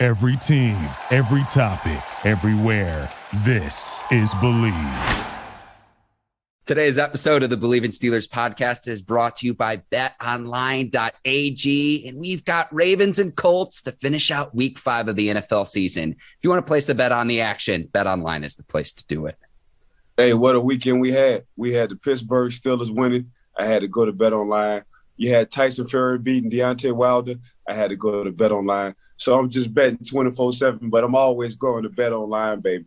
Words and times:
Every 0.00 0.36
team, 0.36 0.76
every 1.10 1.42
topic, 1.48 1.98
everywhere. 2.24 3.10
This 3.38 4.00
is 4.12 4.32
Bleav. 4.34 5.26
Today's 6.66 6.98
episode 6.98 7.42
of 7.42 7.50
the 7.50 7.56
Bleav 7.56 7.82
in 7.82 7.90
Steelers 7.90 8.28
podcast 8.28 8.86
is 8.86 9.00
brought 9.00 9.34
to 9.38 9.46
you 9.46 9.54
by 9.54 9.78
betonline.ag. 9.90 10.94
And 12.06 12.16
we've 12.16 12.44
got 12.44 12.72
Ravens 12.72 13.18
and 13.18 13.34
Colts 13.34 13.82
to 13.82 13.90
finish 13.90 14.30
out 14.30 14.54
week 14.54 14.78
five 14.78 15.08
of 15.08 15.16
the 15.16 15.30
NFL 15.30 15.66
season. 15.66 16.12
If 16.12 16.36
you 16.42 16.50
want 16.50 16.64
to 16.64 16.68
place 16.68 16.88
a 16.88 16.94
bet 16.94 17.10
on 17.10 17.26
the 17.26 17.40
action, 17.40 17.88
betonline 17.90 18.44
is 18.44 18.54
the 18.54 18.62
place 18.62 18.92
to 18.92 19.04
do 19.08 19.26
it. 19.26 19.34
Hey, 20.16 20.32
what 20.32 20.54
a 20.54 20.60
weekend 20.60 21.00
we 21.00 21.10
had. 21.10 21.44
We 21.56 21.72
had 21.72 21.90
the 21.90 21.96
Pittsburgh 21.96 22.52
Steelers 22.52 22.94
winning. 22.94 23.32
I 23.56 23.64
had 23.64 23.80
to 23.80 23.88
go 23.88 24.04
to 24.04 24.12
betonline. 24.12 24.84
You 25.16 25.34
had 25.34 25.50
Tyson 25.50 25.88
Fury 25.88 26.20
beating 26.20 26.52
Deontay 26.52 26.92
Wilder. 26.92 27.34
I 27.68 27.74
had 27.74 27.90
to 27.90 27.96
go 27.96 28.24
to 28.24 28.32
bet 28.32 28.50
online. 28.50 28.94
So 29.18 29.38
I'm 29.38 29.50
just 29.50 29.72
betting 29.74 29.98
24 29.98 30.54
7, 30.54 30.88
but 30.88 31.04
I'm 31.04 31.14
always 31.14 31.54
going 31.54 31.82
to 31.82 31.90
bet 31.90 32.12
online, 32.12 32.60
baby. 32.60 32.86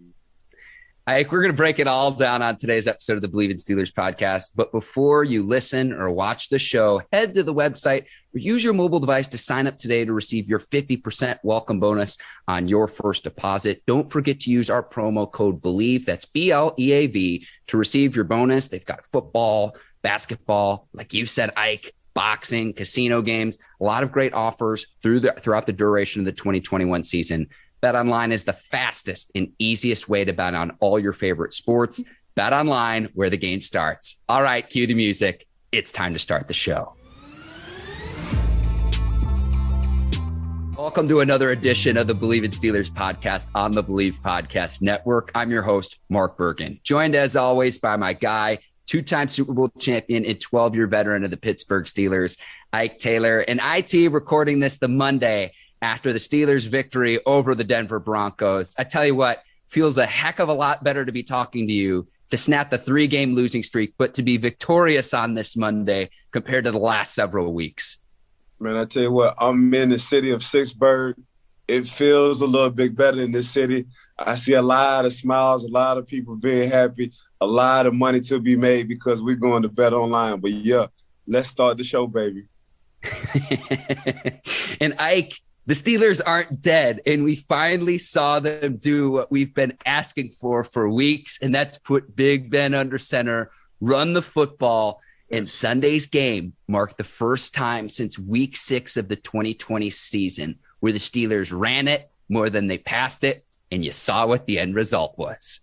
Ike, 1.07 1.31
we're 1.31 1.41
going 1.41 1.53
to 1.53 1.57
break 1.57 1.79
it 1.79 1.87
all 1.87 2.11
down 2.11 2.41
on 2.41 2.57
today's 2.57 2.87
episode 2.87 3.15
of 3.15 3.21
the 3.21 3.27
Bleav 3.27 3.49
in 3.49 3.57
Steelers 3.57 3.91
podcast. 3.91 4.51
But 4.55 4.71
before 4.71 5.23
you 5.23 5.43
listen 5.43 5.93
or 5.93 6.09
watch 6.11 6.49
the 6.49 6.59
show, 6.59 7.01
head 7.11 7.33
to 7.33 7.43
the 7.43 7.53
website 7.53 8.05
or 8.33 8.39
use 8.39 8.63
your 8.63 8.73
mobile 8.73 8.99
device 8.99 9.27
to 9.29 9.37
sign 9.37 9.65
up 9.67 9.77
today 9.77 10.05
to 10.05 10.13
receive 10.13 10.47
your 10.47 10.59
50% 10.59 11.39
welcome 11.43 11.79
bonus 11.79 12.17
on 12.47 12.67
your 12.67 12.87
first 12.87 13.23
deposit. 13.23 13.83
Don't 13.87 14.09
forget 14.09 14.41
to 14.41 14.51
use 14.51 14.69
our 14.69 14.83
promo 14.83 15.31
code 15.31 15.61
BLEAV, 15.61 16.05
that's 16.05 16.25
B 16.25 16.51
L 16.51 16.75
E 16.77 16.91
A 16.91 17.07
V, 17.07 17.47
to 17.67 17.77
receive 17.77 18.15
your 18.15 18.25
bonus. 18.25 18.67
They've 18.67 18.85
got 18.85 19.05
football, 19.11 19.75
basketball, 20.03 20.87
like 20.93 21.13
you 21.13 21.25
said, 21.25 21.51
Ike, 21.57 21.93
boxing, 22.13 22.73
casino 22.73 23.21
games, 23.21 23.57
a 23.79 23.83
lot 23.83 24.03
of 24.03 24.11
great 24.11 24.33
offers 24.33 24.85
through 25.01 25.21
the 25.21 25.33
throughout 25.39 25.65
the 25.65 25.73
duration 25.73 26.21
of 26.21 26.25
the 26.25 26.31
2021 26.31 27.03
season. 27.03 27.47
Bet 27.81 27.95
online 27.95 28.31
is 28.31 28.43
the 28.43 28.53
fastest 28.53 29.31
and 29.33 29.51
easiest 29.57 30.07
way 30.07 30.23
to 30.23 30.33
bet 30.33 30.53
on 30.53 30.71
all 30.79 30.99
your 30.99 31.13
favorite 31.13 31.53
sports. 31.53 32.03
Bet 32.35 32.53
online 32.53 33.09
where 33.13 33.29
the 33.29 33.37
game 33.37 33.61
starts. 33.61 34.23
All 34.29 34.41
right, 34.41 34.67
cue 34.69 34.87
the 34.87 34.93
music. 34.93 35.47
It's 35.71 35.91
time 35.91 36.13
to 36.13 36.19
start 36.19 36.47
the 36.47 36.53
show. 36.53 36.95
Welcome 40.81 41.07
to 41.09 41.19
another 41.19 41.51
edition 41.51 41.95
of 41.95 42.07
the 42.07 42.15
Bleav 42.15 42.43
in 42.43 42.49
Steelers 42.49 42.89
podcast 42.89 43.49
on 43.53 43.71
the 43.71 43.83
Bleav 43.83 44.19
Podcast 44.19 44.81
Network. 44.81 45.31
I'm 45.35 45.51
your 45.51 45.61
host, 45.61 45.99
Mark 46.09 46.37
Bergen, 46.37 46.79
joined 46.83 47.13
as 47.13 47.35
always 47.35 47.77
by 47.77 47.97
my 47.97 48.13
guy, 48.13 48.57
two 48.91 49.01
time 49.01 49.29
Super 49.29 49.53
Bowl 49.53 49.69
champion 49.79 50.25
and 50.25 50.41
12 50.41 50.75
year 50.75 50.85
veteran 50.85 51.23
of 51.23 51.31
the 51.31 51.37
Pittsburgh 51.37 51.85
Steelers, 51.85 52.37
Ike 52.73 52.99
Taylor. 52.99 53.39
And 53.39 53.61
IT 53.63 54.11
recording 54.11 54.59
this 54.59 54.79
the 54.79 54.89
Monday 54.89 55.53
after 55.81 56.11
the 56.11 56.19
Steelers' 56.19 56.67
victory 56.67 57.17
over 57.25 57.55
the 57.55 57.63
Denver 57.63 57.99
Broncos. 57.99 58.75
I 58.77 58.83
tell 58.83 59.05
you 59.05 59.15
what, 59.15 59.43
feels 59.69 59.97
a 59.97 60.05
heck 60.05 60.39
of 60.39 60.49
a 60.49 60.53
lot 60.53 60.83
better 60.83 61.05
to 61.05 61.11
be 61.13 61.23
talking 61.23 61.69
to 61.69 61.73
you 61.73 62.05
to 62.31 62.37
snap 62.37 62.69
the 62.69 62.77
three 62.77 63.07
game 63.07 63.33
losing 63.33 63.63
streak, 63.63 63.93
but 63.97 64.13
to 64.15 64.23
be 64.23 64.35
victorious 64.35 65.13
on 65.13 65.35
this 65.35 65.55
Monday 65.55 66.09
compared 66.31 66.65
to 66.65 66.71
the 66.71 66.77
last 66.77 67.15
several 67.15 67.53
weeks. 67.53 68.05
Man, 68.59 68.75
I 68.75 68.83
tell 68.83 69.03
you 69.03 69.11
what, 69.13 69.35
I'm 69.39 69.73
in 69.73 69.87
the 69.87 69.99
city 69.99 70.31
of 70.31 70.41
Sixburgh. 70.41 71.15
It 71.65 71.87
feels 71.87 72.41
a 72.41 72.45
little 72.45 72.69
bit 72.69 72.93
better 72.93 73.21
in 73.21 73.31
this 73.31 73.49
city. 73.49 73.85
I 74.25 74.35
see 74.35 74.53
a 74.53 74.61
lot 74.61 75.05
of 75.05 75.13
smiles, 75.13 75.63
a 75.63 75.67
lot 75.67 75.97
of 75.97 76.07
people 76.07 76.35
being 76.35 76.69
happy, 76.69 77.11
a 77.39 77.47
lot 77.47 77.85
of 77.85 77.93
money 77.93 78.19
to 78.21 78.39
be 78.39 78.55
made 78.55 78.87
because 78.87 79.21
we're 79.21 79.35
going 79.35 79.63
to 79.63 79.69
bet 79.69 79.93
online. 79.93 80.39
But 80.39 80.51
yeah, 80.51 80.87
let's 81.27 81.49
start 81.49 81.77
the 81.77 81.83
show, 81.83 82.07
baby. 82.07 82.45
and 84.81 84.95
Ike, 84.99 85.33
the 85.65 85.73
Steelers 85.73 86.21
aren't 86.25 86.61
dead. 86.61 87.01
And 87.05 87.23
we 87.23 87.35
finally 87.35 87.97
saw 87.97 88.39
them 88.39 88.77
do 88.77 89.11
what 89.11 89.31
we've 89.31 89.53
been 89.53 89.77
asking 89.85 90.31
for 90.31 90.63
for 90.63 90.89
weeks, 90.89 91.39
and 91.41 91.53
that's 91.53 91.77
put 91.77 92.15
Big 92.15 92.49
Ben 92.49 92.73
under 92.73 92.99
center, 92.99 93.51
run 93.79 94.13
the 94.13 94.21
football. 94.21 95.01
And 95.31 95.47
Sunday's 95.47 96.07
game 96.07 96.53
marked 96.67 96.97
the 96.97 97.05
first 97.05 97.53
time 97.55 97.87
since 97.87 98.19
week 98.19 98.57
six 98.57 98.97
of 98.97 99.07
the 99.07 99.15
2020 99.15 99.89
season 99.89 100.59
where 100.81 100.91
the 100.91 100.99
Steelers 100.99 101.57
ran 101.57 101.87
it 101.87 102.11
more 102.27 102.49
than 102.49 102.67
they 102.67 102.77
passed 102.77 103.23
it. 103.23 103.45
And 103.71 103.85
you 103.85 103.91
saw 103.91 104.25
what 104.27 104.45
the 104.45 104.59
end 104.59 104.75
result 104.75 105.17
was. 105.17 105.61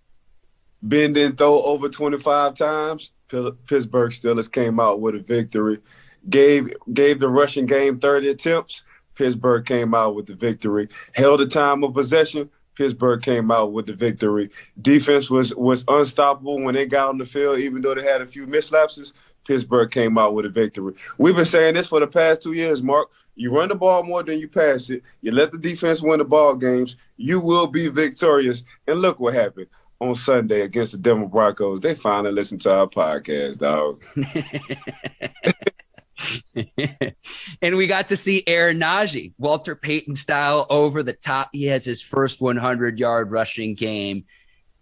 Ben 0.83 1.13
didn't 1.13 1.39
throw 1.39 1.63
over 1.63 1.89
25 1.89 2.55
times. 2.55 3.13
Pittsburgh 3.29 4.11
Steelers 4.11 4.51
came 4.51 4.81
out 4.81 5.01
with 5.01 5.15
a 5.15 5.19
victory. 5.19 5.81
Gave 6.29 6.73
gave 6.93 7.21
the 7.21 7.29
rushing 7.29 7.67
game 7.67 7.99
30 7.99 8.29
attempts. 8.29 8.83
Pittsburgh 9.15 9.67
came 9.67 9.95
out 9.95 10.15
with 10.15 10.27
the 10.27 10.35
victory. 10.35 10.89
Held 11.13 11.41
the 11.41 11.47
time 11.47 11.85
of 11.85 11.95
possession. 11.95 12.49
Pittsburgh 12.75 13.21
came 13.21 13.51
out 13.51 13.73
with 13.73 13.87
the 13.87 13.93
victory. 13.93 14.51
Defense 14.81 15.29
was 15.29 15.55
was 15.57 15.85
unstoppable 15.89 16.63
when 16.63 16.75
they 16.75 16.87
got 16.87 17.09
on 17.09 17.19
the 17.19 17.27
field, 17.27 17.59
even 17.59 17.83
though 17.83 17.95
they 17.95 18.05
had 18.05 18.23
a 18.23 18.27
few 18.27 18.47
mislapses. 18.47 19.13
Pittsburgh 19.45 19.91
came 19.91 20.17
out 20.19 20.35
with 20.35 20.47
a 20.47 20.51
victory. 20.51 20.95
We've 21.17 21.35
been 21.35 21.45
saying 21.45 21.75
this 21.75 21.87
for 21.87 22.01
the 22.01 22.07
past 22.07 22.43
two 22.43 22.53
years, 22.53 22.83
Mark. 22.83 23.09
You 23.39 23.55
run 23.55 23.69
the 23.69 23.77
ball 23.77 24.03
more 24.03 24.25
than 24.25 24.41
you 24.41 24.49
pass 24.49 24.91
it. 24.91 25.05
You 25.21 25.31
let 25.31 25.53
the 25.53 25.59
defense 25.59 26.03
win 26.03 26.19
the 26.19 26.25
ball 26.25 26.57
games. 26.57 26.97
You 27.17 27.39
will 27.39 27.69
be 27.69 27.87
victorious. 27.87 28.65
And 28.89 29.01
look 29.01 29.21
what 29.21 29.33
happened 29.33 29.69
on 30.01 30.17
Sunday 30.17 30.63
against 30.63 30.91
the 30.91 30.99
Denver 30.99 31.27
Broncos. 31.27 31.81
They 31.81 31.95
finally 31.95 32.33
listened 32.33 32.63
to 32.63 32.73
our 32.73 32.89
podcast, 32.89 33.59
dog. 33.59 34.03
and 37.63 37.77
we 37.77 37.87
got 37.87 38.09
to 38.09 38.17
see 38.17 38.43
Aaron 38.49 38.81
Najee, 38.81 39.35
Walter 39.39 39.77
Payton 39.77 40.17
style, 40.17 40.67
over 40.69 41.05
the 41.05 41.13
top. 41.13 41.51
He 41.53 41.67
has 41.67 41.85
his 41.85 42.03
first 42.03 42.41
100 42.41 42.99
yard 42.99 43.31
rushing 43.31 43.77
game 43.77 44.25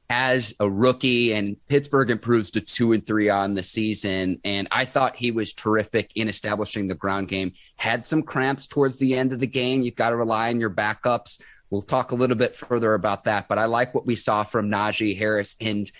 as 0.09 0.55
a 0.61 0.69
rookie, 0.69 1.33
and 1.33 1.56
Pittsburgh 1.69 2.11
improves 2.11 2.50
to 2.53 2.61
two 2.61 2.93
and 2.93 3.06
three 3.06 3.28
on 3.28 3.55
the 3.55 3.62
season. 3.62 4.41
And 4.44 4.69
I 4.71 4.84
thought 4.84 5.17
he 5.17 5.31
was 5.31 5.53
terrific 5.53 6.12
in 6.15 6.28
establishing 6.28 6.87
the 6.87 6.94
ground 6.94 7.28
game. 7.28 7.53
Had 7.77 8.06
some 8.06 8.22
cramps 8.22 8.66
towards 8.66 8.99
the 8.99 9.16
end 9.16 9.33
of 9.33 9.41
the 9.41 9.47
game. 9.47 9.83
You've 9.83 9.97
got 9.97 10.11
to 10.11 10.16
rely 10.16 10.50
on 10.50 10.61
your 10.61 10.71
backups. 10.71 11.41
We'll 11.71 11.83
talk 11.83 12.12
a 12.12 12.16
little 12.16 12.37
bit 12.37 12.55
further 12.55 12.95
about 12.95 13.25
that, 13.25 13.49
but 13.49 13.59
I 13.59 13.65
like 13.65 13.95
what 13.95 14.06
we 14.06 14.15
saw 14.15 14.45
from 14.45 14.71
Najee 14.71 15.19
Harris 15.19 15.56
and 15.61 15.91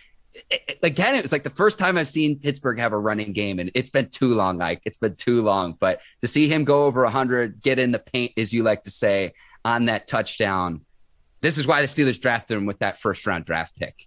eh, 0.53 0.59
eh, 0.69 0.75
again, 0.85 1.17
it 1.17 1.23
was 1.23 1.33
like 1.33 1.43
the 1.43 1.51
first 1.51 1.79
time 1.79 1.99
I've 1.99 2.07
seen 2.07 2.39
Pittsburgh 2.39 2.79
have 2.79 2.93
a 2.93 2.99
running 2.99 3.33
game, 3.33 3.59
and 3.59 3.73
it's 3.75 3.91
been 3.91 4.09
too 4.09 4.35
long. 4.35 4.59
Like 4.59 4.81
it's 4.85 4.99
been 4.99 5.17
too 5.17 5.43
long. 5.43 5.73
But 5.73 6.01
to 6.21 6.29
see 6.29 6.47
him 6.47 6.63
go 6.63 6.85
over 6.85 7.03
100, 7.03 7.61
get 7.61 7.81
in 7.81 7.91
the 7.91 7.99
paint, 7.99 8.33
as 8.37 8.53
you 8.53 8.63
like 8.63 8.85
to 8.85 8.91
say, 8.91 9.33
on 9.65 9.87
that 9.87 10.07
touchdown, 10.07 10.86
this 11.41 11.59
is 11.59 11.67
why 11.67 11.81
the 11.81 11.87
Steelers 11.87 12.21
drafted 12.21 12.57
him 12.57 12.67
with 12.67 12.79
that 12.81 12.99
first 12.99 13.27
round 13.27 13.45
draft 13.45 13.79
pick. 13.79 14.07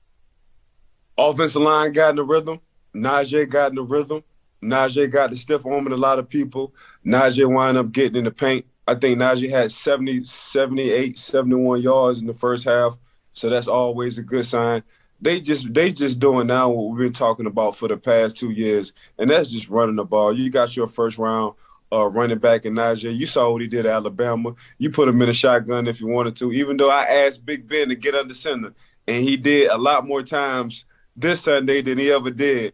Offensive 1.17 1.62
line 1.62 1.91
got 1.91 2.12
in 2.12 2.16
the 2.17 2.23
rhythm. 2.23 2.59
Najee 2.95 3.50
got 3.50 3.72
in 3.72 3.75
the 3.75 3.84
rhythm. 3.84 4.23
Najee 4.63 5.12
got 5.12 5.29
the 5.29 5.38
stiff 5.38 5.66
arm 5.66 5.85
in 5.85 5.94
a 5.94 5.97
lot 5.97 6.19
of 6.19 6.29
people. 6.29 6.73
Najee 7.06 7.50
wound 7.50 7.78
up 7.78 7.91
getting 7.91 8.17
in 8.17 8.23
the 8.25 8.31
paint. 8.31 8.66
I 8.88 8.95
think 8.95 9.19
Najee 9.19 9.50
had 9.50 9.72
70, 9.72 10.23
78, 10.23 11.17
71 11.17 11.81
yards 11.81 12.22
in 12.22 12.28
the 12.28 12.34
first 12.34 12.64
half. 12.64 12.97
So 13.34 13.49
that's 13.49 13.67
always 13.67 14.17
a 14.17 14.23
good 14.23 14.46
sign 14.46 14.84
they 15.22 15.41
just 15.41 15.73
they 15.73 15.91
just 15.91 16.20
doing 16.20 16.47
now 16.47 16.70
what 16.70 16.90
we've 16.90 17.05
been 17.05 17.14
talking 17.14 17.46
about 17.46 17.75
for 17.75 17.87
the 17.87 17.97
past 17.97 18.37
two 18.37 18.52
years, 18.52 18.93
and 19.17 19.29
that's 19.29 19.52
just 19.52 19.70
running 19.70 19.96
the 19.96 20.05
ball. 20.05 20.34
You 20.34 20.49
got 20.49 20.75
your 20.75 20.87
first 20.87 21.17
round 21.17 21.55
uh, 21.91 22.06
running 22.06 22.38
back 22.38 22.66
in 22.66 22.76
Najee. 22.76 23.16
You 23.16 23.26
saw 23.26 23.52
what 23.52 23.62
he 23.62 23.68
did 23.68 23.86
at 23.86 23.94
Alabama. 23.94 24.53
You 24.78 24.90
put 24.90 25.08
him 25.08 25.22
in 25.22 25.30
a 25.30 25.34
shotgun 25.34 25.88
if 25.88 26.00
you 26.00 26.08
wanted 26.08 26.36
to. 26.38 26.52
Even 26.52 26.78
though 26.78 26.90
I 26.90 27.03
asked 27.03 27.46
Big 27.46 27.68
Ben 27.68 27.90
to 27.90 27.96
get 27.96 28.16
under 28.16 28.34
center, 28.34 28.74
and 29.08 29.24
he 29.24 29.38
did 29.38 29.70
a 29.70 29.78
lot 29.78 30.08
more 30.08 30.22
times 30.22 30.86
this 31.16 31.41
Sunday 31.41 31.82
than 31.82 31.97
he 31.97 32.12
ever 32.12 32.32
did. 32.32 32.74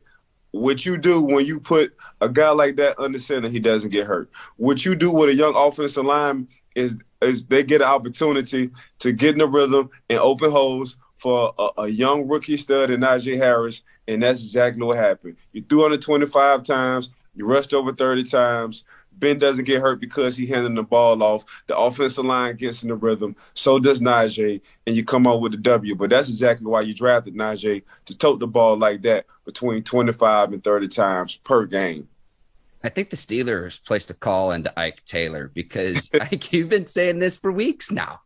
What 0.51 0.85
you 0.85 0.97
do 0.97 1.21
when 1.21 1.45
you 1.45 1.59
put 1.59 1.95
a 2.21 2.29
guy 2.29 2.49
like 2.51 2.77
that 2.77 2.97
under 2.99 3.19
center, 3.19 3.49
he 3.49 3.59
doesn't 3.59 3.89
get 3.89 4.07
hurt. 4.07 4.29
What 4.55 4.85
you 4.85 4.95
do 4.95 5.11
with 5.11 5.29
a 5.29 5.33
young 5.33 5.53
offensive 5.55 6.05
line 6.05 6.47
is 6.75 6.95
is 7.21 7.45
they 7.45 7.63
get 7.63 7.81
an 7.81 7.87
opportunity 7.87 8.69
to 8.99 9.11
get 9.11 9.33
in 9.33 9.39
the 9.39 9.47
rhythm 9.47 9.89
and 10.09 10.19
open 10.19 10.51
holes 10.51 10.97
for 11.17 11.53
a, 11.57 11.69
a, 11.79 11.87
young 11.87 12.27
rookie 12.27 12.57
stud 12.57 12.91
in 12.91 12.99
Najee 13.01 13.37
Harris, 13.37 13.83
and 14.07 14.21
that's 14.21 14.41
exactly 14.41 14.83
what 14.83 14.97
happened. 14.97 15.37
You 15.53 15.63
threw 15.67 15.85
under 15.85 15.97
25 15.97 16.63
times, 16.63 17.09
you 17.33 17.45
rushed 17.45 17.73
over 17.73 17.93
30 17.93 18.25
times. 18.25 18.85
Ben 19.19 19.39
doesn't 19.39 19.65
get 19.65 19.81
hurt 19.81 19.99
because 19.99 20.35
he 20.35 20.45
handed 20.45 20.75
the 20.75 20.83
ball 20.83 21.21
off. 21.23 21.45
The 21.67 21.77
offensive 21.77 22.25
line 22.25 22.55
gets 22.55 22.83
in 22.83 22.89
the 22.89 22.95
rhythm. 22.95 23.35
So 23.53 23.79
does 23.79 24.01
Najee, 24.01 24.61
and 24.85 24.95
you 24.95 25.03
come 25.03 25.27
out 25.27 25.41
with 25.41 25.53
a 25.53 25.57
W. 25.57 25.95
But 25.95 26.09
that's 26.09 26.27
exactly 26.27 26.67
why 26.67 26.81
you 26.81 26.93
drafted 26.93 27.35
Najee 27.35 27.83
to 28.05 28.17
tote 28.17 28.39
the 28.39 28.47
ball 28.47 28.77
like 28.77 29.01
that 29.03 29.25
between 29.45 29.83
25 29.83 30.53
and 30.53 30.63
30 30.63 30.87
times 30.87 31.35
per 31.37 31.65
game. 31.65 32.07
I 32.83 32.89
think 32.89 33.09
the 33.09 33.17
Steelers 33.17 33.83
placed 33.83 34.11
a 34.11 34.13
call 34.13 34.51
into 34.51 34.77
Ike 34.79 35.03
Taylor 35.05 35.49
because 35.53 36.11
Ike, 36.21 36.53
you've 36.53 36.69
been 36.69 36.87
saying 36.87 37.19
this 37.19 37.37
for 37.37 37.51
weeks 37.51 37.91
now. 37.91 38.21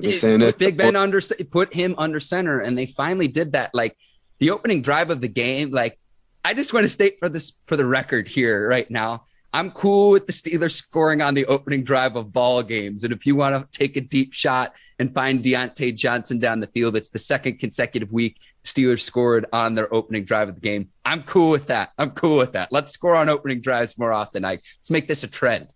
saying 0.00 0.38
this 0.38 0.54
Big 0.54 0.76
Ben 0.76 0.94
under 0.94 1.20
put 1.50 1.74
him 1.74 1.94
under 1.98 2.20
center, 2.20 2.60
and 2.60 2.78
they 2.78 2.86
finally 2.86 3.28
did 3.28 3.52
that. 3.52 3.74
Like 3.74 3.96
the 4.38 4.50
opening 4.50 4.82
drive 4.82 5.10
of 5.10 5.20
the 5.20 5.28
game, 5.28 5.72
like 5.72 5.98
I 6.44 6.54
just 6.54 6.72
want 6.72 6.84
to 6.84 6.88
state 6.88 7.18
for 7.18 7.28
this 7.28 7.52
for 7.66 7.76
the 7.76 7.84
record 7.84 8.28
here 8.28 8.68
right 8.68 8.90
now. 8.90 9.24
I'm 9.52 9.72
cool 9.72 10.12
with 10.12 10.26
the 10.26 10.32
Steelers 10.32 10.72
scoring 10.72 11.20
on 11.22 11.34
the 11.34 11.44
opening 11.46 11.82
drive 11.82 12.14
of 12.14 12.32
ball 12.32 12.62
games. 12.62 13.02
And 13.02 13.12
if 13.12 13.26
you 13.26 13.34
want 13.34 13.56
to 13.56 13.78
take 13.78 13.96
a 13.96 14.00
deep 14.00 14.32
shot 14.32 14.74
and 15.00 15.12
find 15.12 15.42
Diontae 15.42 15.96
Johnson 15.96 16.38
down 16.38 16.60
the 16.60 16.68
field, 16.68 16.96
it's 16.96 17.08
the 17.08 17.18
second 17.18 17.58
consecutive 17.58 18.12
week 18.12 18.38
Steelers 18.62 19.00
scored 19.00 19.46
on 19.52 19.74
their 19.74 19.92
opening 19.92 20.24
drive 20.24 20.48
of 20.48 20.54
the 20.54 20.60
game. 20.60 20.90
I'm 21.04 21.24
cool 21.24 21.50
with 21.50 21.66
that. 21.66 21.90
I'm 21.98 22.12
cool 22.12 22.38
with 22.38 22.52
that. 22.52 22.70
Let's 22.70 22.92
score 22.92 23.16
on 23.16 23.28
opening 23.28 23.60
drives 23.60 23.98
more 23.98 24.12
often. 24.12 24.44
I 24.44 24.52
let's 24.52 24.90
make 24.90 25.08
this 25.08 25.24
a 25.24 25.28
trend. 25.28 25.74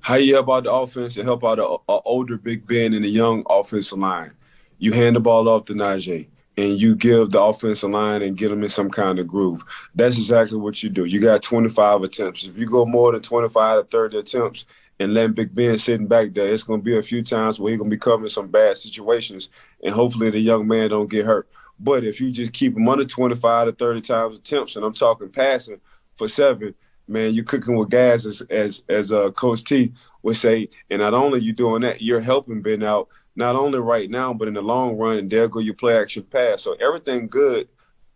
How 0.00 0.16
you 0.16 0.34
help 0.34 0.64
the 0.64 0.70
offense 0.70 1.16
and 1.16 1.26
help 1.26 1.42
out 1.42 1.58
an 1.58 1.78
older 2.04 2.36
Big 2.36 2.66
Ben 2.66 2.92
and 2.92 3.06
a 3.06 3.08
young 3.08 3.44
offensive 3.48 3.98
line? 3.98 4.32
You 4.76 4.92
hand 4.92 5.16
the 5.16 5.20
ball 5.20 5.48
off 5.48 5.64
to 5.66 5.72
Najee 5.72 6.26
and 6.56 6.80
you 6.80 6.94
give 6.94 7.30
the 7.30 7.42
offensive 7.42 7.90
line 7.90 8.22
and 8.22 8.36
get 8.36 8.50
them 8.50 8.62
in 8.62 8.68
some 8.68 8.90
kind 8.90 9.18
of 9.18 9.26
groove. 9.26 9.64
That's 9.94 10.16
exactly 10.16 10.58
what 10.58 10.82
you 10.82 10.90
do. 10.90 11.04
You 11.04 11.20
got 11.20 11.42
25 11.42 12.02
attempts. 12.02 12.44
If 12.44 12.58
you 12.58 12.66
go 12.66 12.86
more 12.86 13.12
than 13.12 13.22
25 13.22 13.82
to 13.82 13.90
30 13.90 14.18
attempts 14.18 14.66
and 15.00 15.14
let 15.14 15.34
Big 15.34 15.54
Ben 15.54 15.76
sitting 15.78 16.06
back 16.06 16.32
there, 16.32 16.52
it's 16.52 16.62
going 16.62 16.80
to 16.80 16.84
be 16.84 16.96
a 16.96 17.02
few 17.02 17.22
times 17.24 17.58
where 17.58 17.70
he's 17.70 17.78
going 17.78 17.90
to 17.90 17.96
be 17.96 18.00
covering 18.00 18.28
some 18.28 18.48
bad 18.48 18.76
situations, 18.76 19.50
and 19.82 19.94
hopefully 19.94 20.30
the 20.30 20.38
young 20.38 20.66
man 20.68 20.90
don't 20.90 21.10
get 21.10 21.26
hurt. 21.26 21.48
But 21.80 22.04
if 22.04 22.20
you 22.20 22.30
just 22.30 22.52
keep 22.52 22.76
him 22.76 22.88
under 22.88 23.04
25 23.04 23.66
to 23.66 23.72
30 23.72 24.00
times 24.00 24.38
attempts, 24.38 24.76
and 24.76 24.84
I'm 24.84 24.94
talking 24.94 25.28
passing 25.30 25.80
for 26.16 26.28
seven, 26.28 26.74
man, 27.08 27.34
you're 27.34 27.44
cooking 27.44 27.76
with 27.76 27.90
gas, 27.90 28.26
as 28.26 28.42
as 28.42 28.84
as 28.88 29.10
uh, 29.10 29.32
Coach 29.32 29.64
T 29.64 29.92
would 30.22 30.36
say. 30.36 30.68
And 30.88 31.02
not 31.02 31.14
only 31.14 31.40
you 31.40 31.52
doing 31.52 31.82
that, 31.82 32.00
you're 32.00 32.20
helping 32.20 32.62
Ben 32.62 32.84
out– 32.84 33.08
not 33.36 33.56
only 33.56 33.78
right 33.78 34.10
now, 34.10 34.32
but 34.32 34.48
in 34.48 34.54
the 34.54 34.62
long 34.62 34.96
run, 34.96 35.18
and 35.18 35.30
there 35.30 35.48
go 35.48 35.60
your 35.60 35.74
play 35.74 35.98
action 35.98 36.22
pass. 36.22 36.62
So 36.62 36.74
everything 36.74 37.28
good 37.28 37.68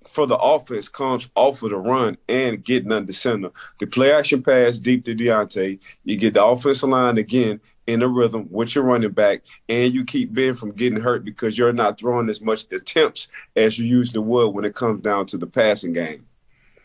for 0.06 0.26
the 0.26 0.36
offense 0.36 0.88
comes 0.88 1.28
off 1.34 1.62
of 1.62 1.70
the 1.70 1.76
run 1.76 2.16
and 2.28 2.64
getting 2.64 2.92
under 2.92 3.12
center. 3.12 3.50
The 3.78 3.86
play 3.86 4.12
action 4.12 4.42
pass 4.42 4.78
deep 4.78 5.04
to 5.04 5.14
Diontae. 5.14 5.80
You 6.04 6.16
get 6.16 6.34
the 6.34 6.44
offensive 6.44 6.88
line 6.88 7.18
again 7.18 7.60
in 7.86 8.00
the 8.00 8.08
rhythm 8.08 8.46
with 8.50 8.74
your 8.74 8.84
running 8.84 9.10
back, 9.10 9.42
and 9.68 9.92
you 9.92 10.04
keep 10.04 10.32
Ben 10.32 10.54
from 10.54 10.72
getting 10.72 11.00
hurt 11.00 11.24
because 11.24 11.56
you're 11.56 11.72
not 11.72 11.98
throwing 11.98 12.28
as 12.28 12.40
much 12.40 12.66
attempts 12.70 13.28
as 13.56 13.78
you 13.78 13.86
usually 13.86 14.20
would 14.20 14.48
when 14.48 14.64
it 14.64 14.74
comes 14.74 15.02
down 15.02 15.26
to 15.26 15.38
the 15.38 15.46
passing 15.46 15.94
game. 15.94 16.26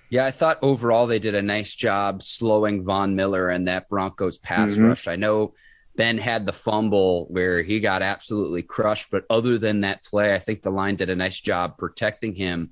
Yeah, 0.10 0.26
I 0.26 0.32
thought 0.32 0.60
overall 0.62 1.08
they 1.08 1.20
did 1.20 1.36
a 1.36 1.42
nice 1.42 1.74
job 1.76 2.22
slowing 2.22 2.84
Von 2.84 3.16
Miller 3.16 3.50
and 3.50 3.68
that 3.68 3.90
Broncos 3.90 4.38
pass 4.38 4.72
mm-hmm. 4.72 4.86
rush. 4.86 5.08
I 5.08 5.16
know 5.16 5.56
Ben 5.96 6.18
had 6.18 6.46
the 6.46 6.54
fumble 6.54 7.28
where 7.30 7.62
he 7.62 7.80
got 7.80 8.02
absolutely 8.02 8.64
crushed. 8.64 9.12
But 9.12 9.26
other 9.30 9.58
than 9.58 9.82
that 9.82 10.04
play, 10.04 10.34
I 10.34 10.40
think 10.40 10.62
the 10.62 10.72
line 10.72 10.96
did 10.96 11.10
a 11.10 11.16
nice 11.16 11.40
job 11.40 11.78
protecting 11.78 12.34
him. 12.34 12.72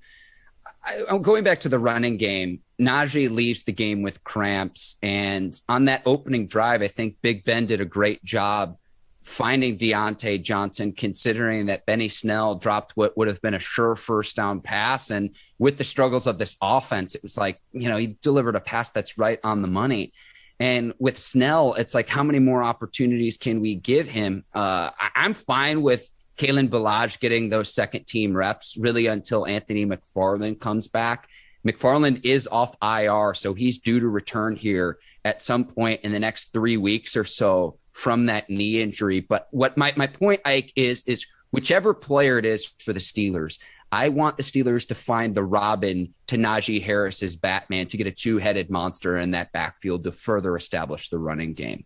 I, 0.84 1.04
am 1.10 1.22
going 1.22 1.44
back 1.44 1.60
to 1.62 1.70
the 1.70 1.80
running 1.80 2.18
game. 2.18 2.62
Najee 2.80 3.30
leaves 3.30 3.64
the 3.64 3.72
game 3.72 4.02
with 4.02 4.24
cramps. 4.24 4.98
And 5.04 5.60
on 5.70 5.86
that 5.86 6.02
opening 6.06 6.48
drive, 6.48 6.82
I 6.82 6.88
think 6.88 7.18
Big 7.22 7.46
Ben 7.46 7.66
did 7.68 7.82
a 7.82 7.86
great 7.86 8.24
job 8.24 8.78
finding 9.24 9.78
Diontae 9.78 10.42
Johnson, 10.42 10.92
considering 10.92 11.68
that 11.68 11.86
Benny 11.86 12.10
Snell 12.10 12.56
dropped 12.56 12.98
what 12.98 13.16
would 13.18 13.28
have 13.28 13.42
been 13.42 13.54
a 13.54 13.60
sure 13.60 13.96
first 13.96 14.36
down 14.36 14.62
pass. 14.62 15.12
And 15.12 15.36
with 15.60 15.78
the 15.78 15.84
struggles 15.84 16.26
of 16.26 16.40
this 16.40 16.58
offense, 16.62 17.14
it 17.14 17.22
was 17.22 17.38
like, 17.38 17.62
you 17.72 17.88
know, 17.88 17.98
he 17.98 18.18
delivered 18.22 18.56
a 18.56 18.60
pass 18.60 18.90
that's 18.90 19.20
right 19.20 19.40
on 19.44 19.62
the 19.62 19.68
money. 19.68 20.14
And 20.62 20.94
with 21.00 21.18
Snell, 21.18 21.74
it's 21.74 21.96
like, 21.96 22.08
how 22.08 22.22
many 22.22 22.38
more 22.38 22.64
opportunities 22.64 23.36
can 23.36 23.62
we 23.62 23.74
give 23.74 24.08
him? 24.08 24.46
Uh, 24.54 24.92
I- 24.96 25.26
am 25.26 25.34
fine 25.34 25.82
with 25.82 26.08
Kalen 26.38 26.70
Ballage 26.70 27.20
getting 27.20 27.50
those 27.50 27.74
second 27.74 28.06
team 28.06 28.38
reps 28.38 28.78
really 28.80 29.08
until 29.08 29.48
Anthony 29.48 29.88
McFarland 29.88 30.60
comes 30.60 30.88
back. 30.88 31.28
McFarland 31.68 32.22
is 32.24 32.48
off 32.48 32.76
IR, 32.80 33.34
so 33.34 33.56
he's 33.56 33.80
due 33.80 34.00
to 34.00 34.08
return 34.08 34.56
here 34.56 35.00
at 35.26 35.42
some 35.42 35.66
point 35.66 36.02
in 36.02 36.12
the 36.12 36.20
next 36.20 36.54
three 36.54 36.78
weeks 36.78 37.18
or 37.18 37.26
so 37.26 37.80
from 37.92 38.28
that 38.28 38.48
knee 38.48 38.84
injury. 38.84 39.20
But 39.20 39.48
what 39.50 39.78
my, 39.78 39.94
my 39.96 40.06
point, 40.06 40.42
Ike, 40.46 40.74
is 40.76 41.02
is 41.08 41.26
whichever 41.50 41.96
player 41.96 42.38
it 42.38 42.46
is 42.46 42.68
for 42.78 42.94
the 42.94 43.00
Steelers, 43.00 43.58
I 43.92 44.10
want 44.10 44.38
the 44.38 44.44
Steelers 44.44 44.88
to 44.88 44.96
find 44.96 45.36
the 45.36 45.44
Robin 45.44 46.14
to 46.28 46.38
Najee 46.38 46.82
Harris's 46.82 47.36
Batman 47.36 47.88
to 47.88 47.98
get 47.98 48.08
a 48.08 48.12
two 48.12 48.38
headed 48.38 48.70
monster 48.70 49.18
in 49.18 49.32
that 49.32 49.52
backfield 49.52 50.06
to 50.06 50.12
further 50.12 50.56
establish 50.56 51.10
the 51.10 51.20
running 51.20 51.54
game. 51.54 51.86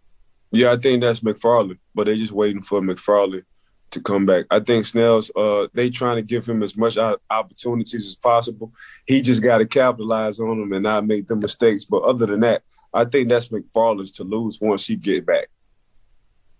Yeah, 0.51 0.71
I 0.71 0.77
think 0.77 1.01
that's 1.01 1.21
McFarland, 1.21 1.79
but 1.95 2.05
they're 2.05 2.15
just 2.15 2.31
waiting 2.31 2.61
for 2.61 2.79
McFarland 2.79 3.43
to 3.91 4.01
come 4.01 4.25
back. 4.25 4.45
I 4.51 4.59
think 4.59 4.85
Snell's 4.85 5.31
uh 5.35 5.67
they 5.73 5.89
trying 5.89 6.17
to 6.17 6.21
give 6.21 6.45
him 6.45 6.61
as 6.61 6.77
much 6.77 6.97
opportunities 7.29 8.05
as 8.05 8.15
possible. 8.15 8.71
He 9.05 9.21
just 9.21 9.41
got 9.41 9.57
to 9.59 9.65
capitalize 9.65 10.39
on 10.39 10.59
them 10.59 10.73
and 10.73 10.83
not 10.83 11.07
make 11.07 11.27
the 11.27 11.35
mistakes. 11.35 11.85
But 11.85 12.03
other 12.03 12.27
than 12.27 12.41
that, 12.41 12.63
I 12.93 13.05
think 13.05 13.29
that's 13.29 13.49
McFarland's 13.49 14.11
to 14.13 14.23
lose 14.23 14.59
once 14.61 14.85
he 14.85 14.95
get 14.95 15.25
back. 15.25 15.47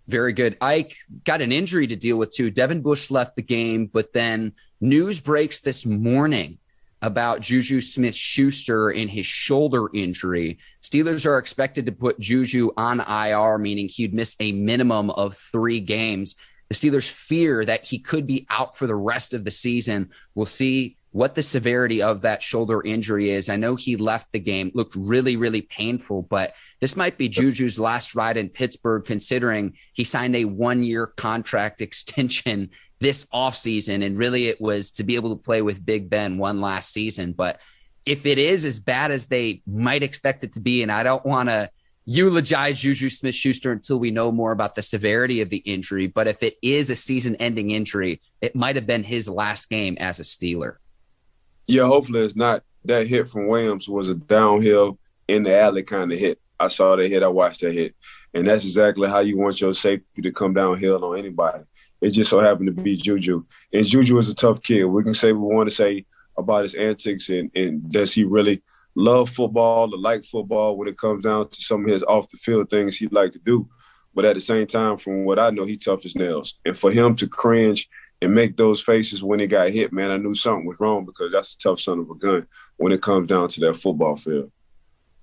Very 0.07 0.33
good. 0.33 0.57
Ike 0.61 0.95
got 1.23 1.41
an 1.41 1.51
injury 1.51 1.87
to 1.87 1.95
deal 1.95 2.17
with 2.17 2.31
too. 2.31 2.51
Devin 2.51 2.81
Bush 2.81 3.09
left 3.09 3.35
the 3.35 3.41
game, 3.41 3.87
but 3.87 4.13
then 4.13 4.53
news 4.81 5.19
breaks 5.19 5.59
this 5.59 5.85
morning 5.85 6.57
about 7.01 7.41
Juju 7.41 7.81
Smith 7.81 8.15
Schuster 8.15 8.89
in 8.91 9.07
his 9.07 9.25
shoulder 9.25 9.89
injury. 9.93 10.57
Steelers 10.81 11.25
are 11.25 11.37
expected 11.37 11.85
to 11.85 11.91
put 11.91 12.19
Juju 12.19 12.71
on 12.77 12.99
IR, 12.99 13.57
meaning 13.57 13.87
he'd 13.87 14.13
miss 14.13 14.35
a 14.39 14.51
minimum 14.51 15.09
of 15.11 15.37
three 15.37 15.79
games. 15.79 16.35
The 16.69 16.75
Steelers 16.75 17.09
fear 17.09 17.63
that 17.63 17.83
he 17.83 17.99
could 17.99 18.25
be 18.25 18.47
out 18.49 18.75
for 18.75 18.87
the 18.87 18.95
rest 18.95 19.33
of 19.33 19.43
the 19.45 19.51
season. 19.51 20.09
We'll 20.33 20.47
see 20.47 20.97
what 21.15 21.33
the 21.33 21.41
severity 21.41 22.01
of 22.01 22.23
that 22.23 22.43
shoulder 22.43 22.81
injury 22.83 23.29
is. 23.29 23.47
I 23.47 23.55
know 23.55 23.77
he 23.77 23.95
left 23.95 24.33
the 24.33 24.39
game, 24.39 24.69
looked 24.73 24.95
really, 24.95 25.37
really 25.37 25.61
painful, 25.61 26.23
but 26.23 26.55
this 26.81 26.97
might 26.97 27.17
be 27.17 27.29
Juju's 27.29 27.79
last 27.79 28.15
ride 28.15 28.35
in 28.35 28.49
Pittsburgh, 28.49 29.05
considering 29.05 29.77
he 29.93 30.03
signed 30.03 30.35
a 30.35 30.43
one 30.43 30.83
year 30.83 31.07
contract 31.07 31.81
extension 31.83 32.69
this 32.99 33.25
offseason. 33.25 34.05
And 34.05 34.17
really, 34.17 34.47
it 34.47 34.59
was 34.61 34.91
to 34.91 35.03
be 35.03 35.15
able 35.15 35.35
to 35.35 35.41
play 35.41 35.61
with 35.61 35.85
Big 35.85 36.09
Ben 36.09 36.37
one 36.37 36.61
last 36.61 36.91
season. 36.93 37.33
But 37.33 37.59
if 38.05 38.25
it 38.25 38.37
is 38.37 38.65
as 38.65 38.79
bad 38.79 39.11
as 39.11 39.27
they 39.27 39.61
might 39.65 40.03
expect 40.03 40.43
it 40.43 40.53
to 40.53 40.59
be, 40.59 40.83
and 40.83 40.91
I 40.91 41.03
don't 41.03 41.25
want 41.25 41.49
to 41.49 41.69
eulogize 42.05 42.79
Juju 42.81 43.09
Smith 43.09 43.33
Schuster 43.33 43.71
until 43.71 43.97
we 43.97 44.11
know 44.11 44.31
more 44.31 44.51
about 44.51 44.75
the 44.75 44.81
severity 44.81 45.41
of 45.41 45.49
the 45.49 45.57
injury, 45.57 46.07
but 46.07 46.27
if 46.27 46.43
it 46.43 46.55
is 46.61 46.89
a 46.89 46.95
season 46.95 47.35
ending 47.37 47.71
injury, 47.71 48.21
it 48.41 48.55
might 48.55 48.75
have 48.75 48.85
been 48.85 49.03
his 49.03 49.27
last 49.27 49.69
game 49.69 49.97
as 49.99 50.19
a 50.19 50.23
Steeler. 50.23 50.75
Yeah, 51.67 51.85
hopefully 51.85 52.21
it's 52.21 52.35
not. 52.35 52.63
That 52.85 53.07
hit 53.07 53.27
from 53.27 53.47
Williams 53.47 53.89
was 53.89 54.07
a 54.07 54.13
downhill 54.13 54.99
in 55.27 55.41
the 55.41 55.59
alley 55.59 55.81
kind 55.81 56.11
of 56.11 56.19
hit. 56.19 56.39
I 56.59 56.67
saw 56.67 56.95
that 56.95 57.09
hit. 57.09 57.23
I 57.23 57.27
watched 57.27 57.61
that 57.61 57.73
hit, 57.73 57.95
and 58.35 58.47
that's 58.47 58.63
exactly 58.63 59.09
how 59.09 59.21
you 59.21 59.39
want 59.39 59.59
your 59.59 59.73
safety 59.73 60.21
to 60.21 60.31
come 60.31 60.53
downhill 60.53 61.03
on 61.03 61.17
anybody. 61.17 61.63
It 62.05 62.11
just 62.11 62.29
so 62.29 62.39
happened 62.39 62.67
to 62.67 62.83
be 62.83 62.95
Juju, 62.95 63.43
and 63.73 63.83
Juju 63.83 64.15
is 64.19 64.29
a 64.29 64.35
tough 64.35 64.61
kid. 64.61 64.83
We 64.83 65.03
can 65.03 65.15
say 65.15 65.31
we 65.31 65.39
want 65.39 65.69
to 65.69 65.75
say 65.75 66.05
about 66.37 66.61
his 66.61 66.75
antics 66.75 67.29
and, 67.29 67.49
and 67.55 67.91
does 67.91 68.13
he 68.13 68.23
really 68.23 68.61
love 68.93 69.27
football 69.31 69.91
or 69.91 69.97
like 69.97 70.23
football 70.23 70.77
when 70.77 70.87
it 70.87 70.99
comes 70.99 71.23
down 71.23 71.49
to 71.49 71.61
some 71.63 71.83
of 71.83 71.89
his 71.89 72.03
off 72.03 72.29
the 72.29 72.37
field 72.37 72.69
things 72.69 72.95
he'd 72.95 73.11
like 73.11 73.31
to 73.31 73.39
do. 73.39 73.67
But 74.13 74.25
at 74.25 74.35
the 74.35 74.41
same 74.41 74.67
time, 74.67 74.99
from 74.99 75.25
what 75.25 75.39
I 75.39 75.49
know, 75.49 75.65
he 75.65 75.77
tough 75.77 76.05
as 76.05 76.15
nails. 76.15 76.59
And 76.63 76.77
for 76.77 76.91
him 76.91 77.15
to 77.15 77.27
cringe 77.27 77.89
and 78.21 78.35
make 78.35 78.55
those 78.55 78.81
faces 78.81 79.23
when 79.23 79.39
he 79.39 79.47
got 79.47 79.71
hit, 79.71 79.91
man, 79.91 80.11
I 80.11 80.17
knew 80.17 80.35
something 80.35 80.67
was 80.67 80.79
wrong 80.79 81.05
because 81.05 81.31
that's 81.31 81.55
a 81.55 81.57
tough 81.57 81.79
son 81.79 81.97
of 81.97 82.11
a 82.11 82.15
gun 82.15 82.45
when 82.77 82.91
it 82.91 83.01
comes 83.01 83.27
down 83.29 83.47
to 83.47 83.59
that 83.61 83.77
football 83.77 84.15
field. 84.15 84.51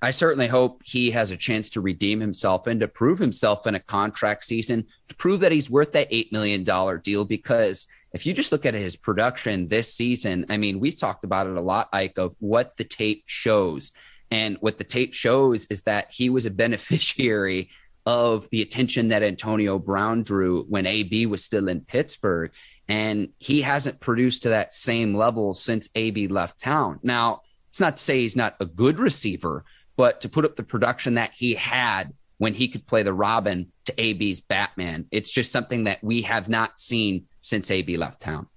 I 0.02 0.10
certainly 0.10 0.48
hope 0.48 0.82
he 0.84 1.12
has 1.12 1.30
a 1.30 1.36
chance 1.36 1.70
to 1.70 1.80
redeem 1.80 2.20
himself 2.20 2.66
and 2.66 2.80
to 2.80 2.88
prove 2.88 3.20
himself 3.20 3.68
in 3.68 3.76
a 3.76 3.80
contract 3.80 4.42
season 4.44 4.84
to 5.08 5.14
prove 5.14 5.40
that 5.40 5.52
he's 5.52 5.70
worth 5.70 5.92
that 5.92 6.10
$8 6.10 6.32
million 6.32 6.64
deal. 7.00 7.24
Because 7.24 7.86
if 8.12 8.26
you 8.26 8.32
just 8.32 8.50
look 8.50 8.66
at 8.66 8.74
his 8.74 8.96
production 8.96 9.68
this 9.68 9.94
season, 9.94 10.44
I 10.48 10.56
mean, 10.56 10.80
we've 10.80 10.98
talked 10.98 11.22
about 11.22 11.46
it 11.46 11.56
a 11.56 11.60
lot, 11.60 11.88
Ike, 11.92 12.18
of 12.18 12.34
what 12.40 12.76
the 12.76 12.84
tape 12.84 13.22
shows. 13.26 13.92
And 14.32 14.56
what 14.60 14.76
the 14.76 14.84
tape 14.84 15.14
shows 15.14 15.66
is 15.66 15.82
that 15.82 16.10
he 16.10 16.30
was 16.30 16.46
a 16.46 16.50
beneficiary 16.64 17.70
of 18.04 18.50
the 18.50 18.62
attention 18.62 19.08
that 19.08 19.22
Antonio 19.22 19.78
Brown 19.78 20.24
drew 20.24 20.64
when 20.64 20.86
AB 20.86 21.26
was 21.26 21.44
still 21.44 21.68
in 21.68 21.82
Pittsburgh 21.82 22.50
and 22.88 23.28
he 23.38 23.62
hasn't 23.62 24.00
produced 24.00 24.42
to 24.42 24.48
that 24.48 24.72
same 24.72 25.14
level 25.14 25.54
since 25.54 25.88
AB 25.94 26.26
left 26.26 26.60
town. 26.60 26.98
Now, 27.04 27.42
it's 27.68 27.80
not 27.80 27.96
to 27.96 28.02
say 28.02 28.20
he's 28.20 28.36
not 28.36 28.56
a 28.60 28.66
good 28.66 28.98
receiver, 28.98 29.64
but 30.02 30.20
to 30.20 30.28
put 30.28 30.44
up 30.44 30.56
the 30.56 30.64
production 30.64 31.14
that 31.14 31.30
he 31.32 31.54
had 31.54 32.12
when 32.38 32.54
he 32.54 32.66
could 32.66 32.84
play 32.88 33.04
the 33.04 33.14
Robin 33.14 33.70
to 33.84 33.94
AB's 34.00 34.40
Batman, 34.40 35.06
it's 35.12 35.30
just 35.30 35.52
something 35.52 35.84
that 35.84 36.02
we 36.02 36.22
have 36.22 36.48
not 36.48 36.76
seen 36.76 37.26
since 37.40 37.70
AB 37.70 37.96
left 37.96 38.20
town. 38.20 38.48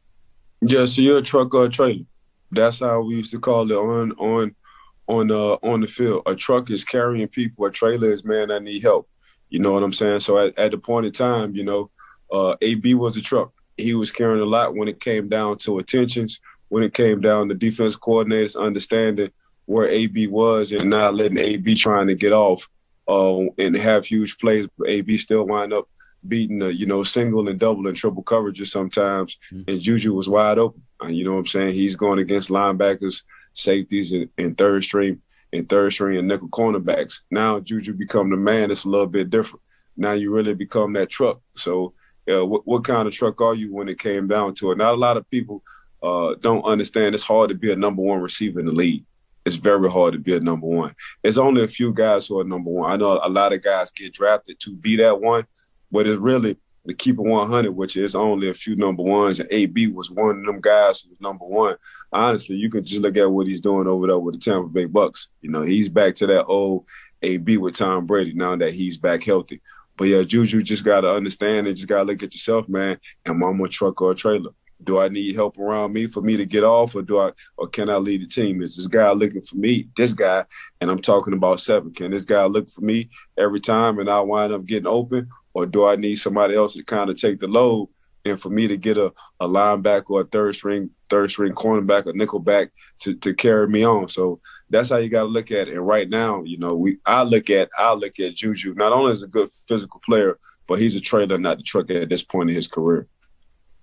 Yeah, 0.61 0.85
so 0.85 1.03
you're 1.03 1.19
a 1.19 1.21
truck 1.21 1.53
or 1.53 1.65
a 1.65 1.69
trailer. 1.69 2.03
That's 2.49 2.79
how 2.79 3.01
we 3.01 3.17
used 3.17 3.29
to 3.29 3.39
call 3.39 3.71
it 3.71 3.75
on 3.75 4.13
on 4.13 4.55
on 5.05 5.29
uh 5.29 5.57
on 5.61 5.81
the 5.81 5.87
field. 5.87 6.23
A 6.25 6.33
truck 6.33 6.71
is 6.71 6.83
carrying 6.83 7.27
people. 7.27 7.63
A 7.67 7.69
trailer 7.69 8.11
is 8.11 8.25
man 8.25 8.49
I 8.49 8.57
need 8.57 8.81
help. 8.81 9.07
You 9.49 9.59
know 9.59 9.71
what 9.71 9.83
I'm 9.83 9.93
saying? 9.93 10.21
So 10.21 10.39
at, 10.39 10.57
at 10.57 10.71
the 10.71 10.79
point 10.79 11.05
in 11.05 11.11
time, 11.11 11.55
you 11.55 11.63
know, 11.63 11.91
uh, 12.31 12.55
AB 12.59 12.95
was 12.95 13.17
a 13.17 13.21
truck. 13.21 13.51
He 13.77 13.93
was 13.93 14.11
carrying 14.11 14.41
a 14.41 14.45
lot 14.45 14.73
when 14.73 14.87
it 14.87 14.99
came 14.99 15.29
down 15.29 15.59
to 15.59 15.77
attentions, 15.77 16.39
when 16.69 16.81
it 16.81 16.95
came 16.95 17.21
down 17.21 17.49
to 17.49 17.53
defense 17.53 17.95
coordinators 17.95 18.59
understanding 18.59 19.29
where 19.65 19.87
AB 19.87 20.27
was 20.27 20.71
and 20.71 20.89
not 20.89 21.15
letting 21.15 21.37
AB 21.37 21.75
trying 21.75 22.07
to 22.07 22.15
get 22.15 22.33
off 22.33 22.67
uh, 23.07 23.41
and 23.57 23.75
have 23.75 24.05
huge 24.05 24.37
plays. 24.37 24.67
But 24.77 24.89
AB 24.89 25.17
still 25.17 25.45
wind 25.45 25.73
up 25.73 25.87
beating 26.27 26.59
the, 26.59 26.73
you 26.73 26.85
know, 26.85 27.03
single 27.03 27.47
and 27.47 27.59
double 27.59 27.87
and 27.87 27.95
triple 27.95 28.23
coverages 28.23 28.67
sometimes. 28.67 29.37
Mm-hmm. 29.51 29.69
And 29.69 29.81
Juju 29.81 30.13
was 30.13 30.29
wide 30.29 30.57
open. 30.57 30.81
Uh, 31.03 31.07
you 31.07 31.23
know 31.23 31.33
what 31.33 31.39
I'm 31.39 31.47
saying? 31.47 31.73
He's 31.73 31.95
going 31.95 32.19
against 32.19 32.49
linebackers, 32.49 33.23
safeties, 33.53 34.11
and, 34.11 34.29
and 34.37 34.57
third 34.57 34.83
string 34.83 35.21
and 35.53 35.67
third 35.67 35.93
string 35.93 36.17
and 36.17 36.27
nickel 36.27 36.49
cornerbacks. 36.49 37.21
Now 37.31 37.59
Juju 37.59 37.93
become 37.93 38.29
the 38.29 38.37
man. 38.37 38.71
It's 38.71 38.85
a 38.85 38.89
little 38.89 39.07
bit 39.07 39.29
different. 39.29 39.61
Now 39.97 40.13
you 40.13 40.33
really 40.33 40.53
become 40.53 40.93
that 40.93 41.09
truck. 41.09 41.39
So 41.55 41.93
uh, 42.29 42.45
what, 42.45 42.65
what 42.65 42.83
kind 42.83 43.07
of 43.07 43.13
truck 43.13 43.39
are 43.41 43.55
you 43.55 43.73
when 43.73 43.89
it 43.89 43.99
came 43.99 44.27
down 44.27 44.53
to 44.55 44.71
it? 44.71 44.77
Not 44.77 44.93
a 44.93 44.97
lot 44.97 45.17
of 45.17 45.29
people 45.29 45.63
uh, 46.03 46.35
don't 46.41 46.65
understand 46.65 47.15
it's 47.15 47.23
hard 47.23 47.49
to 47.49 47.55
be 47.55 47.71
a 47.71 47.75
number 47.75 48.01
one 48.01 48.19
receiver 48.21 48.59
in 48.59 48.65
the 48.65 48.71
league. 48.73 49.05
It's 49.45 49.55
very 49.55 49.89
hard 49.89 50.13
to 50.13 50.19
be 50.19 50.35
a 50.35 50.39
number 50.39 50.67
one. 50.67 50.95
It's 51.23 51.37
only 51.37 51.63
a 51.63 51.67
few 51.67 51.93
guys 51.93 52.25
who 52.25 52.39
are 52.39 52.43
number 52.43 52.71
one. 52.71 52.91
I 52.91 52.95
know 52.95 53.19
a 53.21 53.29
lot 53.29 53.53
of 53.53 53.61
guys 53.61 53.91
get 53.91 54.13
drafted 54.13 54.59
to 54.61 54.75
be 54.75 54.95
that 54.97 55.21
one, 55.21 55.45
but 55.91 56.07
it's 56.07 56.17
really 56.17 56.57
the 56.85 56.93
keeper 56.93 57.21
100, 57.21 57.71
which 57.71 57.97
is 57.97 58.15
only 58.15 58.49
a 58.49 58.53
few 58.53 58.75
number 58.75 59.03
ones, 59.03 59.39
and 59.39 59.49
AB 59.51 59.87
was 59.87 60.11
one 60.11 60.39
of 60.39 60.45
them 60.45 60.61
guys 60.61 61.01
who 61.01 61.09
was 61.09 61.21
number 61.21 61.45
one. 61.45 61.75
Honestly, 62.11 62.55
you 62.55 62.69
can 62.69 62.83
just 62.83 63.01
look 63.01 63.17
at 63.17 63.31
what 63.31 63.47
he's 63.47 63.61
doing 63.61 63.87
over 63.87 64.07
there 64.07 64.19
with 64.19 64.35
the 64.35 64.39
Tampa 64.39 64.69
Bay 64.69 64.85
Bucks. 64.85 65.29
You 65.41 65.51
know, 65.51 65.63
he's 65.63 65.89
back 65.89 66.15
to 66.15 66.27
that 66.27 66.45
old 66.45 66.85
AB 67.21 67.57
with 67.57 67.75
Tom 67.75 68.05
Brady 68.05 68.33
now 68.33 68.55
that 68.55 68.73
he's 68.73 68.97
back 68.97 69.23
healthy. 69.23 69.61
But 69.97 70.05
yeah, 70.05 70.23
Juju 70.23 70.61
just 70.61 70.83
got 70.83 71.01
to 71.01 71.13
understand 71.13 71.67
and 71.67 71.75
just 71.75 71.87
got 71.87 71.99
to 71.99 72.03
look 72.03 72.21
at 72.21 72.33
yourself, 72.33 72.67
man. 72.67 72.99
Am 73.25 73.43
I 73.43 73.67
truck 73.67 74.01
or 74.01 74.11
a 74.11 74.15
trailer? 74.15 74.51
Do 74.83 74.99
I 74.99 75.07
need 75.07 75.35
help 75.35 75.57
around 75.57 75.93
me 75.93 76.07
for 76.07 76.21
me 76.21 76.37
to 76.37 76.45
get 76.45 76.63
off, 76.63 76.95
or 76.95 77.01
do 77.01 77.19
I, 77.19 77.31
or 77.57 77.67
can 77.67 77.89
I 77.89 77.95
lead 77.95 78.21
the 78.21 78.27
team? 78.27 78.61
Is 78.61 78.75
this 78.75 78.87
guy 78.87 79.11
looking 79.11 79.41
for 79.41 79.55
me? 79.55 79.87
This 79.95 80.13
guy, 80.13 80.45
and 80.81 80.91
I'm 80.91 81.01
talking 81.01 81.33
about 81.33 81.61
seven. 81.61 81.93
Can 81.93 82.11
this 82.11 82.25
guy 82.25 82.45
look 82.45 82.69
for 82.69 82.81
me 82.81 83.09
every 83.37 83.59
time, 83.59 83.99
and 83.99 84.09
I 84.09 84.19
wind 84.21 84.53
up 84.53 84.65
getting 84.65 84.87
open, 84.87 85.29
or 85.53 85.65
do 85.65 85.85
I 85.85 85.95
need 85.95 86.17
somebody 86.17 86.55
else 86.55 86.73
to 86.73 86.83
kind 86.83 87.09
of 87.09 87.19
take 87.19 87.39
the 87.39 87.47
load 87.47 87.89
and 88.25 88.41
for 88.41 88.49
me 88.49 88.67
to 88.67 88.75
get 88.75 88.97
a, 88.97 89.13
a 89.39 89.47
linebacker 89.47 90.09
or 90.09 90.21
a 90.21 90.25
third 90.25 90.55
string 90.55 90.89
third 91.09 91.29
string 91.29 91.53
cornerback 91.53 92.07
or 92.07 92.13
nickel 92.13 92.39
back 92.39 92.71
to, 92.99 93.13
to 93.15 93.33
carry 93.33 93.67
me 93.67 93.85
on. 93.85 94.09
So 94.09 94.41
that's 94.69 94.89
how 94.89 94.97
you 94.97 95.09
got 95.09 95.21
to 95.21 95.27
look 95.27 95.51
at 95.51 95.67
it. 95.67 95.75
And 95.75 95.85
right 95.85 96.09
now, 96.09 96.43
you 96.43 96.57
know, 96.57 96.73
we 96.73 96.97
I 97.05 97.21
look 97.23 97.49
at 97.49 97.69
I 97.77 97.93
look 97.93 98.19
at 98.19 98.35
Juju 98.35 98.73
not 98.73 98.91
only 98.91 99.11
as 99.11 99.23
a 99.23 99.27
good 99.27 99.49
physical 99.67 100.01
player, 100.05 100.39
but 100.67 100.79
he's 100.79 100.95
a 100.95 101.01
trailer, 101.01 101.37
not 101.37 101.57
the 101.57 101.63
truck 101.63 101.91
at 101.91 102.09
this 102.09 102.23
point 102.23 102.49
in 102.49 102.55
his 102.55 102.67
career. 102.67 103.07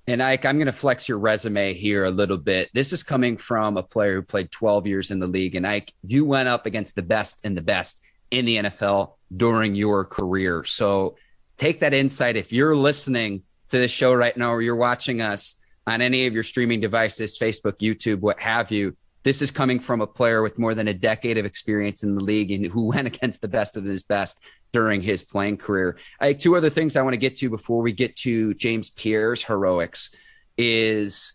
And 0.09 0.23
Ike, 0.23 0.44
I'm 0.44 0.56
going 0.56 0.66
to 0.66 0.73
flex 0.73 1.09
your 1.09 1.18
resume 1.18 1.75
here 1.75 2.04
a 2.04 2.11
little 2.11 2.37
bit. 2.37 2.71
This 2.75 2.92
is 2.92 3.02
coming 3.04 3.37
from 3.37 3.76
a 3.76 3.82
player 3.82 4.16
who 4.16 4.23
played 4.23 4.50
12 4.50 4.87
years 4.87 5.11
in 5.12 5.21
the 5.21 5.28
league. 5.28 5.54
And 5.54 5.66
Ike, 5.66 5.92
you 6.02 6.25
went 6.25 6.49
up 6.49 6.66
against 6.66 6.97
the 6.97 7.02
best 7.02 7.40
and 7.44 7.56
the 7.56 7.62
best 7.62 8.00
in 8.30 8.44
the 8.44 8.56
NFL 8.56 9.12
during 9.37 9.76
your 9.76 10.04
career. 10.04 10.64
So 10.64 11.16
take 11.56 11.80
that 11.80 11.94
insight. 11.94 12.37
If 12.37 12.52
you're 12.52 12.75
listening 12.75 13.42
to 13.68 13.78
the 13.78 13.87
show 13.88 14.12
right 14.12 14.37
now 14.37 14.52
or 14.52 14.61
you're 14.61 14.75
watching 14.75 15.21
us 15.21 15.54
on 15.87 16.00
any 16.00 16.26
of 16.26 16.35
your 16.35 16.42
streaming 16.42 16.80
devices, 16.80 17.38
Facebook, 17.38 17.78
YouTube, 17.78 18.21
what 18.21 18.40
have 18.40 18.73
you, 18.73 18.97
this 19.23 19.43
is 19.43 19.50
coming 19.50 19.79
from 19.79 20.00
a 20.00 20.07
player 20.07 20.43
with 20.43 20.59
more 20.59 20.75
than 20.75 20.88
a 20.88 20.95
decade 20.95 21.38
of 21.38 21.45
experience 21.45 22.02
in 22.02 22.14
the 22.14 22.23
league 22.23 22.50
and 22.50 22.67
who 22.67 22.85
went 22.95 23.07
against 23.07 23.41
the 23.41 23.49
best 23.49 23.76
of 23.76 23.85
his 23.85 24.02
best 24.02 24.41
during 24.73 25.02
his 25.02 25.23
playing 25.23 25.59
career. 25.59 25.99
I, 26.21 26.33
two 26.33 26.57
other 26.57 26.71
things 26.71 26.97
I 26.97 27.02
want 27.02 27.14
to 27.14 27.19
get 27.19 27.37
to 27.38 27.50
before 27.50 27.83
we 27.83 27.93
get 27.93 28.17
to 28.17 28.55
James 28.55 28.91
Pierre's 28.91 29.45
heroics 29.45 30.11
is 30.57 31.35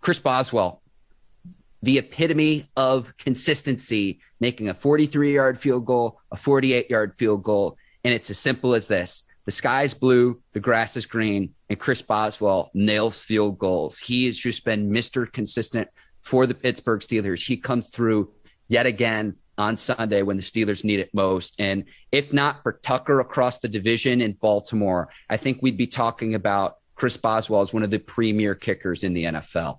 Chris 0.00 0.18
Boswell, 0.18 0.82
the 1.82 1.98
epitome 1.98 2.68
of 2.76 3.16
consistency, 3.16 4.20
making 4.40 4.68
a 4.68 4.74
43 4.74 5.34
yard 5.34 5.58
field 5.58 5.86
goal, 5.86 6.20
a 6.30 6.36
48 6.36 6.90
yard 6.90 7.14
field 7.14 7.42
goal. 7.42 7.76
And 8.04 8.12
it's 8.12 8.28
as 8.30 8.38
simple 8.38 8.74
as 8.74 8.86
this 8.88 9.24
the 9.46 9.50
sky's 9.50 9.92
blue, 9.92 10.40
the 10.52 10.60
grass 10.60 10.96
is 10.96 11.06
green, 11.06 11.54
and 11.68 11.78
Chris 11.78 12.00
Boswell 12.00 12.70
nails 12.72 13.18
field 13.18 13.58
goals. 13.58 13.98
He 13.98 14.26
has 14.26 14.38
just 14.38 14.64
been 14.64 14.90
Mr. 14.90 15.30
Consistent 15.30 15.88
for 16.24 16.46
the 16.46 16.54
Pittsburgh 16.54 17.00
Steelers. 17.00 17.46
He 17.46 17.56
comes 17.56 17.90
through 17.90 18.32
yet 18.68 18.86
again 18.86 19.36
on 19.56 19.76
Sunday 19.76 20.22
when 20.22 20.36
the 20.36 20.42
Steelers 20.42 20.82
need 20.82 20.98
it 20.98 21.10
most. 21.14 21.60
And 21.60 21.84
if 22.10 22.32
not 22.32 22.62
for 22.62 22.72
Tucker 22.82 23.20
across 23.20 23.60
the 23.60 23.68
division 23.68 24.20
in 24.20 24.32
Baltimore, 24.32 25.08
I 25.30 25.36
think 25.36 25.62
we'd 25.62 25.76
be 25.76 25.86
talking 25.86 26.34
about 26.34 26.78
Chris 26.96 27.16
Boswell 27.16 27.60
as 27.60 27.72
one 27.72 27.82
of 27.82 27.90
the 27.90 27.98
premier 27.98 28.54
kickers 28.54 29.04
in 29.04 29.12
the 29.12 29.24
NFL. 29.24 29.78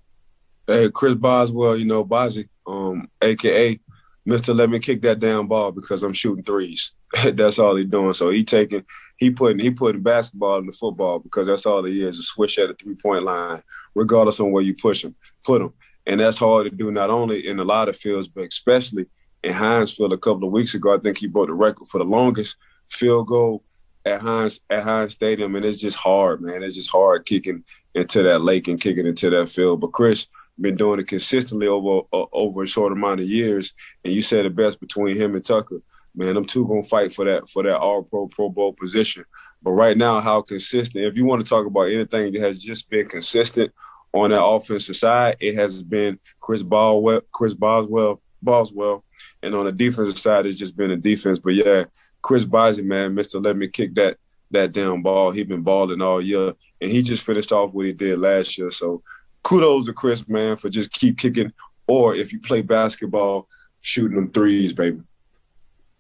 Hey, 0.68 0.90
Chris 0.90 1.16
Boswell, 1.16 1.78
you 1.78 1.86
know, 1.86 2.06
Bozzy, 2.06 2.48
um, 2.66 3.10
aka 3.22 3.80
Mr. 4.28 4.56
Let 4.56 4.70
me 4.70 4.80
kick 4.80 5.02
that 5.04 5.20
damn 5.20 5.48
ball 5.48 5.72
because 5.72 6.02
I'm 6.02 6.14
shooting 6.14 6.44
threes. 6.44 6.94
that's 7.34 7.60
all 7.60 7.76
he's 7.76 7.88
doing. 7.88 8.14
So 8.14 8.30
he 8.30 8.44
taking 8.44 8.84
he 9.18 9.30
putting 9.30 9.60
he 9.60 9.72
putting 9.72 10.02
basketball 10.02 10.60
in 10.60 10.66
the 10.66 10.74
football 10.74 11.20
because 11.20 11.48
that's 11.48 11.66
all 11.66 11.84
he 11.84 12.02
is, 12.02 12.20
a 12.20 12.24
switch 12.24 12.58
at 12.60 12.70
a 12.70 12.74
three 12.74 12.96
point 12.96 13.24
line, 13.24 13.62
regardless 13.94 14.40
on 14.40 14.52
where 14.52 14.64
you 14.64 14.74
push 14.74 15.04
him, 15.04 15.16
put 15.44 15.62
him. 15.62 15.74
And 16.06 16.20
that's 16.20 16.38
hard 16.38 16.66
to 16.66 16.76
do 16.76 16.92
not 16.92 17.10
only 17.10 17.48
in 17.48 17.60
a 17.60 17.64
lot 17.64 17.90
of 17.90 17.96
fields, 17.96 18.28
but 18.28 18.46
especially 18.46 19.08
in 19.46 19.88
Field 19.88 20.14
a 20.14 20.18
couple 20.18 20.48
of 20.48 20.54
weeks 20.54 20.74
ago. 20.74 20.94
I 20.94 21.00
think 21.00 21.18
he 21.18 21.28
broke 21.28 21.48
the 21.48 21.54
record 21.54 21.88
for 21.88 22.00
the 22.00 22.04
longest 22.04 22.58
field 22.90 23.28
goal 23.28 23.64
at 24.06 24.22
Heinz 24.22 24.62
at 24.70 24.84
Heinz 24.84 25.14
Stadium. 25.14 25.56
And 25.56 25.66
it's 25.66 25.80
just 25.80 25.98
hard, 25.98 26.42
man. 26.42 26.64
It's 26.64 26.76
just 26.76 26.90
hard 26.90 27.26
kicking 27.26 27.64
into 27.94 28.24
that 28.24 28.42
lake 28.42 28.68
and 28.68 28.82
kicking 28.82 29.06
into 29.06 29.30
that 29.30 29.50
field. 29.50 29.82
But 29.82 29.92
Chris 29.92 30.28
been 30.60 30.78
doing 30.78 31.00
it 31.00 31.08
consistently 31.08 31.68
over 31.68 32.08
uh, 32.14 32.26
over 32.32 32.64
a 32.64 32.68
short 32.68 32.92
amount 32.92 33.20
of 33.20 33.28
years. 33.28 33.74
And 34.04 34.14
you 34.14 34.22
said 34.22 34.46
the 34.46 34.50
best 34.50 34.80
between 34.80 35.18
him 35.18 35.36
and 35.36 35.46
Tucker. 35.46 35.82
Man, 36.16 36.34
them 36.34 36.46
two 36.46 36.66
gonna 36.66 36.84
fight 36.84 37.14
for 37.14 37.26
that 37.26 37.50
for 37.50 37.64
that 37.64 37.78
all 37.78 38.04
pro 38.04 38.28
pro 38.28 38.50
bowl 38.50 38.74
position. 38.74 39.26
But 39.62 39.72
right 39.72 39.98
now, 39.98 40.22
how 40.22 40.42
consistent? 40.42 41.06
If 41.06 41.18
you 41.18 41.26
want 41.26 41.44
to 41.44 41.50
talk 41.50 41.66
about 41.66 41.90
anything 41.90 42.32
that 42.34 42.42
has 42.42 42.60
just 42.60 42.90
been 42.90 43.10
consistent 43.10 43.72
on 44.16 44.30
that 44.32 44.44
offensive 44.44 44.96
side, 44.96 45.36
it 45.42 45.56
has 45.56 45.84
been 45.84 46.18
Chris 46.40 46.64
Boswell, 46.64 47.22
Chris 47.32 47.54
Boswell, 47.54 48.22
Boswell, 48.42 49.04
and 49.44 49.54
on 49.54 49.66
the 49.66 49.72
defensive 49.72 50.18
side, 50.18 50.46
it's 50.46 50.58
just 50.58 50.78
been 50.78 50.92
a 50.92 50.98
defense. 50.98 51.38
But 51.38 51.56
yeah, 51.56 51.84
Chris 52.22 52.46
Bosey, 52.46 52.84
man, 52.84 53.14
Mister, 53.14 53.40
let 53.40 53.58
me 53.58 53.68
kick 53.68 53.94
that 53.96 54.18
that 54.52 54.72
damn 54.72 55.04
ball. 55.04 55.32
He 55.32 55.44
been 55.44 55.62
balling 55.62 56.02
all 56.02 56.22
year, 56.22 56.54
and 56.80 56.90
he 56.90 57.02
just 57.02 57.24
finished 57.24 57.52
off 57.52 57.74
what 57.74 57.88
he 57.88 57.92
did 57.92 58.20
last 58.20 58.58
year. 58.58 58.72
So 58.72 59.04
kudos 59.44 59.86
to 59.88 59.94
Chris, 59.94 60.28
man, 60.28 60.56
for 60.56 60.70
just 60.70 60.92
keep 60.92 61.18
kicking. 61.18 61.52
Or 61.86 62.16
if 62.16 62.32
you 62.32 62.40
play 62.40 62.62
basketball, 62.62 63.48
shooting 63.82 64.16
them 64.16 64.32
threes, 64.32 64.74
baby. 64.74 65.02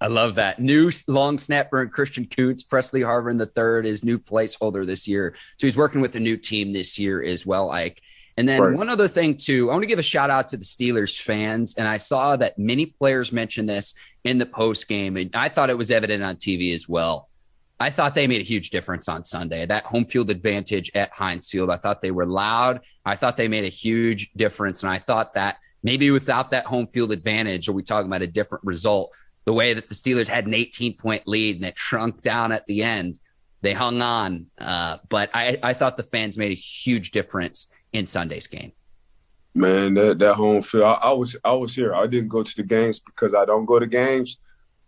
I 0.01 0.07
love 0.07 0.35
that. 0.35 0.59
New 0.59 0.91
long 1.07 1.37
snapper 1.37 1.81
and 1.81 1.91
Christian 1.91 2.25
Kuntz, 2.25 2.63
Pressley 2.63 3.01
Harvin 3.01 3.37
the 3.37 3.45
third 3.45 3.85
is 3.85 4.03
new 4.03 4.19
placeholder 4.19 4.85
this 4.85 5.07
year. 5.07 5.35
So 5.57 5.67
he's 5.67 5.77
working 5.77 6.01
with 6.01 6.15
a 6.15 6.19
new 6.19 6.37
team 6.37 6.73
this 6.73 6.99
year 6.99 7.23
as 7.23 7.45
well, 7.45 7.71
Ike. 7.71 8.01
And 8.37 8.47
then 8.49 8.61
right. 8.61 8.77
one 8.77 8.89
other 8.89 9.07
thing 9.07 9.37
too, 9.37 9.69
I 9.69 9.73
want 9.73 9.83
to 9.83 9.87
give 9.87 9.99
a 9.99 10.03
shout 10.03 10.29
out 10.29 10.49
to 10.49 10.57
the 10.57 10.65
Steelers 10.65 11.19
fans. 11.19 11.75
And 11.77 11.87
I 11.87 11.97
saw 11.97 12.35
that 12.35 12.59
many 12.59 12.85
players 12.85 13.31
mentioned 13.31 13.69
this 13.69 13.95
in 14.25 14.37
the 14.37 14.45
post 14.45 14.87
game, 14.87 15.17
and 15.17 15.33
I 15.35 15.49
thought 15.49 15.69
it 15.69 15.77
was 15.77 15.91
evident 15.91 16.23
on 16.23 16.35
TV 16.35 16.73
as 16.73 16.89
well. 16.89 17.29
I 17.79 17.89
thought 17.89 18.15
they 18.15 18.27
made 18.27 18.41
a 18.41 18.45
huge 18.45 18.69
difference 18.69 19.07
on 19.07 19.23
Sunday. 19.23 19.65
That 19.65 19.83
home 19.83 20.05
field 20.05 20.29
advantage 20.29 20.91
at 20.95 21.11
Heinz 21.11 21.49
Field. 21.49 21.69
I 21.69 21.77
thought 21.77 22.01
they 22.01 22.11
were 22.11 22.25
loud. 22.25 22.81
I 23.05 23.15
thought 23.15 23.37
they 23.37 23.49
made 23.49 23.65
a 23.65 23.69
huge 23.69 24.31
difference. 24.33 24.81
And 24.81 24.91
I 24.91 24.97
thought 24.97 25.33
that 25.33 25.57
maybe 25.83 26.09
without 26.09 26.51
that 26.51 26.65
home 26.65 26.87
field 26.87 27.11
advantage, 27.11 27.67
are 27.67 27.73
we 27.73 27.83
talking 27.83 28.07
about 28.07 28.21
a 28.21 28.27
different 28.27 28.63
result? 28.63 29.13
The 29.45 29.53
way 29.53 29.73
that 29.73 29.87
the 29.87 29.95
Steelers 29.95 30.27
had 30.27 30.47
an 30.47 30.53
18 30.53 30.97
point 30.97 31.27
lead 31.27 31.57
and 31.57 31.65
it 31.65 31.77
shrunk 31.77 32.21
down 32.21 32.51
at 32.51 32.65
the 32.65 32.83
end, 32.83 33.19
they 33.61 33.73
hung 33.73 34.01
on. 34.01 34.47
Uh, 34.57 34.97
but 35.09 35.29
I, 35.33 35.57
I 35.61 35.73
thought 35.73 35.97
the 35.97 36.03
fans 36.03 36.37
made 36.37 36.51
a 36.51 36.55
huge 36.55 37.11
difference 37.11 37.67
in 37.95 38.05
Sunday's 38.05 38.47
game? 38.47 38.73
Man, 39.53 39.93
that 39.93 40.19
that 40.19 40.35
home 40.35 40.61
field. 40.61 40.83
I, 40.83 40.93
I, 40.93 41.13
was 41.13 41.35
I 41.43 41.53
was 41.53 41.73
here. 41.73 41.95
I 41.95 42.07
didn't 42.07 42.27
go 42.27 42.43
to 42.43 42.55
the 42.55 42.63
games 42.63 42.99
because 42.99 43.33
I 43.33 43.45
don't 43.45 43.65
go 43.65 43.79
to 43.79 43.87
games. 43.87 44.39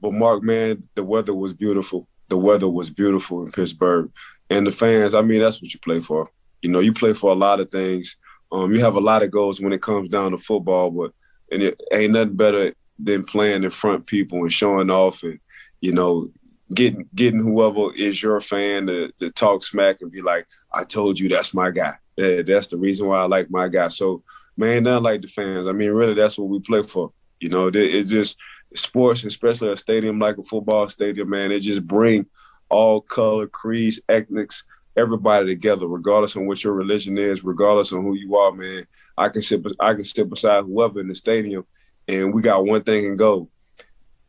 But 0.01 0.13
Mark, 0.13 0.43
man, 0.43 0.83
the 0.95 1.03
weather 1.03 1.33
was 1.33 1.53
beautiful. 1.53 2.07
The 2.27 2.37
weather 2.37 2.67
was 2.67 2.89
beautiful 2.89 3.45
in 3.45 3.51
Pittsburgh, 3.51 4.11
and 4.49 4.67
the 4.67 4.71
fans. 4.71 5.13
I 5.13 5.21
mean, 5.21 5.39
that's 5.39 5.61
what 5.61 5.73
you 5.73 5.79
play 5.79 6.01
for. 6.01 6.29
You 6.61 6.69
know, 6.69 6.79
you 6.79 6.93
play 6.93 7.13
for 7.13 7.31
a 7.31 7.35
lot 7.35 7.61
of 7.61 7.71
things. 7.71 8.17
Um, 8.51 8.73
you 8.73 8.81
have 8.81 8.95
a 8.95 8.99
lot 8.99 9.23
of 9.23 9.31
goals 9.31 9.61
when 9.61 9.73
it 9.73 9.81
comes 9.81 10.09
down 10.09 10.31
to 10.31 10.37
football, 10.37 10.91
but 10.91 11.13
and 11.49 11.63
it 11.63 11.81
ain't 11.93 12.13
nothing 12.13 12.35
better 12.35 12.73
than 12.99 13.23
playing 13.23 13.63
in 13.63 13.69
front 13.69 14.05
people 14.05 14.39
and 14.39 14.51
showing 14.51 14.89
off 14.89 15.23
and 15.23 15.39
you 15.81 15.91
know 15.91 16.31
getting 16.73 17.07
getting 17.15 17.39
whoever 17.39 17.93
is 17.95 18.21
your 18.21 18.41
fan 18.41 18.87
to, 18.87 19.11
to 19.19 19.31
talk 19.31 19.63
smack 19.63 20.01
and 20.01 20.11
be 20.11 20.21
like, 20.21 20.47
I 20.71 20.83
told 20.83 21.19
you 21.19 21.29
that's 21.29 21.53
my 21.53 21.71
guy. 21.71 21.95
That's 22.17 22.67
the 22.67 22.77
reason 22.77 23.07
why 23.07 23.19
I 23.19 23.25
like 23.25 23.49
my 23.49 23.67
guy. 23.67 23.87
So 23.89 24.23
man, 24.57 24.83
not 24.83 25.03
like 25.03 25.21
the 25.21 25.27
fans. 25.27 25.67
I 25.67 25.71
mean, 25.71 25.91
really, 25.91 26.15
that's 26.15 26.37
what 26.37 26.49
we 26.49 26.59
play 26.59 26.83
for. 26.83 27.11
You 27.39 27.49
know, 27.49 27.67
it, 27.67 27.75
it 27.75 28.03
just 28.05 28.37
sports, 28.75 29.23
especially 29.23 29.71
a 29.71 29.77
stadium 29.77 30.19
like 30.19 30.37
a 30.37 30.43
football 30.43 30.89
stadium, 30.89 31.29
man. 31.29 31.51
It 31.51 31.59
just 31.61 31.85
bring 31.85 32.25
all 32.69 32.99
color, 33.01 33.47
creeds, 33.47 34.01
ethnics, 34.09 34.63
everybody 34.97 35.45
together, 35.45 35.87
regardless 35.87 36.35
on 36.35 36.47
what 36.47 36.63
your 36.63 36.73
religion 36.73 37.17
is, 37.17 37.43
regardless 37.43 37.93
on 37.93 38.01
who 38.01 38.15
you 38.15 38.35
are, 38.35 38.51
man. 38.51 38.85
I 39.17 39.29
can 39.29 39.41
sit 39.41 39.65
I 39.79 39.93
can 39.93 40.03
sit 40.03 40.29
beside 40.29 40.65
whoever 40.65 40.99
in 40.99 41.07
the 41.07 41.15
stadium 41.15 41.65
and 42.07 42.33
we 42.33 42.41
got 42.41 42.65
one 42.65 42.83
thing 42.83 43.05
in 43.05 43.17
go, 43.17 43.49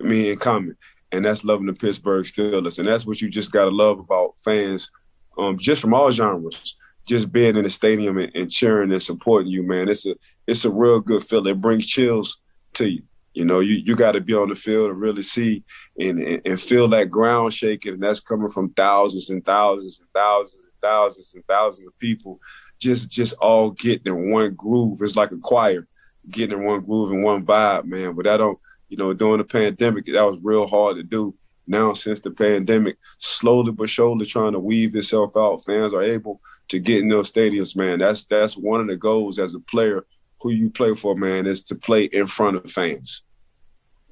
me 0.01 0.31
in 0.31 0.39
common. 0.39 0.77
And 1.11 1.25
that's 1.25 1.45
loving 1.45 1.67
the 1.67 1.73
Pittsburgh 1.73 2.25
Steelers. 2.25 2.79
And 2.79 2.89
that's 2.89 3.07
what 3.07 3.21
you 3.21 3.31
just 3.31 3.53
gotta 3.53 3.71
love 3.71 3.99
about 3.99 4.35
fans, 4.45 4.91
um, 5.39 5.59
just 5.59 5.81
from 5.81 5.95
all 5.95 6.11
genres. 6.11 6.77
Just 7.07 7.33
being 7.33 7.57
in 7.57 7.63
the 7.63 7.71
stadium 7.71 8.19
and, 8.19 8.31
and 8.35 8.51
cheering 8.51 8.93
and 8.93 9.03
supporting 9.03 9.51
you, 9.51 9.63
man. 9.63 9.89
It's 9.89 10.05
a 10.05 10.15
it's 10.47 10.67
a 10.67 10.71
real 10.71 11.01
good 11.01 11.25
feeling. 11.25 11.55
It 11.55 11.61
brings 11.61 11.87
chills 11.87 12.39
to 12.75 12.87
you. 12.87 13.03
You 13.33 13.47
know, 13.47 13.61
you, 13.61 13.77
you 13.77 13.95
got 13.95 14.13
to 14.13 14.21
be 14.21 14.35
on 14.35 14.51
the 14.51 14.55
field 14.55 14.91
and 14.91 15.01
really 15.01 15.23
see 15.23 15.63
and, 15.99 16.21
and, 16.21 16.43
and, 16.45 16.61
feel 16.61 16.89
that 16.89 17.11
ground 17.11 17.55
shaking. 17.55 17.95
And 17.95 18.03
that's 18.03 18.21
coming 18.21 18.51
from 18.51 18.71
thousands 18.71 19.31
and 19.31 19.45
thousands 19.45 20.01
and 20.01 20.09
thousands 20.13 20.65
and 20.65 20.73
thousands 20.83 21.35
and 21.35 21.45
thousands 21.47 21.87
of 21.87 21.99
people 21.99 22.41
just 22.79 23.09
just 23.11 23.35
all 23.35 23.71
getting 23.71 24.13
in 24.13 24.31
one 24.31 24.55
groove. 24.55 25.01
It's 25.03 25.17
like 25.17 25.33
a 25.33 25.37
choir 25.37 25.87
getting 26.31 26.59
in 26.59 26.65
one 26.65 26.81
groove 26.81 27.11
and 27.11 27.23
one 27.23 27.45
vibe, 27.45 27.85
man. 27.85 28.15
But 28.15 28.27
I 28.27 28.37
don't, 28.37 28.59
you 28.89 28.97
know, 28.97 29.13
during 29.13 29.39
the 29.39 29.45
pandemic, 29.45 30.07
that 30.07 30.23
was 30.23 30.39
real 30.43 30.67
hard 30.67 30.97
to 30.97 31.03
do. 31.03 31.35
Now, 31.67 31.93
since 31.93 32.21
the 32.21 32.31
pandemic, 32.31 32.97
slowly 33.19 33.73
but 33.73 33.91
surely 33.91 34.25
trying 34.25 34.53
to 34.53 34.59
weave 34.59 34.97
itself 34.97 35.37
out, 35.37 35.65
fans 35.65 35.93
are 35.93 36.03
able 36.03 36.41
to 36.69 36.79
get 36.79 37.01
in 37.03 37.09
those 37.09 37.31
stadiums, 37.31 37.77
man. 37.77 37.99
That's 37.99 38.25
that's 38.25 38.57
one 38.57 38.81
of 38.81 38.89
the 38.89 38.97
goals 38.97 39.39
as 39.39 39.55
a 39.55 39.61
player 39.61 40.07
who 40.41 40.51
you 40.51 40.71
play 40.71 40.95
for, 40.95 41.15
man, 41.15 41.47
is 41.47 41.63
to 41.65 41.75
play 41.75 42.05
in 42.05 42.27
front 42.27 42.57
of 42.57 42.71
fans. 42.71 43.23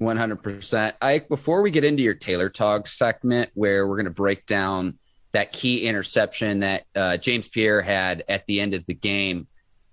100%. 0.01 0.93
Ike, 1.01 1.27
before 1.27 1.61
we 1.61 1.71
get 1.71 1.83
into 1.83 2.03
your 2.03 2.13
Taylor 2.13 2.49
Talk 2.49 2.87
segment, 2.87 3.49
where 3.53 3.87
we're 3.87 3.95
going 3.95 4.05
to 4.05 4.11
break 4.11 4.45
down 4.45 4.99
that 5.31 5.51
key 5.51 5.87
interception 5.87 6.59
that 6.59 6.83
uh, 6.95 7.17
James 7.17 7.47
Pierre 7.47 7.81
had 7.81 8.23
at 8.29 8.45
the 8.45 8.61
end 8.61 8.73
of 8.73 8.85
the 8.85 8.93
game, 8.93 9.47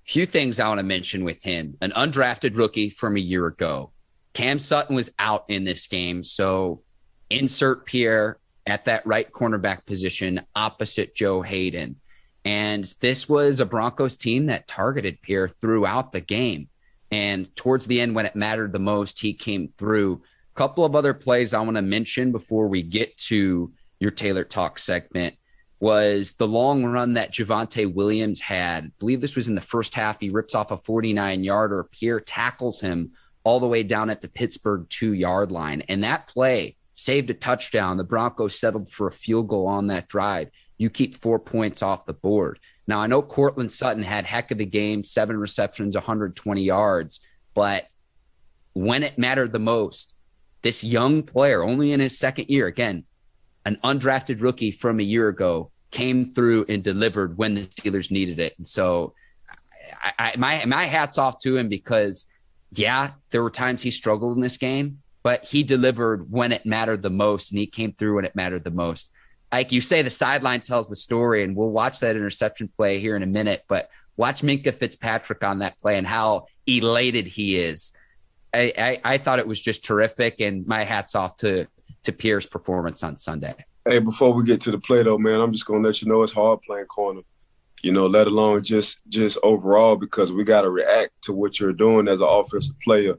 few 0.04 0.26
things 0.26 0.60
I 0.60 0.68
want 0.68 0.78
to 0.78 0.84
mention 0.84 1.24
with 1.24 1.42
him. 1.42 1.76
An 1.80 1.92
undrafted 1.92 2.56
rookie 2.56 2.90
from 2.90 3.16
a 3.16 3.20
year 3.20 3.46
ago. 3.46 3.92
Cam 4.34 4.58
Sutton 4.58 4.96
was 4.96 5.12
out 5.18 5.44
in 5.48 5.64
this 5.64 5.86
game. 5.86 6.22
So 6.22 6.82
insert 7.30 7.86
Pierre 7.86 8.38
at 8.66 8.86
that 8.86 9.06
right 9.06 9.30
cornerback 9.30 9.86
position 9.86 10.42
opposite 10.54 11.14
Joe 11.14 11.42
Haden. 11.42 11.96
And 12.44 12.84
this 13.00 13.28
was 13.28 13.60
a 13.60 13.66
Broncos 13.66 14.16
team 14.16 14.46
that 14.46 14.68
targeted 14.68 15.22
Pierre 15.22 15.48
throughout 15.48 16.12
the 16.12 16.20
game. 16.20 16.68
And 17.10 17.54
towards 17.56 17.86
the 17.86 18.00
end, 18.00 18.14
when 18.14 18.26
it 18.26 18.36
mattered 18.36 18.72
the 18.72 18.78
most, 18.78 19.20
he 19.20 19.32
came 19.32 19.72
through. 19.78 20.22
A 20.52 20.54
couple 20.54 20.84
of 20.84 20.94
other 20.94 21.14
plays 21.14 21.54
I 21.54 21.60
want 21.60 21.76
to 21.76 21.82
mention 21.82 22.32
before 22.32 22.68
we 22.68 22.82
get 22.82 23.16
to 23.18 23.72
your 23.98 24.10
Taylor 24.10 24.44
Talk 24.44 24.78
segment 24.78 25.36
was 25.84 26.32
the 26.32 26.48
long 26.48 26.82
run 26.86 27.12
that 27.12 27.30
Javonte 27.30 27.92
Williams 27.92 28.40
had. 28.40 28.84
I 28.84 28.90
believe 28.98 29.20
this 29.20 29.36
was 29.36 29.48
in 29.48 29.54
the 29.54 29.60
first 29.60 29.94
half. 29.94 30.18
He 30.18 30.30
rips 30.30 30.54
off 30.54 30.70
a 30.70 30.78
49 30.78 31.44
yarder. 31.44 31.84
Pierre 31.92 32.20
tackles 32.20 32.80
him 32.80 33.12
all 33.42 33.60
the 33.60 33.66
way 33.66 33.82
down 33.82 34.08
at 34.08 34.22
the 34.22 34.28
Pittsburgh 34.28 34.86
two 34.88 35.12
yard 35.12 35.52
line. 35.52 35.82
And 35.90 36.02
that 36.02 36.26
play 36.26 36.78
saved 36.94 37.28
a 37.28 37.34
touchdown. 37.34 37.98
The 37.98 38.04
Broncos 38.04 38.58
settled 38.58 38.88
for 38.88 39.08
a 39.08 39.12
field 39.12 39.48
goal 39.48 39.66
on 39.66 39.88
that 39.88 40.08
drive. 40.08 40.48
You 40.78 40.88
keep 40.88 41.18
four 41.18 41.38
points 41.38 41.82
off 41.82 42.06
the 42.06 42.14
board. 42.14 42.60
Now, 42.86 43.00
I 43.00 43.06
know 43.06 43.20
Courtland 43.20 43.70
Sutton 43.70 44.02
had 44.02 44.24
heck 44.24 44.52
of 44.52 44.60
a 44.60 44.64
game, 44.64 45.04
seven 45.04 45.36
receptions, 45.36 45.94
120 45.94 46.62
yards, 46.62 47.20
but 47.52 47.84
when 48.72 49.02
it 49.02 49.18
mattered 49.18 49.52
the 49.52 49.58
most, 49.58 50.14
this 50.62 50.82
young 50.82 51.24
player, 51.24 51.62
only 51.62 51.92
in 51.92 52.00
his 52.00 52.18
second 52.18 52.48
year, 52.48 52.68
again, 52.68 53.04
an 53.66 53.76
undrafted 53.84 54.40
rookie 54.40 54.70
from 54.70 54.98
a 54.98 55.02
year 55.02 55.28
ago, 55.28 55.70
came 55.94 56.34
through 56.34 56.66
and 56.68 56.82
delivered 56.84 57.38
when 57.38 57.54
the 57.54 57.62
Steelers 57.62 58.10
needed 58.10 58.38
it. 58.38 58.52
And 58.58 58.66
so, 58.66 59.14
I, 60.02 60.12
I, 60.18 60.36
my 60.36 60.64
my 60.66 60.84
hats 60.84 61.16
off 61.16 61.40
to 61.40 61.56
him 61.56 61.68
because, 61.68 62.26
yeah, 62.72 63.12
there 63.30 63.42
were 63.42 63.50
times 63.50 63.80
he 63.80 63.90
struggled 63.90 64.36
in 64.36 64.42
this 64.42 64.58
game, 64.58 65.00
but 65.22 65.44
he 65.44 65.62
delivered 65.62 66.30
when 66.30 66.52
it 66.52 66.66
mattered 66.66 67.02
the 67.02 67.10
most, 67.10 67.50
and 67.50 67.58
he 67.58 67.66
came 67.66 67.92
through 67.92 68.16
when 68.16 68.24
it 68.26 68.36
mattered 68.36 68.64
the 68.64 68.70
most 68.70 69.10
like 69.54 69.70
you 69.70 69.80
say, 69.80 70.02
the 70.02 70.10
sideline 70.10 70.62
tells 70.62 70.88
the 70.88 70.96
story, 70.96 71.44
and 71.44 71.54
we'll 71.54 71.70
watch 71.70 72.00
that 72.00 72.16
interception 72.16 72.68
play 72.76 72.98
here 72.98 73.14
in 73.14 73.22
a 73.22 73.26
minute. 73.26 73.62
But 73.68 73.88
watch 74.16 74.42
Minkah 74.42 74.74
Fitzpatrick 74.74 75.44
on 75.44 75.60
that 75.60 75.80
play 75.80 75.96
and 75.96 76.06
how 76.06 76.46
elated 76.66 77.28
he 77.28 77.56
is. 77.56 77.92
I, 78.52 78.72
I, 78.76 79.14
I 79.14 79.18
thought 79.18 79.38
it 79.38 79.46
was 79.46 79.62
just 79.62 79.84
terrific, 79.84 80.40
and 80.40 80.66
my 80.66 80.82
hats 80.82 81.14
off 81.14 81.36
to 81.38 81.68
to 82.02 82.12
Pierre's 82.12 82.46
performance 82.46 83.02
on 83.04 83.16
Sunday. 83.16 83.54
Hey, 83.86 83.98
before 83.98 84.32
we 84.32 84.44
get 84.44 84.62
to 84.62 84.70
the 84.70 84.78
play 84.78 85.02
though, 85.02 85.18
man, 85.18 85.40
I'm 85.40 85.52
just 85.52 85.66
gonna 85.66 85.86
let 85.86 86.00
you 86.00 86.08
know 86.08 86.22
it's 86.22 86.32
hard 86.32 86.62
playing 86.62 86.86
corner. 86.86 87.20
You 87.82 87.92
know, 87.92 88.06
let 88.06 88.26
alone 88.26 88.62
just 88.62 88.98
just 89.10 89.36
overall 89.42 89.96
because 89.96 90.32
we 90.32 90.42
got 90.42 90.62
to 90.62 90.70
react 90.70 91.10
to 91.22 91.34
what 91.34 91.60
you're 91.60 91.74
doing 91.74 92.08
as 92.08 92.20
an 92.20 92.26
offensive 92.28 92.80
player. 92.80 93.18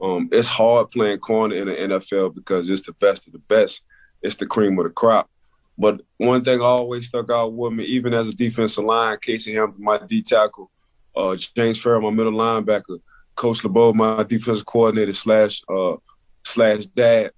Um, 0.00 0.30
it's 0.32 0.48
hard 0.48 0.90
playing 0.92 1.18
corner 1.18 1.56
in 1.56 1.68
the 1.68 1.74
NFL 1.74 2.34
because 2.34 2.70
it's 2.70 2.82
the 2.82 2.92
best 2.92 3.26
of 3.26 3.34
the 3.34 3.38
best. 3.38 3.82
It's 4.22 4.36
the 4.36 4.46
cream 4.46 4.78
of 4.78 4.84
the 4.84 4.90
crop. 4.90 5.28
But 5.76 6.00
one 6.16 6.42
thing 6.42 6.62
always 6.62 7.08
stuck 7.08 7.30
out 7.30 7.52
with 7.52 7.74
me, 7.74 7.84
even 7.84 8.14
as 8.14 8.28
a 8.28 8.36
defensive 8.36 8.84
line, 8.84 9.18
Casey 9.20 9.54
Hampton, 9.54 9.84
my 9.84 9.98
D 9.98 10.22
tackle, 10.22 10.70
uh, 11.14 11.36
James 11.36 11.82
Farrior, 11.82 12.02
my 12.02 12.10
middle 12.10 12.32
linebacker, 12.32 13.00
Coach 13.34 13.62
LeBeau, 13.62 13.92
my 13.92 14.22
defensive 14.22 14.64
coordinator 14.64 15.12
slash 15.12 15.62
uh, 15.68 15.96
slash 16.44 16.86
dad. 16.86 17.32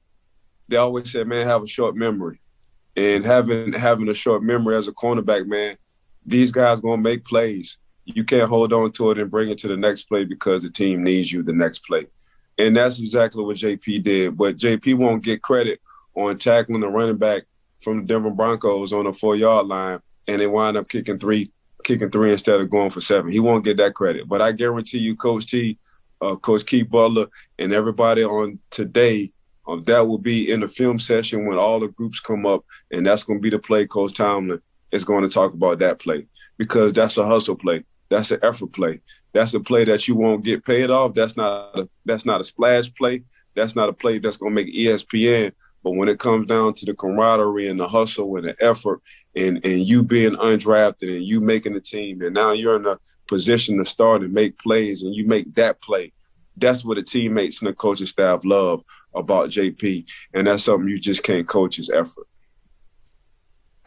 They 0.69 0.77
always 0.77 1.11
said, 1.11 1.27
"Man, 1.27 1.47
have 1.49 1.65
a 1.65 1.67
short 1.67 1.97
memory," 1.97 2.41
and 2.97 3.25
having 3.25 3.73
having 3.73 4.09
a 4.09 4.15
short 4.15 4.43
memory 4.43 4.77
as 4.77 4.89
a 4.89 4.93
cornerback, 4.93 5.47
man, 5.47 5.77
these 6.25 6.53
guys 6.53 6.81
gonna 6.81 7.01
make 7.01 7.25
plays. 7.25 7.79
You 8.05 8.25
can't 8.25 8.49
hold 8.49 8.73
on 8.73 8.93
to 8.93 9.11
it 9.13 9.19
and 9.19 9.31
bring 9.31 9.51
it 9.51 9.59
to 9.59 9.69
the 9.69 9.77
next 9.77 10.03
play 10.05 10.25
because 10.25 10.63
the 10.63 10.71
team 10.71 11.05
needs 11.05 11.33
you 11.33 11.43
the 11.43 11.53
next 11.53 11.81
play, 11.81 12.07
and 12.59 12.77
that's 12.77 12.99
exactly 12.99 13.43
what 13.45 13.57
JP 13.57 14.03
did. 14.03 14.37
But 14.37 14.57
JP 14.57 14.97
won't 14.97 15.23
get 15.23 15.43
credit 15.43 15.81
on 16.15 16.39
tackling 16.39 16.81
the 16.81 16.89
running 16.89 17.17
back 17.17 17.45
from 17.81 18.01
the 18.01 18.07
Denver 18.07 18.31
Broncos 18.31 18.93
on 18.93 19.05
the 19.05 19.13
four 19.13 19.37
yard 19.37 19.67
line, 19.67 20.01
and 20.27 20.41
they 20.41 20.47
wind 20.47 20.77
up 20.77 20.89
kicking 20.89 21.19
three, 21.19 21.51
kicking 21.85 22.11
three 22.11 22.33
instead 22.33 22.61
of 22.61 22.71
going 22.71 22.91
for 22.91 23.01
seven. 23.01 23.31
He 23.31 23.41
won't 23.41 23.65
get 23.65 23.77
that 23.79 23.95
credit, 23.95 24.29
but 24.29 24.43
I 24.43 24.53
guarantee 24.53 24.99
you, 24.99 25.17
Coach 25.17 25.47
T, 25.47 25.79
uh, 26.21 26.37
Coach 26.37 26.67
Keith 26.67 26.91
Butler, 26.91 27.27
and 27.59 27.73
everybody 27.73 28.25
on 28.25 28.59
today. 28.71 29.33
Um, 29.71 29.85
that 29.85 30.07
will 30.07 30.19
be 30.19 30.51
in 30.51 30.61
the 30.61 30.69
film 30.69 30.99
session 30.99 31.47
when 31.47 31.59
all 31.59 31.79
the 31.79 31.89
groups 31.89 32.19
come 32.19 32.45
up, 32.45 32.65
and 32.91 33.07
that's 33.07 33.25
going 33.25 33.39
to 33.39 33.43
be 33.43 33.51
the 33.51 33.59
play. 33.59 33.87
Coach 33.87 34.15
Tomlin 34.15 34.61
is 34.91 35.05
going 35.05 35.23
to 35.23 35.33
talk 35.33 35.55
about 35.55 35.79
that 35.79 36.01
play 36.01 36.27
because 36.59 36.93
that's 36.93 37.19
a 37.19 37.27
hustle 37.27 37.57
play. 37.57 37.85
That's 38.09 38.33
an 38.33 38.41
effort 38.43 38.73
play. 38.73 39.01
That's 39.33 39.55
a 39.55 39.61
play 39.61 39.85
that 39.85 40.09
you 40.09 40.17
won't 40.17 40.45
get 40.45 40.65
paid 40.65 40.91
off. 40.91 41.15
That's 41.15 41.37
not 41.37 41.79
a, 41.79 41.89
that's 42.05 42.27
not 42.27 42.41
a 42.41 42.45
splash 42.45 42.93
play. 42.95 43.23
That's 43.55 43.77
not 43.77 43.89
a 43.89 43.93
play 43.93 44.19
that's 44.19 44.37
going 44.37 44.55
to 44.55 44.63
make 44.63 44.75
ESPN. 44.75 45.53
But 45.85 45.93
when 45.93 46.09
it 46.09 46.19
comes 46.19 46.49
down 46.49 46.75
to 46.75 46.87
the 46.87 46.95
camaraderie 46.95 47.69
and 47.69 47.79
the 47.79 47.89
hustle 47.89 48.37
and 48.37 48.49
the 48.49 48.57
effort 48.61 49.01
and, 49.37 49.65
and 49.65 49.87
you 49.87 50.03
being 50.03 50.35
undrafted 50.35 51.15
and 51.15 51.25
you 51.25 51.41
making 51.41 51.75
the 51.75 51.81
team 51.81 52.21
and 52.23 52.35
now 52.35 52.51
you're 52.51 52.77
in 52.77 52.87
a 52.87 52.99
position 53.29 53.79
to 53.79 53.85
start 53.85 54.23
and 54.23 54.33
make 54.35 54.59
plays 54.59 55.03
and 55.03 55.15
you 55.15 55.27
make 55.27 55.55
that 55.55 55.81
play, 55.81 56.13
that's 56.57 56.85
what 56.85 56.97
the 56.97 57.03
teammates 57.03 57.63
and 57.63 57.71
the 57.71 57.73
coaching 57.73 58.07
staff 58.07 58.41
love 58.45 58.85
about 59.15 59.51
JP. 59.51 60.07
And 60.35 60.47
that's 60.47 60.65
something 60.65 60.89
you 60.89 60.99
just 60.99 61.23
can't 61.23 61.47
coach 61.47 61.77
his 61.77 61.91
effort. 61.91 62.27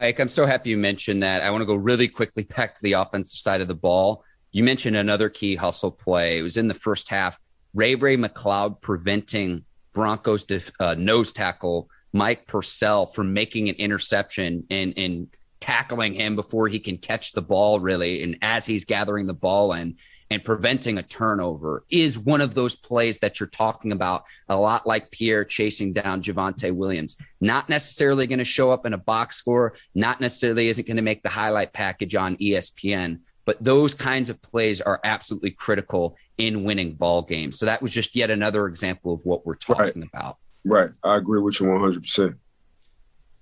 Ike, 0.00 0.18
I'm 0.18 0.28
so 0.28 0.44
happy 0.44 0.70
you 0.70 0.76
mentioned 0.76 1.22
that. 1.22 1.42
I 1.42 1.50
want 1.50 1.62
to 1.62 1.66
go 1.66 1.74
really 1.74 2.08
quickly 2.08 2.42
back 2.56 2.74
to 2.74 2.82
the 2.82 2.94
offensive 2.94 3.38
side 3.38 3.60
of 3.60 3.68
the 3.68 3.74
ball. 3.74 4.24
You 4.52 4.62
mentioned 4.64 4.96
another 4.96 5.28
key 5.28 5.56
hustle 5.56 5.90
play. 5.90 6.38
It 6.38 6.42
was 6.42 6.56
in 6.56 6.68
the 6.68 6.74
first 6.74 7.08
half. 7.08 7.38
Ray 7.74 7.94
Ray 7.96 8.16
McCloud 8.16 8.80
preventing 8.80 9.64
Broncos 9.92 10.44
def, 10.44 10.70
uh, 10.78 10.94
nose 10.94 11.32
tackle 11.32 11.88
Mike 12.12 12.46
Purcell 12.46 13.06
from 13.06 13.32
making 13.32 13.68
an 13.68 13.74
interception 13.76 14.64
and 14.70 14.94
and 14.96 15.28
tackling 15.60 16.12
him 16.12 16.36
before 16.36 16.68
he 16.68 16.78
can 16.78 16.98
catch 16.98 17.32
the 17.32 17.40
ball 17.40 17.80
really 17.80 18.22
and 18.22 18.36
as 18.42 18.66
he's 18.66 18.84
gathering 18.84 19.26
the 19.26 19.32
ball 19.32 19.72
in 19.72 19.96
and 20.34 20.44
preventing 20.44 20.98
a 20.98 21.02
turnover 21.02 21.84
is 21.90 22.18
one 22.18 22.40
of 22.40 22.54
those 22.54 22.74
plays 22.74 23.18
that 23.18 23.38
you're 23.38 23.46
talking 23.46 23.92
about 23.92 24.24
a 24.48 24.56
lot 24.56 24.84
like 24.84 25.12
Pierre 25.12 25.44
chasing 25.44 25.92
down 25.92 26.24
Javonte 26.24 26.74
Williams. 26.74 27.16
Not 27.40 27.68
necessarily 27.68 28.26
going 28.26 28.40
to 28.40 28.44
show 28.44 28.72
up 28.72 28.84
in 28.84 28.94
a 28.94 28.98
box 28.98 29.36
score, 29.36 29.76
not 29.94 30.20
necessarily 30.20 30.66
isn't 30.66 30.88
going 30.88 30.96
to 30.96 31.04
make 31.04 31.22
the 31.22 31.28
highlight 31.28 31.72
package 31.72 32.16
on 32.16 32.36
ESPN, 32.38 33.20
but 33.44 33.62
those 33.62 33.94
kinds 33.94 34.28
of 34.28 34.42
plays 34.42 34.80
are 34.80 34.98
absolutely 35.04 35.52
critical 35.52 36.16
in 36.36 36.64
winning 36.64 36.94
ball 36.94 37.22
games. 37.22 37.56
So 37.56 37.66
that 37.66 37.80
was 37.80 37.92
just 37.92 38.16
yet 38.16 38.28
another 38.28 38.66
example 38.66 39.14
of 39.14 39.24
what 39.24 39.46
we're 39.46 39.54
talking 39.54 39.84
right. 39.84 40.10
about. 40.12 40.38
Right. 40.64 40.90
I 41.04 41.14
agree 41.14 41.40
with 41.40 41.60
you 41.60 41.66
100%. 41.66 42.34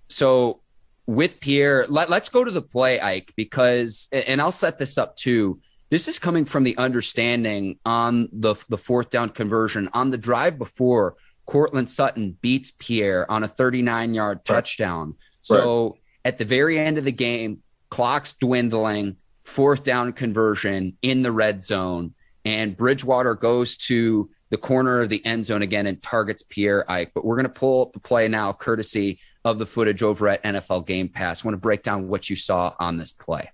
So 0.09 0.61
with 1.07 1.41
Pierre, 1.41 1.87
let, 1.89 2.11
us 2.11 2.29
go 2.29 2.45
to 2.45 2.51
the 2.51 2.61
play, 2.61 3.01
Ike, 3.01 3.33
because, 3.35 4.09
and 4.13 4.43
I'll 4.43 4.53
set 4.53 4.79
this 4.79 4.99
up 4.99 5.17
too. 5.17 5.59
This 5.93 6.09
is 6.09 6.19
coming 6.19 6.47
from 6.47 6.65
the 6.65 6.79
understanding 6.79 7.79
on 7.85 8.31
the, 8.33 8.55
the 8.71 8.79
fourth 8.79 9.11
down 9.11 9.29
conversion 9.29 9.91
on 9.93 10.11
the 10.11 10.17
drive 10.17 10.57
before 10.57 11.17
Courtland 11.45 11.87
Sutton 11.87 12.39
beats 12.41 12.71
Pierre 12.71 13.31
on 13.31 13.45
a 13.45 13.49
39 13.49 14.15
yard 14.15 14.39
right. 14.39 14.45
touchdown. 14.47 15.17
So 15.43 15.91
right. 15.91 16.01
at 16.25 16.39
the 16.39 16.47
very 16.47 16.79
end 16.79 16.97
of 16.97 17.05
the 17.05 17.13
game, 17.13 17.63
clock's 17.91 18.33
dwindling, 18.33 19.19
fourth 19.45 19.85
down 19.85 20.15
conversion 20.15 20.97
in 21.03 21.21
the 21.21 21.31
red 21.31 21.63
zone, 21.63 22.15
and 22.47 22.75
Bridgewater 22.75 23.35
goes 23.35 23.77
to 23.77 24.31
the 24.49 24.57
corner 24.57 25.03
of 25.03 25.11
the 25.11 25.23
end 25.27 25.45
zone 25.45 25.61
again 25.61 25.87
and 25.87 26.03
targets 26.03 26.43
Pierre 26.43 26.91
Ike. 26.91 27.13
But 27.15 27.27
we're 27.27 27.37
going 27.37 27.53
to 27.53 27.61
pull 27.61 27.83
up 27.83 27.93
the 27.93 28.01
play 28.01 28.29
now, 28.29 28.55
courtesy 28.55 29.21
of 29.45 29.59
the 29.59 29.67
footage 29.67 30.03
over 30.03 30.27
at 30.31 30.43
NFL 30.43 30.87
Game 30.87 31.11
Pass. 31.11 31.45
I 31.45 31.49
want 31.49 31.57
to 31.57 31.61
break 31.61 31.83
down 31.83 32.09
what 32.09 32.31
you 32.31 32.37
saw 32.37 32.75
on 32.79 32.97
this 32.97 33.13
play. 33.13 33.51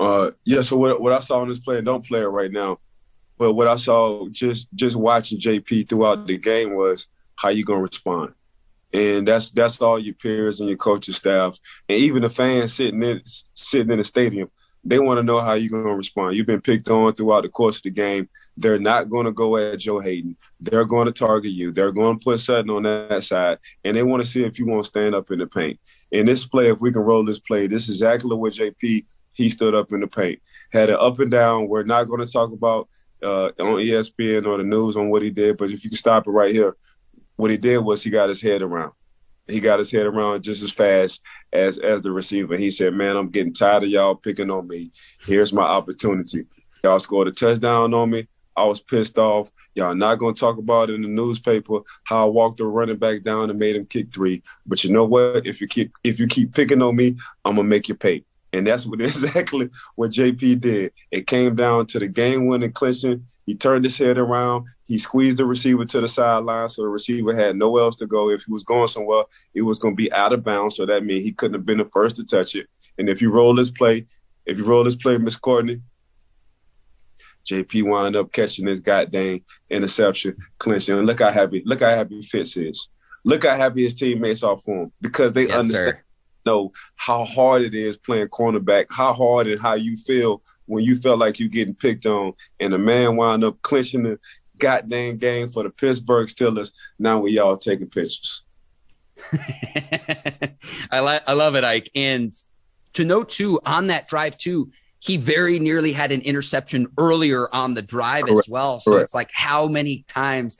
Uh, 0.00 0.30
yeah. 0.44 0.62
So 0.62 0.78
what, 0.78 1.00
what 1.00 1.12
I 1.12 1.20
saw 1.20 1.40
on 1.40 1.48
this 1.48 1.58
play, 1.58 1.76
and 1.76 1.84
don't 1.84 2.04
play 2.04 2.20
it 2.20 2.26
right 2.26 2.50
now, 2.50 2.78
but 3.36 3.52
what 3.52 3.68
I 3.68 3.76
saw 3.76 4.28
just 4.30 4.68
just 4.74 4.96
watching 4.96 5.38
JP 5.38 5.88
throughout 5.88 6.26
the 6.26 6.38
game 6.38 6.74
was 6.74 7.06
how 7.36 7.50
you 7.50 7.64
gonna 7.64 7.82
respond, 7.82 8.32
and 8.94 9.28
that's 9.28 9.50
that's 9.50 9.80
all 9.82 9.98
your 9.98 10.14
peers 10.14 10.58
and 10.58 10.70
your 10.70 10.78
coaching 10.78 11.12
staff, 11.12 11.58
and 11.86 11.98
even 11.98 12.22
the 12.22 12.30
fans 12.30 12.72
sitting 12.72 13.02
in 13.02 13.20
sitting 13.54 13.90
in 13.90 13.98
the 13.98 14.04
stadium. 14.04 14.50
They 14.82 14.98
want 14.98 15.18
to 15.18 15.22
know 15.22 15.40
how 15.40 15.52
you're 15.52 15.68
going 15.68 15.84
to 15.84 15.94
respond. 15.94 16.36
You've 16.36 16.46
been 16.46 16.62
picked 16.62 16.88
on 16.88 17.12
throughout 17.12 17.42
the 17.42 17.50
course 17.50 17.76
of 17.76 17.82
the 17.82 17.90
game. 17.90 18.30
They're 18.56 18.78
not 18.78 19.10
going 19.10 19.26
to 19.26 19.30
go 19.30 19.58
at 19.58 19.78
Joe 19.78 20.00
Haden. 20.00 20.38
They're 20.58 20.86
going 20.86 21.04
to 21.04 21.12
target 21.12 21.50
you. 21.50 21.70
They're 21.70 21.92
going 21.92 22.18
to 22.18 22.24
put 22.24 22.40
Sutton 22.40 22.70
on 22.70 22.84
that 22.84 23.22
side, 23.24 23.58
and 23.84 23.94
they 23.94 24.02
want 24.02 24.24
to 24.24 24.30
see 24.30 24.42
if 24.42 24.58
you 24.58 24.64
want 24.64 24.84
to 24.84 24.88
stand 24.88 25.14
up 25.14 25.30
in 25.30 25.38
the 25.38 25.46
paint. 25.46 25.78
In 26.10 26.24
this 26.24 26.46
play, 26.46 26.70
if 26.70 26.80
we 26.80 26.92
can 26.92 27.02
roll 27.02 27.26
this 27.26 27.38
play, 27.38 27.66
this 27.66 27.90
is 27.90 27.96
exactly 27.96 28.34
what 28.34 28.54
JP 28.54 29.04
he 29.40 29.48
stood 29.48 29.74
up 29.74 29.90
in 29.90 30.00
the 30.00 30.06
paint. 30.06 30.40
Had 30.70 30.90
it 30.90 31.00
up 31.00 31.18
and 31.18 31.30
down. 31.30 31.66
We're 31.66 31.82
not 31.82 32.04
going 32.04 32.20
to 32.20 32.30
talk 32.30 32.52
about 32.52 32.88
uh, 33.22 33.46
on 33.58 33.78
ESPN 33.78 34.46
or 34.46 34.58
the 34.58 34.64
news 34.64 34.96
on 34.96 35.08
what 35.08 35.22
he 35.22 35.30
did, 35.30 35.56
but 35.56 35.70
if 35.70 35.82
you 35.82 35.88
can 35.88 35.96
stop 35.96 36.26
it 36.26 36.30
right 36.30 36.54
here, 36.54 36.76
what 37.36 37.50
he 37.50 37.56
did 37.56 37.78
was 37.78 38.02
he 38.02 38.10
got 38.10 38.28
his 38.28 38.42
head 38.42 38.60
around. 38.60 38.92
He 39.48 39.60
got 39.60 39.78
his 39.78 39.90
head 39.90 40.04
around 40.04 40.42
just 40.42 40.62
as 40.62 40.70
fast 40.70 41.22
as 41.52 41.78
as 41.78 42.02
the 42.02 42.12
receiver. 42.12 42.56
He 42.56 42.70
said, 42.70 42.94
"Man, 42.94 43.16
I'm 43.16 43.30
getting 43.30 43.52
tired 43.52 43.82
of 43.82 43.88
y'all 43.88 44.14
picking 44.14 44.50
on 44.50 44.68
me. 44.68 44.92
Here's 45.26 45.52
my 45.52 45.62
opportunity. 45.62 46.44
Y'all 46.84 46.98
scored 46.98 47.28
a 47.28 47.32
touchdown 47.32 47.92
on 47.94 48.10
me. 48.10 48.28
I 48.56 48.64
was 48.64 48.78
pissed 48.78 49.18
off. 49.18 49.50
Y'all 49.74 49.94
not 49.94 50.16
gonna 50.16 50.34
talk 50.34 50.58
about 50.58 50.90
it 50.90 50.94
in 50.94 51.02
the 51.02 51.08
newspaper 51.08 51.80
how 52.04 52.26
I 52.26 52.30
walked 52.30 52.58
the 52.58 52.66
running 52.66 52.98
back 52.98 53.22
down 53.22 53.50
and 53.50 53.58
made 53.58 53.74
him 53.74 53.86
kick 53.86 54.12
three. 54.12 54.42
But 54.66 54.84
you 54.84 54.92
know 54.92 55.04
what? 55.04 55.46
If 55.46 55.60
you 55.60 55.66
keep 55.66 55.92
if 56.04 56.20
you 56.20 56.26
keep 56.26 56.54
picking 56.54 56.82
on 56.82 56.94
me, 56.94 57.16
I'm 57.44 57.56
gonna 57.56 57.66
make 57.66 57.88
you 57.88 57.94
pay. 57.94 58.24
And 58.52 58.66
that's 58.66 58.86
what 58.86 59.00
exactly 59.00 59.70
what 59.94 60.10
JP 60.10 60.60
did. 60.60 60.92
It 61.10 61.26
came 61.26 61.54
down 61.56 61.86
to 61.86 61.98
the 61.98 62.08
game 62.08 62.46
winning 62.46 62.72
clinching. 62.72 63.26
He 63.46 63.54
turned 63.54 63.84
his 63.84 63.98
head 63.98 64.18
around. 64.18 64.66
He 64.84 64.98
squeezed 64.98 65.38
the 65.38 65.46
receiver 65.46 65.84
to 65.84 66.00
the 66.00 66.08
sideline, 66.08 66.68
so 66.68 66.82
the 66.82 66.88
receiver 66.88 67.34
had 67.34 67.56
nowhere 67.56 67.82
else 67.84 67.96
to 67.96 68.06
go. 68.06 68.30
If 68.30 68.42
he 68.44 68.52
was 68.52 68.62
going 68.62 68.88
somewhere, 68.88 69.24
it 69.54 69.62
was 69.62 69.78
going 69.78 69.94
to 69.94 69.96
be 69.96 70.12
out 70.12 70.32
of 70.32 70.44
bounds. 70.44 70.76
So 70.76 70.86
that 70.86 71.04
means 71.04 71.24
he 71.24 71.32
couldn't 71.32 71.54
have 71.54 71.66
been 71.66 71.78
the 71.78 71.88
first 71.92 72.16
to 72.16 72.24
touch 72.24 72.54
it. 72.54 72.66
And 72.98 73.08
if 73.08 73.22
you 73.22 73.30
roll 73.30 73.54
this 73.54 73.70
play, 73.70 74.06
if 74.46 74.58
you 74.58 74.64
roll 74.64 74.84
this 74.84 74.96
play, 74.96 75.18
Miss 75.18 75.36
Courtney, 75.36 75.80
JP 77.44 77.84
wound 77.84 78.16
up 78.16 78.32
catching 78.32 78.66
this 78.66 78.80
goddamn 78.80 79.40
interception, 79.68 80.36
clinching. 80.58 80.98
And 80.98 81.06
look 81.06 81.20
how 81.20 81.30
happy, 81.30 81.62
look 81.64 81.80
how 81.80 81.90
happy 81.90 82.22
Fitz 82.22 82.56
is. 82.56 82.88
Look 83.24 83.44
how 83.44 83.56
happy 83.56 83.82
his 83.82 83.94
teammates 83.94 84.42
are 84.42 84.58
for 84.58 84.84
him 84.84 84.92
because 85.00 85.32
they 85.32 85.46
yes, 85.46 85.60
understand 85.60 85.96
sir. 85.96 86.04
Know 86.46 86.72
how 86.96 87.24
hard 87.24 87.62
it 87.62 87.74
is 87.74 87.96
playing 87.96 88.28
cornerback, 88.28 88.86
how 88.90 89.12
hard 89.12 89.46
and 89.46 89.60
how 89.60 89.74
you 89.74 89.96
feel 89.96 90.42
when 90.66 90.84
you 90.84 90.96
felt 90.96 91.18
like 91.18 91.40
you 91.40 91.48
getting 91.48 91.74
picked 91.74 92.06
on, 92.06 92.32
and 92.60 92.72
the 92.72 92.78
man 92.78 93.16
wound 93.16 93.44
up 93.44 93.60
clinching 93.62 94.04
the 94.04 94.18
goddamn 94.58 95.16
game 95.16 95.48
for 95.48 95.62
the 95.62 95.70
Pittsburgh 95.70 96.28
Steelers. 96.28 96.72
Now 96.98 97.18
we 97.18 97.38
all 97.38 97.56
taking 97.56 97.88
pictures. 97.88 98.42
I 100.90 101.00
like 101.00 101.22
I 101.26 101.32
love 101.32 101.56
it, 101.56 101.64
Ike. 101.64 101.90
And 101.94 102.32
to 102.94 103.04
note 103.04 103.28
too, 103.28 103.60
on 103.66 103.88
that 103.88 104.08
drive 104.08 104.38
too, 104.38 104.70
he 105.00 105.16
very 105.16 105.58
nearly 105.58 105.92
had 105.92 106.12
an 106.12 106.20
interception 106.22 106.86
earlier 106.98 107.52
on 107.54 107.74
the 107.74 107.82
drive 107.82 108.24
Correct. 108.24 108.40
as 108.40 108.48
well. 108.48 108.78
So 108.78 108.92
Correct. 108.92 109.04
it's 109.04 109.14
like, 109.14 109.30
how 109.32 109.66
many 109.66 110.04
times 110.08 110.58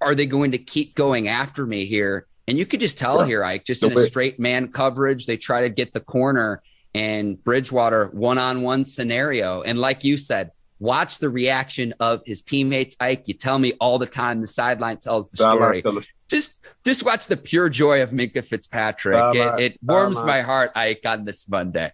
are 0.00 0.14
they 0.14 0.26
going 0.26 0.50
to 0.52 0.58
keep 0.58 0.94
going 0.94 1.28
after 1.28 1.64
me 1.66 1.86
here? 1.86 2.26
And 2.48 2.56
you 2.56 2.66
could 2.66 2.80
just 2.80 2.98
tell 2.98 3.24
here, 3.24 3.42
Ike, 3.42 3.64
just 3.64 3.82
in 3.82 3.96
a 3.96 4.02
straight 4.02 4.38
man 4.38 4.68
coverage, 4.68 5.26
they 5.26 5.36
try 5.36 5.62
to 5.62 5.68
get 5.68 5.92
the 5.92 6.00
corner 6.00 6.62
and 6.94 7.42
Bridgewater 7.42 8.08
one 8.12 8.38
on 8.38 8.62
one 8.62 8.84
scenario. 8.84 9.62
And 9.62 9.80
like 9.80 10.04
you 10.04 10.16
said, 10.16 10.52
watch 10.78 11.18
the 11.18 11.28
reaction 11.28 11.94
of 11.98 12.22
his 12.24 12.42
teammates. 12.42 12.96
Ike, 13.00 13.24
you 13.26 13.34
tell 13.34 13.58
me 13.58 13.72
all 13.80 13.98
the 13.98 14.06
time 14.06 14.40
the 14.40 14.46
sideline 14.46 14.98
tells 14.98 15.28
the 15.30 15.38
story. 15.38 15.82
Just 16.28 16.60
just 16.84 17.04
watch 17.04 17.26
the 17.26 17.36
pure 17.36 17.68
joy 17.68 18.02
of 18.02 18.10
Minkah 18.10 18.44
Fitzpatrick. 18.44 19.18
It, 19.34 19.60
it 19.60 19.78
warms 19.82 20.22
my 20.22 20.40
heart, 20.40 20.72
Ike, 20.74 21.02
on 21.04 21.24
this 21.24 21.48
Monday 21.48 21.92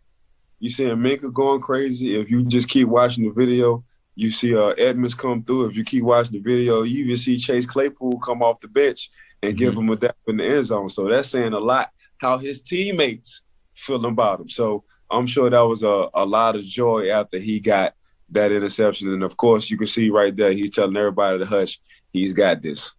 you 0.63 0.71
seeing 0.71 0.91
Minkah 0.91 1.33
going 1.33 1.61
crazy. 1.61 2.15
If 2.15 2.31
you 2.31 2.45
just 2.45 2.69
keep 2.69 2.87
watching 2.87 3.25
the 3.25 3.33
video, 3.33 3.83
you 4.15 4.31
see 4.31 4.57
uh, 4.57 4.69
Edmonds 4.79 5.17
come 5.17 5.43
through. 5.43 5.67
If 5.67 5.77
you 5.77 5.83
keep 5.83 6.05
watching 6.05 6.35
the 6.35 6.39
video, 6.39 6.85
you 6.85 7.05
even 7.05 7.17
see 7.17 7.37
Chase 7.37 7.67
Claypool 7.67 8.21
come 8.21 8.45
off 8.45 8.61
the 8.61 8.69
bench 8.69 9.11
and 9.43 9.53
mm-hmm. 9.53 9.59
give 9.59 9.77
him 9.77 9.89
a 9.91 9.97
dap 9.97 10.17
in 10.27 10.37
the 10.37 10.47
end 10.47 10.65
zone. 10.65 10.89
So 10.89 11.09
that's 11.09 11.29
saying 11.29 11.53
a 11.53 11.59
lot 11.59 11.91
how 12.19 12.39
his 12.39 12.63
teammates 12.63 13.43
feel 13.75 14.05
about 14.07 14.41
him. 14.41 14.49
So 14.49 14.85
I'm 15.11 15.27
sure 15.27 15.51
that 15.51 15.61
was 15.61 15.83
a, 15.83 16.09
a 16.15 16.25
lot 16.25 16.57
of 16.57 16.65
joy 16.65 17.11
after 17.11 17.39
he 17.39 17.61
got 17.61 17.95
that 18.31 18.53
interception. 18.53 19.13
And 19.13 19.23
of 19.23 19.37
course, 19.37 19.71
you 19.71 19.77
can 19.77 19.87
see 19.87 20.11
right 20.11 20.35
there, 20.35 20.53
he's 20.53 20.71
telling 20.71 20.97
everybody 20.97 21.39
to 21.39 21.47
hush. 21.47 21.81
He's 22.13 22.33
got 22.33 22.63
this. 22.63 22.95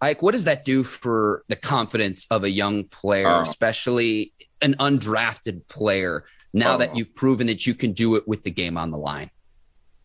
Ike, 0.00 0.20
what 0.20 0.32
does 0.32 0.44
that 0.44 0.64
do 0.64 0.82
for 0.82 1.44
the 1.48 1.54
confidence 1.54 2.26
of 2.30 2.42
a 2.42 2.50
young 2.50 2.84
player, 2.84 3.28
uh, 3.28 3.42
especially 3.42 4.32
an 4.60 4.74
undrafted 4.80 5.68
player 5.68 6.24
now 6.52 6.76
that 6.76 6.90
oh. 6.90 6.96
you've 6.96 7.14
proven 7.14 7.46
that 7.46 7.66
you 7.66 7.74
can 7.74 7.92
do 7.92 8.16
it 8.16 8.26
with 8.26 8.42
the 8.42 8.50
game 8.50 8.76
on 8.76 8.90
the 8.90 8.98
line? 8.98 9.30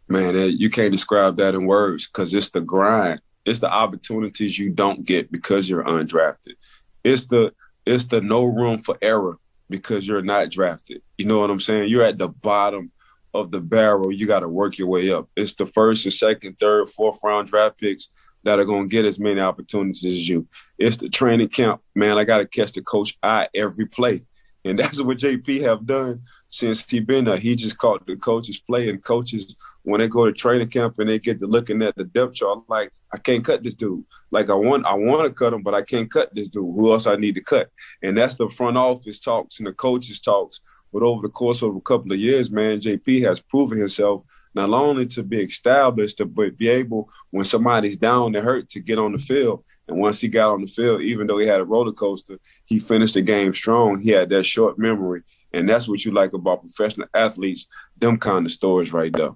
Man, 0.07 0.35
you 0.57 0.69
can't 0.69 0.91
describe 0.91 1.37
that 1.37 1.55
in 1.55 1.65
words 1.65 2.07
because 2.07 2.33
it's 2.33 2.51
the 2.51 2.61
grind. 2.61 3.21
It's 3.47 3.61
the 3.61 3.71
opportunities 3.71 4.59
you 4.59 4.69
don't 4.69 5.05
get 5.05 5.31
because 5.31 5.69
you're 5.69 5.83
undrafted. 5.83 6.55
It's 7.03 7.27
the 7.27 7.53
it's 7.85 8.03
the 8.03 8.19
no 8.19 8.43
room 8.43 8.79
for 8.79 8.97
error 9.01 9.37
because 9.69 10.05
you're 10.05 10.21
not 10.21 10.51
drafted. 10.51 11.01
You 11.17 11.25
know 11.25 11.39
what 11.39 11.49
I'm 11.49 11.61
saying? 11.61 11.89
You're 11.89 12.03
at 12.03 12.17
the 12.17 12.27
bottom 12.27 12.91
of 13.33 13.51
the 13.51 13.61
barrel. 13.61 14.11
You 14.11 14.27
got 14.27 14.41
to 14.41 14.49
work 14.49 14.77
your 14.77 14.89
way 14.89 15.11
up. 15.11 15.29
It's 15.37 15.53
the 15.53 15.65
first 15.65 16.05
and 16.05 16.13
second, 16.13 16.59
third, 16.59 16.89
fourth 16.89 17.19
round 17.23 17.47
draft 17.47 17.79
picks 17.79 18.09
that 18.43 18.59
are 18.59 18.65
going 18.65 18.89
to 18.89 18.93
get 18.93 19.05
as 19.05 19.19
many 19.19 19.39
opportunities 19.39 20.05
as 20.05 20.27
you. 20.27 20.47
It's 20.77 20.97
the 20.97 21.09
training 21.09 21.49
camp. 21.49 21.81
Man, 21.95 22.17
I 22.17 22.25
got 22.25 22.39
to 22.39 22.47
catch 22.47 22.73
the 22.73 22.81
coach 22.81 23.17
eye 23.23 23.47
every 23.53 23.85
play. 23.85 24.21
And 24.65 24.77
that's 24.79 25.01
what 25.01 25.19
JP 25.19 25.61
have 25.61 25.85
done 25.85 26.23
since 26.49 26.89
he 26.89 26.99
been 26.99 27.25
there. 27.25 27.37
He 27.37 27.55
just 27.55 27.77
caught 27.77 28.05
the 28.05 28.17
coaches 28.17 28.59
play 28.59 28.89
and 28.89 29.03
coaches 29.03 29.55
when 29.87 30.01
they 30.01 30.09
go 30.09 30.25
to 30.25 30.33
training 30.33 30.67
camp 30.67 30.99
and 30.99 31.09
they 31.09 31.17
get 31.17 31.39
to 31.39 31.47
looking 31.47 31.81
at 31.81 31.95
the 31.95 32.03
depth 32.03 32.33
chart, 32.33 32.59
like, 32.67 32.91
I 33.13 33.17
can't 33.17 33.45
cut 33.45 33.63
this 33.63 33.73
dude. 33.73 34.03
Like 34.31 34.49
I 34.49 34.53
want 34.53 34.85
I 34.85 34.93
want 34.93 35.25
to 35.25 35.33
cut 35.33 35.53
him, 35.53 35.63
but 35.63 35.73
I 35.73 35.81
can't 35.81 36.11
cut 36.11 36.35
this 36.35 36.49
dude. 36.49 36.75
Who 36.75 36.91
else 36.91 37.07
I 37.07 37.15
need 37.15 37.35
to 37.35 37.41
cut? 37.41 37.69
And 38.03 38.17
that's 38.17 38.35
the 38.35 38.49
front 38.49 38.75
office 38.75 39.21
talks 39.21 39.59
and 39.59 39.67
the 39.67 39.71
coaches 39.71 40.19
talks. 40.19 40.59
But 40.91 41.03
over 41.03 41.21
the 41.21 41.29
course 41.29 41.61
of 41.61 41.73
a 41.73 41.79
couple 41.79 42.11
of 42.11 42.19
years, 42.19 42.51
man, 42.51 42.81
JP 42.81 43.23
has 43.23 43.39
proven 43.39 43.77
himself 43.77 44.23
not 44.53 44.69
only 44.71 45.05
to 45.05 45.23
be 45.23 45.41
established, 45.43 46.21
but 46.33 46.57
be 46.57 46.67
able 46.67 47.07
when 47.31 47.45
somebody's 47.45 47.95
down 47.95 48.35
and 48.35 48.43
hurt 48.43 48.69
to 48.71 48.81
get 48.81 48.99
on 48.99 49.13
the 49.13 49.19
field. 49.19 49.63
And 49.87 49.97
once 49.97 50.19
he 50.19 50.27
got 50.27 50.53
on 50.53 50.61
the 50.61 50.67
field, 50.67 51.01
even 51.01 51.27
though 51.27 51.37
he 51.37 51.47
had 51.47 51.61
a 51.61 51.65
roller 51.65 51.93
coaster, 51.93 52.39
he 52.65 52.79
finished 52.79 53.13
the 53.13 53.21
game 53.21 53.53
strong. 53.53 54.01
He 54.01 54.09
had 54.09 54.27
that 54.29 54.43
short 54.43 54.77
memory. 54.77 55.21
And 55.53 55.69
that's 55.69 55.87
what 55.87 56.03
you 56.03 56.11
like 56.11 56.33
about 56.33 56.61
professional 56.61 57.07
athletes, 57.13 57.67
them 57.97 58.17
kind 58.17 58.45
of 58.45 58.51
stories 58.51 58.91
right 58.91 59.13
there. 59.13 59.31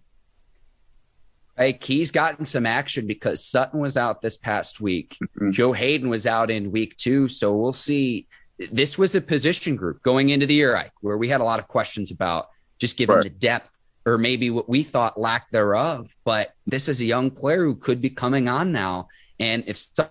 Hey, 1.62 1.74
Key's 1.74 2.10
gotten 2.10 2.44
some 2.44 2.66
action 2.66 3.06
because 3.06 3.46
Sutton 3.46 3.80
was 3.80 3.96
out 3.96 4.20
this 4.20 4.36
past 4.36 4.82
week. 4.82 5.16
Mm-hmm. 5.22 5.52
Joe 5.52 5.74
Haden 5.74 6.10
was 6.10 6.26
out 6.26 6.50
in 6.50 6.72
week 6.72 6.96
two. 6.96 7.28
So 7.28 7.56
we'll 7.56 7.72
see. 7.72 8.26
This 8.58 8.98
was 8.98 9.14
a 9.14 9.22
position 9.22 9.76
group 9.76 10.02
going 10.02 10.30
into 10.30 10.48
the 10.48 10.56
year, 10.56 10.76
Ike, 10.76 10.94
where 11.02 11.18
we 11.18 11.30
had 11.30 11.40
a 11.40 11.44
lot 11.44 11.60
of 11.60 11.68
questions 11.68 12.10
about 12.10 12.48
just 12.80 12.98
given 12.98 13.18
right. 13.18 13.24
the 13.26 13.30
depth 13.30 13.78
or 14.08 14.18
maybe 14.18 14.50
what 14.50 14.68
we 14.68 14.82
thought 14.82 15.20
lack 15.20 15.52
thereof. 15.52 16.12
But 16.24 16.52
this 16.66 16.90
is 16.90 17.00
a 17.00 17.06
young 17.06 17.30
player 17.30 17.64
who 17.64 17.76
could 17.76 18.02
be 18.02 18.10
coming 18.10 18.48
on 18.48 18.72
now. 18.72 19.10
And 19.40 19.64
if 19.68 19.78
Sutton 19.78 20.10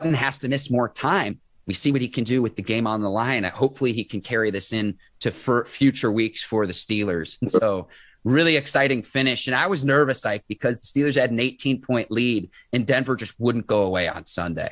has 0.00 0.38
to 0.38 0.48
miss 0.48 0.68
more 0.68 0.88
time, 0.88 1.38
we 1.68 1.74
see 1.74 1.92
what 1.92 2.00
he 2.00 2.08
can 2.08 2.24
do 2.24 2.42
with 2.42 2.56
the 2.56 2.62
game 2.62 2.88
on 2.88 3.02
the 3.02 3.10
line. 3.10 3.44
Hopefully, 3.44 3.92
he 3.92 4.02
can 4.02 4.20
carry 4.20 4.50
this 4.50 4.72
in 4.72 4.98
to 5.20 5.30
future 5.30 6.10
weeks 6.10 6.42
for 6.42 6.66
the 6.66 6.72
Steelers. 6.72 7.38
And 7.40 7.48
so 7.48 7.86
really 8.26 8.56
exciting 8.56 9.04
finish. 9.04 9.46
And 9.46 9.54
I 9.54 9.68
was 9.68 9.84
nervous, 9.84 10.26
Ike, 10.26 10.44
because 10.48 10.78
the 10.78 11.00
Steelers 11.00 11.14
had 11.14 11.30
an 11.30 11.38
18 11.38 11.80
point 11.80 12.10
lead 12.10 12.50
and 12.72 12.84
Denver 12.84 13.14
just 13.14 13.38
wouldn't 13.38 13.68
go 13.68 13.84
away 13.84 14.08
on 14.08 14.24
Sunday. 14.24 14.70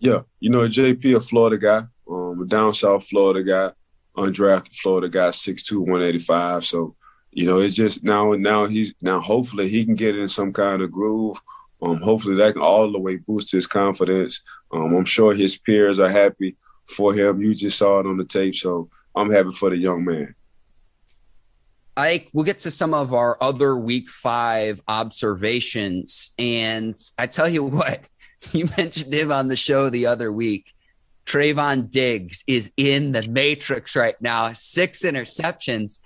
Yeah. 0.00 0.22
You 0.40 0.50
know, 0.50 0.66
JP, 0.66 1.16
a 1.16 1.20
Florida 1.20 1.56
guy, 1.56 1.84
um, 2.10 2.42
a 2.42 2.46
down 2.46 2.74
south 2.74 3.06
Florida 3.06 3.44
guy, 3.44 3.72
undrafted 4.20 4.74
Florida 4.74 5.08
guy, 5.08 5.28
6'2, 5.28 5.78
185. 5.78 6.64
So, 6.64 6.96
you 7.30 7.46
know, 7.46 7.60
it's 7.60 7.76
just 7.76 8.02
now, 8.02 8.32
now 8.32 8.66
he's, 8.66 8.92
now 9.00 9.20
hopefully 9.20 9.68
he 9.68 9.84
can 9.84 9.94
get 9.94 10.18
in 10.18 10.28
some 10.28 10.52
kind 10.52 10.82
of 10.82 10.90
groove. 10.90 11.40
Um, 11.80 11.98
hopefully 11.98 12.34
that 12.36 12.54
can 12.54 12.62
all 12.62 12.90
the 12.90 12.98
way 12.98 13.18
boost 13.18 13.52
his 13.52 13.68
confidence. 13.68 14.42
Um, 14.72 14.96
I'm 14.96 15.04
sure 15.04 15.32
his 15.32 15.56
peers 15.56 16.00
are 16.00 16.10
happy 16.10 16.56
for 16.88 17.14
him. 17.14 17.40
You 17.40 17.54
just 17.54 17.78
saw 17.78 18.00
it 18.00 18.06
on 18.06 18.16
the 18.16 18.24
tape. 18.24 18.56
So 18.56 18.90
I'm 19.14 19.30
happy 19.30 19.52
for 19.52 19.70
the 19.70 19.76
young 19.76 20.04
man. 20.04 20.34
Ike, 21.96 22.28
we'll 22.32 22.44
get 22.44 22.58
to 22.60 22.70
some 22.70 22.92
of 22.92 23.14
our 23.14 23.38
other 23.40 23.76
week 23.76 24.10
five 24.10 24.80
observations. 24.88 26.34
And 26.38 26.96
I 27.18 27.26
tell 27.26 27.48
you 27.48 27.64
what, 27.64 28.08
you 28.52 28.68
mentioned 28.76 29.14
him 29.14 29.32
on 29.32 29.48
the 29.48 29.56
show 29.56 29.90
the 29.90 30.06
other 30.06 30.32
week. 30.32 30.72
Trevon 31.24 31.90
Diggs 31.90 32.44
is 32.46 32.70
in 32.76 33.12
the 33.12 33.22
matrix 33.22 33.96
right 33.96 34.20
now. 34.20 34.52
Six 34.52 35.02
interceptions 35.02 35.98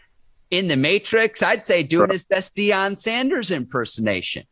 in 0.51 0.69
the 0.69 0.77
matrix. 0.77 1.43
I'd 1.43 1.67
say 1.67 1.83
doing 1.83 2.11
his 2.11 2.25
best 2.25 2.57
Deion 2.57 2.99
Sanders 2.99 3.51
impersonation. 3.51 4.45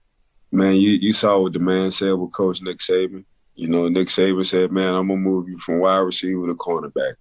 Man, 0.52 0.76
you, 0.76 0.90
you 0.90 1.12
saw 1.12 1.38
what 1.40 1.54
the 1.54 1.58
man 1.58 1.90
said 1.90 2.12
with 2.12 2.32
Coach 2.32 2.62
Nick 2.62 2.78
Saban. 2.78 3.24
You 3.54 3.68
know, 3.68 3.88
Nick 3.88 4.08
Saban 4.08 4.46
said, 4.46 4.70
man, 4.70 4.94
I'm 4.94 5.08
going 5.08 5.22
to 5.22 5.28
move 5.28 5.48
you 5.48 5.58
from 5.58 5.80
wide 5.80 5.98
receiver 5.98 6.46
to 6.46 6.54
cornerback. 6.54 7.14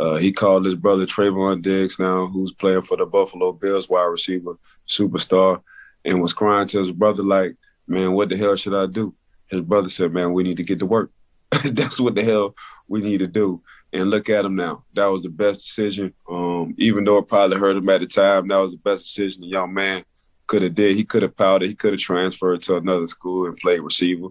Uh, 0.00 0.16
he 0.16 0.32
called 0.32 0.64
his 0.64 0.74
brother 0.74 1.04
Trevon 1.04 1.60
Diggs 1.60 1.98
now, 1.98 2.26
who's 2.26 2.52
playing 2.52 2.80
for 2.80 2.96
the 2.96 3.04
Buffalo 3.04 3.52
Bills 3.52 3.86
wide 3.86 4.04
receiver, 4.04 4.56
superstar, 4.88 5.60
and 6.06 6.22
was 6.22 6.32
crying 6.32 6.66
to 6.68 6.78
his 6.78 6.90
brother 6.90 7.22
like, 7.22 7.54
man, 7.86 8.12
what 8.12 8.30
the 8.30 8.36
hell 8.38 8.56
should 8.56 8.74
I 8.74 8.86
do? 8.86 9.14
His 9.48 9.60
brother 9.60 9.90
said, 9.90 10.14
man, 10.14 10.32
we 10.32 10.42
need 10.42 10.56
to 10.56 10.64
get 10.64 10.78
to 10.78 10.86
work. 10.86 11.10
That's 11.64 12.00
what 12.00 12.14
the 12.14 12.24
hell 12.24 12.54
we 12.88 13.02
need 13.02 13.18
to 13.18 13.26
do. 13.26 13.60
And 13.92 14.08
look 14.08 14.30
at 14.30 14.46
him 14.46 14.56
now. 14.56 14.84
That 14.94 15.06
was 15.06 15.22
the 15.22 15.28
best 15.28 15.66
decision. 15.66 16.14
Um, 16.26 16.74
even 16.78 17.04
though 17.04 17.18
it 17.18 17.28
probably 17.28 17.58
hurt 17.58 17.76
him 17.76 17.88
at 17.90 18.00
the 18.00 18.06
time, 18.06 18.48
that 18.48 18.56
was 18.56 18.72
the 18.72 18.78
best 18.78 19.02
decision 19.02 19.42
the 19.42 19.48
young 19.48 19.74
man 19.74 20.02
could 20.46 20.62
have 20.62 20.74
did. 20.74 20.96
He 20.96 21.04
could 21.04 21.22
have 21.22 21.36
powdered. 21.36 21.68
He 21.68 21.74
could 21.74 21.92
have 21.92 22.00
transferred 22.00 22.62
to 22.62 22.76
another 22.76 23.06
school 23.06 23.46
and 23.46 23.56
played 23.58 23.80
receiver 23.80 24.28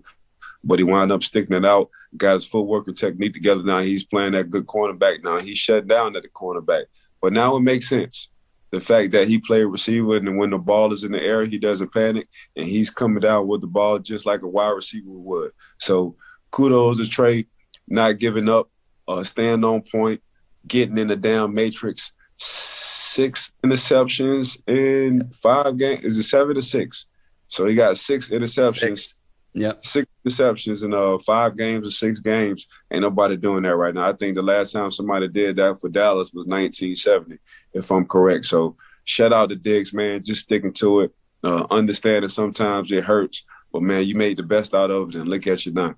but 0.63 0.80
he 0.80 0.84
wound 0.84 1.12
up 1.12 1.24
sticking 1.24 1.56
it 1.56 1.65
out, 1.65 1.89
got 2.17 2.34
his 2.34 2.45
footwork 2.45 2.88
and 2.88 2.98
technique 2.98 3.34
together. 3.34 3.63
Now 3.63 3.80
he's 3.80 4.04
playing 4.04 4.34
that 4.34 4.50
good 4.50 4.65
cornerback. 4.65 5.24
Now 5.24 5.39
he's 5.39 5.58
shut 5.58 5.88
down 5.88 6.15
at 6.15 6.24
the 6.24 6.30
cornerback. 6.30 6.86
But 7.22 7.34
now 7.34 7.56
it 7.56 7.62
makes 7.62 7.89
sense. 7.89 8.30
The 8.72 8.80
fact 8.80 9.13
that 9.13 9.28
he 9.28 9.39
played 9.39 9.63
receiver 9.63 10.17
and 10.17 10.38
when 10.38 10.52
the 10.52 10.58
ball 10.58 10.93
is 10.93 11.04
in 11.04 11.12
the 11.12 11.22
air, 11.22 11.45
he 11.45 11.58
doesn't 11.58 11.93
panic 11.93 12.28
and 12.56 12.67
he's 12.67 12.89
coming 12.89 13.22
down 13.22 13.48
with 13.48 13.62
the 13.62 13.67
ball 13.67 14.00
just 14.00 14.26
like 14.26 14.41
a 14.41 14.48
wide 14.48 14.69
receiver 14.69 15.10
would. 15.10 15.52
So 15.80 16.15
kudos 16.52 16.98
to 16.98 17.08
Trey, 17.08 17.48
not 17.88 18.19
giving 18.19 18.48
up, 18.48 18.69
uh, 19.08 19.24
stand 19.24 19.65
on 19.65 19.82
point, 19.82 20.22
getting 20.67 20.98
in 20.98 21.08
the 21.08 21.15
damn 21.15 21.54
matrix. 21.54 22.12
Six 22.38 23.54
interceptions 23.65 24.62
in 24.67 25.32
five 25.34 25.78
games. 25.78 26.06
Is 26.06 26.19
it 26.19 26.24
seven 26.24 26.56
or 26.56 26.62
six? 26.62 27.08
So 27.48 27.65
he 27.65 27.76
got 27.76 27.98
six 27.98 28.30
interceptions. 28.30 28.78
Six 28.78 29.19
yeah. 29.54 29.74
Six 29.82 30.08
receptions 30.30 30.84
in 30.84 30.94
uh 30.94 31.18
five 31.26 31.58
games 31.58 31.86
or 31.86 31.89
six 31.89 32.20
games. 32.20 32.68
Ain't 32.92 33.02
nobody 33.02 33.36
doing 33.36 33.63
that 33.63 33.76
right 33.76 33.94
now. 33.94 34.08
I 34.08 34.13
think 34.13 34.36
the 34.36 34.42
last 34.42 34.72
time 34.72 34.92
somebody 34.92 35.28
did 35.28 35.56
that 35.58 35.82
for 35.82 35.89
Dallas 35.89 36.32
was 36.34 36.46
1970, 36.46 37.38
if 37.74 37.92
I'm 37.92 38.06
correct. 38.06 38.46
So 38.46 38.76
shout 39.04 39.34
out 39.34 39.50
to 39.50 39.56
Diggs, 39.56 39.94
man. 39.94 40.24
Just 40.24 40.42
sticking 40.42 40.74
to 40.74 41.02
it. 41.02 41.12
Uh, 41.44 41.65
understanding 41.72 42.30
sometimes 42.30 42.92
it 42.92 43.04
hurts, 43.04 43.46
but 43.72 43.82
man, 43.82 44.06
you 44.06 44.15
made 44.15 44.38
the 44.38 44.44
best 44.44 44.74
out 44.74 44.92
of 44.92 45.10
it, 45.10 45.15
and 45.15 45.30
look 45.30 45.48
at 45.48 45.65
you 45.65 45.72
now. 45.72 45.96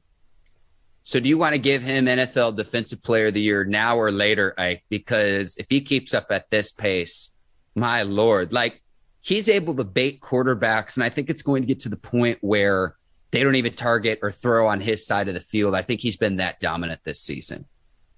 So, 1.04 1.20
do 1.20 1.28
you 1.28 1.38
want 1.38 1.54
to 1.54 1.60
give 1.60 1.82
him 1.82 2.06
NFL 2.06 2.58
Defensive 2.58 3.02
Player 3.02 3.28
of 3.28 3.34
the 3.34 3.42
Year 3.42 3.64
now 3.64 3.98
or 3.98 4.12
later, 4.12 4.54
Ike? 4.56 4.84
Because 4.88 5.58
if 5.58 5.66
he 5.68 5.82
keeps 5.82 6.14
up 6.14 6.28
at 6.30 6.48
this 6.52 6.72
pace, 6.72 7.36
my 7.74 8.04
lord, 8.04 8.54
like 8.54 8.84
he's 9.22 9.50
able 9.50 9.76
to 9.76 9.84
bait 9.84 10.22
quarterbacks, 10.22 10.96
and 10.96 11.04
I 11.04 11.10
think 11.10 11.32
it's 11.32 11.42
going 11.42 11.64
to 11.64 11.68
get 11.68 11.80
to 11.82 11.90
the 11.90 11.98
point 11.98 12.38
where 12.42 12.96
they 13.32 13.44
don't 13.44 13.56
even 13.56 13.74
target 13.74 14.20
or 14.22 14.32
throw 14.32 14.68
on 14.68 14.82
his 14.82 15.06
side 15.06 15.28
of 15.28 15.34
the 15.34 15.40
field. 15.40 15.74
I 15.74 15.82
think 15.82 16.02
he's 16.02 16.18
been 16.18 16.38
that 16.38 16.60
dominant 16.60 17.02
this 17.04 17.22
season. 17.22 17.66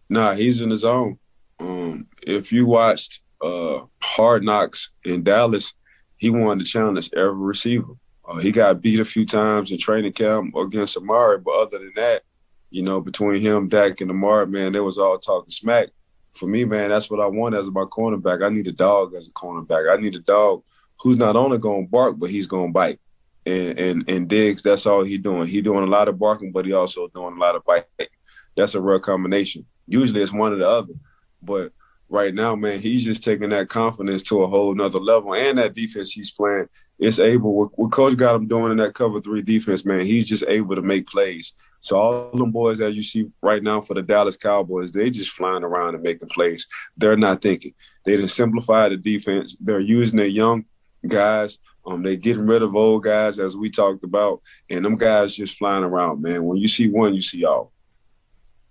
Nah, 0.09 0.33
he's 0.33 0.61
in 0.61 0.69
his 0.69 0.83
own. 0.83 1.19
Um, 1.59 2.07
if 2.21 2.51
you 2.51 2.65
watched 2.65 3.21
uh, 3.41 3.81
Hard 4.01 4.43
Knocks 4.43 4.91
in 5.05 5.23
Dallas, 5.23 5.73
he 6.17 6.29
won 6.29 6.57
the 6.57 6.63
challenge 6.63 7.09
every 7.13 7.33
receiver. 7.33 7.93
Uh, 8.27 8.37
he 8.37 8.51
got 8.51 8.81
beat 8.81 8.99
a 8.99 9.05
few 9.05 9.25
times 9.25 9.71
in 9.71 9.77
training 9.77 10.13
camp 10.13 10.55
against 10.55 10.97
Amari, 10.97 11.37
but 11.39 11.51
other 11.51 11.79
than 11.79 11.93
that, 11.95 12.23
you 12.69 12.81
know, 12.81 13.01
between 13.01 13.39
him, 13.39 13.69
Dak, 13.69 14.01
and 14.01 14.09
Amari, 14.09 14.47
man, 14.47 14.71
they 14.71 14.79
was 14.79 14.97
all 14.97 15.19
talking 15.19 15.51
smack. 15.51 15.89
For 16.33 16.47
me, 16.47 16.65
man, 16.65 16.89
that's 16.89 17.11
what 17.11 17.19
I 17.19 17.27
want 17.27 17.53
as 17.53 17.69
my 17.69 17.83
cornerback. 17.83 18.43
I 18.43 18.49
need 18.49 18.67
a 18.67 18.71
dog 18.71 19.13
as 19.13 19.27
a 19.27 19.31
cornerback. 19.31 19.91
I 19.91 20.01
need 20.01 20.15
a 20.15 20.19
dog 20.19 20.63
who's 20.99 21.17
not 21.17 21.35
only 21.35 21.59
going 21.59 21.85
to 21.85 21.91
bark, 21.91 22.17
but 22.17 22.31
he's 22.31 22.47
going 22.47 22.69
to 22.69 22.73
bite 22.73 22.99
and 23.45 23.79
and 23.79 24.09
and 24.09 24.27
Diggs, 24.27 24.63
that's 24.63 24.85
all 24.85 25.03
he 25.03 25.17
doing. 25.17 25.47
He 25.47 25.61
doing 25.61 25.83
a 25.83 25.87
lot 25.87 26.07
of 26.07 26.19
barking, 26.19 26.51
but 26.51 26.65
he 26.65 26.73
also 26.73 27.07
doing 27.09 27.35
a 27.35 27.39
lot 27.39 27.55
of 27.55 27.65
biting. 27.65 28.07
That's 28.55 28.75
a 28.75 28.81
real 28.81 28.99
combination. 28.99 29.65
Usually 29.87 30.21
it's 30.21 30.31
one 30.31 30.53
or 30.53 30.57
the 30.57 30.69
other, 30.69 30.93
but 31.41 31.73
right 32.09 32.33
now, 32.33 32.55
man, 32.55 32.79
he's 32.79 33.03
just 33.03 33.23
taking 33.23 33.49
that 33.49 33.69
confidence 33.69 34.21
to 34.23 34.43
a 34.43 34.47
whole 34.47 34.73
nother 34.73 34.99
level. 34.99 35.33
And 35.33 35.57
that 35.57 35.73
defense 35.73 36.11
he's 36.11 36.31
playing, 36.31 36.69
it's 36.99 37.19
able. 37.19 37.53
What, 37.53 37.77
what 37.77 37.91
coach 37.91 38.15
got 38.15 38.35
him 38.35 38.47
doing 38.47 38.71
in 38.71 38.77
that 38.77 38.93
cover 38.93 39.19
three 39.19 39.41
defense, 39.41 39.83
man, 39.83 40.05
he's 40.05 40.27
just 40.27 40.43
able 40.47 40.75
to 40.75 40.81
make 40.81 41.07
plays. 41.07 41.53
So 41.81 41.99
all 41.99 42.31
them 42.31 42.51
boys 42.51 42.77
that 42.77 42.93
you 42.93 43.01
see 43.01 43.29
right 43.41 43.61
now 43.61 43.81
for 43.81 43.93
the 43.93 44.01
Dallas 44.01 44.37
Cowboys, 44.37 44.91
they 44.91 45.09
just 45.09 45.31
flying 45.31 45.63
around 45.63 45.95
and 45.95 46.03
making 46.03 46.29
plays. 46.29 46.67
They're 46.95 47.17
not 47.17 47.41
thinking. 47.41 47.73
They 48.05 48.15
didn't 48.15 48.29
simplify 48.29 48.87
the 48.87 48.95
defense. 48.95 49.57
They're 49.59 49.81
using 49.81 50.17
their 50.17 50.27
young 50.27 50.65
guys 51.05 51.59
um, 51.85 52.03
they 52.03 52.15
getting 52.15 52.45
rid 52.45 52.61
of 52.61 52.75
old 52.75 53.03
guys 53.03 53.39
as 53.39 53.55
we 53.55 53.69
talked 53.69 54.03
about, 54.03 54.41
and 54.69 54.85
them 54.85 54.95
guys 54.95 55.35
just 55.35 55.57
flying 55.57 55.83
around, 55.83 56.21
man. 56.21 56.45
When 56.45 56.57
you 56.57 56.67
see 56.67 56.89
one, 56.89 57.13
you 57.13 57.21
see 57.21 57.43
all. 57.43 57.71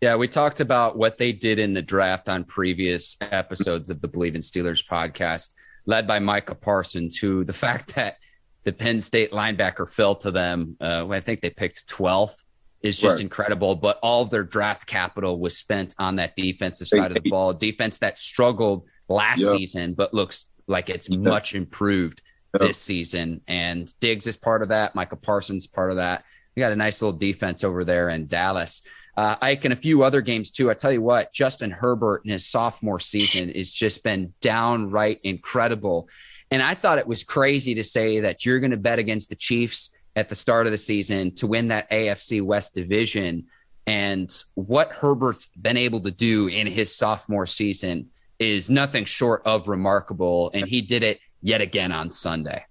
Yeah, 0.00 0.16
we 0.16 0.26
talked 0.28 0.60
about 0.60 0.96
what 0.96 1.18
they 1.18 1.32
did 1.32 1.58
in 1.58 1.74
the 1.74 1.82
draft 1.82 2.28
on 2.28 2.44
previous 2.44 3.16
episodes 3.20 3.88
of 3.88 4.00
the 4.00 4.08
Bleav 4.08 4.34
in 4.34 4.40
Steelers 4.40 4.84
podcast, 4.84 5.52
led 5.86 6.06
by 6.06 6.18
Micah 6.18 6.54
Parsons, 6.54 7.16
who 7.16 7.44
the 7.44 7.52
fact 7.52 7.94
that 7.94 8.16
the 8.64 8.72
Penn 8.72 9.00
State 9.00 9.32
linebacker 9.32 9.88
fell 9.88 10.14
to 10.16 10.30
them, 10.30 10.76
uh, 10.80 11.06
I 11.08 11.20
think 11.20 11.40
they 11.40 11.50
picked 11.50 11.88
12th, 11.88 12.34
is 12.82 12.98
just 12.98 13.14
right. 13.14 13.22
incredible. 13.22 13.76
But 13.76 13.98
all 14.02 14.22
of 14.22 14.30
their 14.30 14.42
draft 14.42 14.86
capital 14.86 15.38
was 15.38 15.56
spent 15.56 15.94
on 15.98 16.16
that 16.16 16.34
defensive 16.34 16.88
side 16.88 17.16
of 17.16 17.22
the 17.22 17.30
ball, 17.30 17.52
defense 17.52 17.98
that 17.98 18.18
struggled 18.18 18.84
last 19.08 19.40
yep. 19.40 19.50
season, 19.50 19.94
but 19.94 20.14
looks 20.14 20.46
like 20.66 20.90
it's 20.90 21.08
yep. 21.08 21.20
much 21.20 21.54
improved 21.54 22.22
this 22.52 22.78
season. 22.78 23.40
And 23.48 23.92
Diggs 24.00 24.26
is 24.26 24.36
part 24.36 24.62
of 24.62 24.68
that. 24.68 24.94
Michael 24.94 25.18
Parsons 25.18 25.66
part 25.66 25.90
of 25.90 25.96
that. 25.96 26.24
We 26.54 26.60
got 26.60 26.72
a 26.72 26.76
nice 26.76 27.00
little 27.00 27.16
defense 27.16 27.64
over 27.64 27.84
there 27.84 28.10
in 28.10 28.26
Dallas. 28.26 28.82
Uh, 29.16 29.36
Ike 29.42 29.66
and 29.66 29.72
a 29.72 29.76
few 29.76 30.04
other 30.04 30.20
games 30.20 30.50
too. 30.50 30.70
I 30.70 30.74
tell 30.74 30.92
you 30.92 31.02
what, 31.02 31.32
Justin 31.32 31.70
Herbert 31.70 32.22
in 32.24 32.30
his 32.30 32.46
sophomore 32.46 33.00
season 33.00 33.50
has 33.54 33.70
just 33.70 34.02
been 34.02 34.32
downright 34.40 35.20
incredible. 35.22 36.08
And 36.50 36.62
I 36.62 36.74
thought 36.74 36.98
it 36.98 37.06
was 37.06 37.24
crazy 37.24 37.74
to 37.74 37.84
say 37.84 38.20
that 38.20 38.44
you're 38.44 38.60
going 38.60 38.70
to 38.70 38.76
bet 38.76 38.98
against 38.98 39.28
the 39.28 39.36
Chiefs 39.36 39.94
at 40.16 40.28
the 40.28 40.34
start 40.34 40.66
of 40.66 40.72
the 40.72 40.78
season 40.78 41.34
to 41.36 41.46
win 41.46 41.68
that 41.68 41.90
AFC 41.90 42.42
West 42.42 42.74
division. 42.74 43.46
And 43.86 44.32
what 44.54 44.92
Herbert's 44.92 45.46
been 45.46 45.76
able 45.76 46.00
to 46.00 46.10
do 46.10 46.48
in 46.48 46.66
his 46.66 46.94
sophomore 46.94 47.46
season 47.46 48.10
is 48.38 48.70
nothing 48.70 49.04
short 49.04 49.42
of 49.44 49.68
remarkable. 49.68 50.50
And 50.54 50.66
he 50.66 50.82
did 50.82 51.02
it 51.02 51.20
yet 51.42 51.60
again 51.60 51.92
on 51.92 52.10
Sunday. 52.10 52.64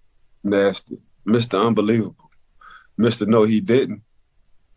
Nasty. 0.43 0.97
Mr. 1.27 1.63
Unbelievable. 1.63 2.31
Mr. 2.99 3.27
No, 3.27 3.43
he 3.43 3.61
didn't. 3.61 4.01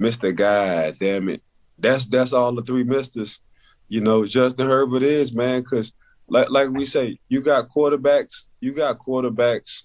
Mr. 0.00 0.34
God 0.34 0.96
damn 0.98 1.28
it. 1.28 1.42
That's 1.78 2.06
that's 2.06 2.32
all 2.32 2.52
the 2.54 2.62
three 2.62 2.84
misters. 2.84 3.40
You 3.88 4.00
know, 4.00 4.26
Justin 4.26 4.68
Herbert 4.68 5.02
is, 5.02 5.32
man, 5.32 5.62
because 5.62 5.92
like 6.28 6.50
like 6.50 6.70
we 6.70 6.86
say, 6.86 7.18
you 7.28 7.40
got 7.40 7.68
quarterbacks, 7.68 8.44
you 8.60 8.72
got 8.72 8.98
quarterbacks 8.98 9.82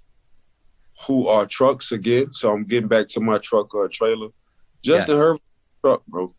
who 1.08 1.28
are 1.28 1.46
trucks 1.46 1.92
again. 1.92 2.34
So 2.34 2.52
I'm 2.52 2.66
getting 2.66 2.88
back 2.88 3.08
to 3.10 3.20
my 3.20 3.38
truck 3.38 3.74
or 3.74 3.88
trailer. 3.88 4.30
Justin 4.82 5.16
yes. 5.16 5.24
Herbert 5.24 5.42
truck, 5.84 6.06
bro. 6.08 6.34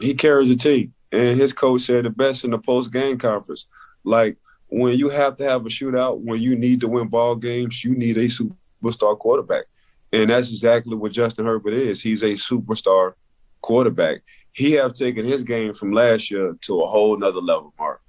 He 0.00 0.14
carries 0.14 0.50
a 0.50 0.56
team. 0.56 0.92
And 1.12 1.38
his 1.38 1.52
coach 1.52 1.82
said 1.82 2.04
the 2.04 2.10
best 2.10 2.44
in 2.44 2.50
the 2.50 2.58
post 2.58 2.92
game 2.92 3.18
conference. 3.18 3.66
Like 4.02 4.36
when 4.76 4.98
you 4.98 5.08
have 5.08 5.36
to 5.36 5.44
have 5.44 5.64
a 5.64 5.68
shootout, 5.68 6.18
when 6.18 6.40
you 6.40 6.56
need 6.56 6.80
to 6.80 6.88
win 6.88 7.06
ball 7.06 7.36
games, 7.36 7.84
you 7.84 7.94
need 7.94 8.18
a 8.18 8.26
superstar 8.26 9.16
quarterback. 9.16 9.66
And 10.12 10.30
that's 10.30 10.48
exactly 10.48 10.96
what 10.96 11.12
Justin 11.12 11.46
Herbert 11.46 11.74
is. 11.74 12.02
He's 12.02 12.24
a 12.24 12.30
superstar 12.30 13.12
quarterback. 13.60 14.22
He 14.52 14.72
have 14.72 14.92
taken 14.92 15.24
his 15.24 15.44
game 15.44 15.74
from 15.74 15.92
last 15.92 16.28
year 16.28 16.56
to 16.62 16.80
a 16.82 16.88
whole 16.88 17.16
nother 17.16 17.40
level, 17.40 17.72
Mark. 17.78 18.00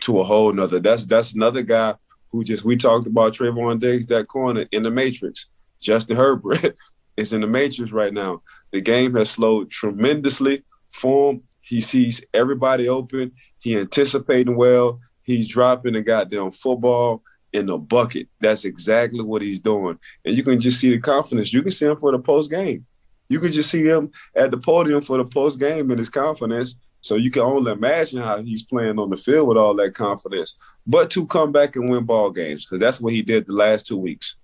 To 0.00 0.18
a 0.18 0.24
whole 0.24 0.52
nother. 0.52 0.80
That's 0.80 1.06
that's 1.06 1.34
another 1.34 1.62
guy 1.62 1.94
who 2.30 2.42
just 2.42 2.64
we 2.64 2.76
talked 2.76 3.06
about 3.06 3.34
Trevon 3.34 3.78
Diggs, 3.78 4.06
that 4.06 4.26
corner 4.26 4.66
in 4.72 4.82
the 4.82 4.90
matrix. 4.90 5.48
Justin 5.80 6.16
Herbert 6.16 6.76
is 7.16 7.32
in 7.32 7.42
the 7.42 7.46
matrix 7.46 7.92
right 7.92 8.12
now. 8.12 8.42
The 8.72 8.80
game 8.80 9.14
has 9.14 9.30
slowed 9.30 9.70
tremendously 9.70 10.64
for 10.90 11.32
him. 11.32 11.42
He 11.60 11.80
sees 11.80 12.24
everybody 12.34 12.88
open. 12.88 13.32
He 13.60 13.78
anticipating 13.78 14.56
well. 14.56 15.00
He's 15.28 15.46
dropping 15.46 15.92
the 15.92 16.00
goddamn 16.00 16.52
football 16.52 17.22
in 17.52 17.66
the 17.66 17.76
bucket. 17.76 18.28
That's 18.40 18.64
exactly 18.64 19.20
what 19.20 19.42
he's 19.42 19.60
doing. 19.60 19.98
And 20.24 20.34
you 20.34 20.42
can 20.42 20.58
just 20.58 20.80
see 20.80 20.88
the 20.88 20.98
confidence. 20.98 21.52
You 21.52 21.60
can 21.60 21.70
see 21.70 21.84
him 21.84 21.98
for 21.98 22.12
the 22.12 22.18
post 22.18 22.50
game. 22.50 22.86
You 23.28 23.38
can 23.38 23.52
just 23.52 23.68
see 23.68 23.84
him 23.84 24.10
at 24.34 24.50
the 24.50 24.56
podium 24.56 25.02
for 25.02 25.18
the 25.18 25.26
post 25.26 25.60
game 25.60 25.90
and 25.90 25.98
his 25.98 26.08
confidence. 26.08 26.76
So 27.02 27.16
you 27.16 27.30
can 27.30 27.42
only 27.42 27.72
imagine 27.72 28.22
how 28.22 28.40
he's 28.40 28.62
playing 28.62 28.98
on 28.98 29.10
the 29.10 29.18
field 29.18 29.48
with 29.48 29.58
all 29.58 29.74
that 29.76 29.94
confidence. 29.94 30.56
But 30.86 31.10
to 31.10 31.26
come 31.26 31.52
back 31.52 31.76
and 31.76 31.90
win 31.90 32.04
ball 32.04 32.30
games, 32.30 32.64
because 32.64 32.80
that's 32.80 32.98
what 32.98 33.12
he 33.12 33.20
did 33.20 33.46
the 33.46 33.52
last 33.52 33.84
two 33.84 33.98
weeks. 33.98 34.36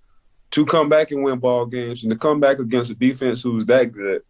To 0.51 0.67
come 0.67 0.87
back 0.87 1.09
and 1.09 1.23
win 1.23 1.39
ball 1.39 1.65
games 1.65 2.03
and 2.03 2.11
to 2.11 2.17
come 2.19 2.39
back 2.39 2.59
against 2.59 2.91
a 2.91 2.93
defense 2.95 3.41
who's 3.41 3.65
that 3.65 3.91
good 3.91 4.21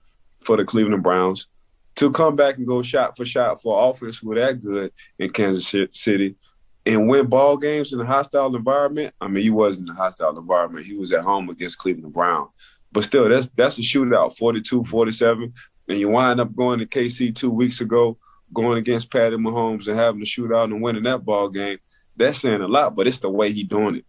for 0.46 0.56
the 0.56 0.64
Cleveland 0.64 1.04
Browns, 1.04 1.50
to 1.96 2.12
come 2.12 2.38
back 2.38 2.58
and 2.58 2.66
go 2.66 2.82
shot 2.82 3.18
for 3.18 3.26
shot 3.26 3.62
for 3.62 3.90
offense 3.90 4.20
who 4.20 4.36
that 4.36 4.62
good 4.62 4.94
in 5.20 5.30
Kansas 5.32 5.76
City 5.92 6.36
and 6.86 7.10
win 7.10 7.26
ball 7.26 7.58
games 7.58 7.94
in 7.94 8.00
a 8.00 8.06
hostile 8.06 8.56
environment. 8.56 9.14
I 9.20 9.28
mean, 9.28 9.44
he 9.44 9.50
wasn't 9.50 9.90
in 9.90 9.96
a 9.96 9.98
hostile 9.98 10.38
environment. 10.38 10.86
He 10.86 10.96
was 10.96 11.12
at 11.12 11.24
home 11.24 11.50
against 11.50 11.80
Cleveland 11.80 12.14
Brown. 12.14 12.50
But 12.92 13.04
still, 13.04 13.28
that's 13.28 13.50
that's 13.50 13.80
a 13.80 13.82
shootout, 13.82 14.38
42-47. 14.38 15.52
And 15.88 16.00
you 16.00 16.10
wind 16.10 16.40
up 16.40 16.56
going 16.56 16.80
to 16.80 16.86
KC 16.86 17.36
two 17.36 17.52
weeks 17.52 17.82
ago, 17.82 18.18
going 18.54 18.78
against 18.78 19.12
Patty 19.12 19.36
Mahomes 19.36 19.88
and 19.88 19.98
having 19.98 20.22
a 20.22 20.26
shootout 20.26 20.66
and 20.66 20.82
winning 20.82 21.04
that 21.04 21.26
ball 21.26 21.50
game. 21.50 21.80
That's 22.16 22.40
saying 22.40 22.62
a 22.62 22.68
lot, 22.68 22.96
but 22.96 23.08
it's 23.08 23.20
the 23.20 23.30
way 23.30 23.52
he 23.52 23.64
doing 23.64 23.98
it. 23.98 24.06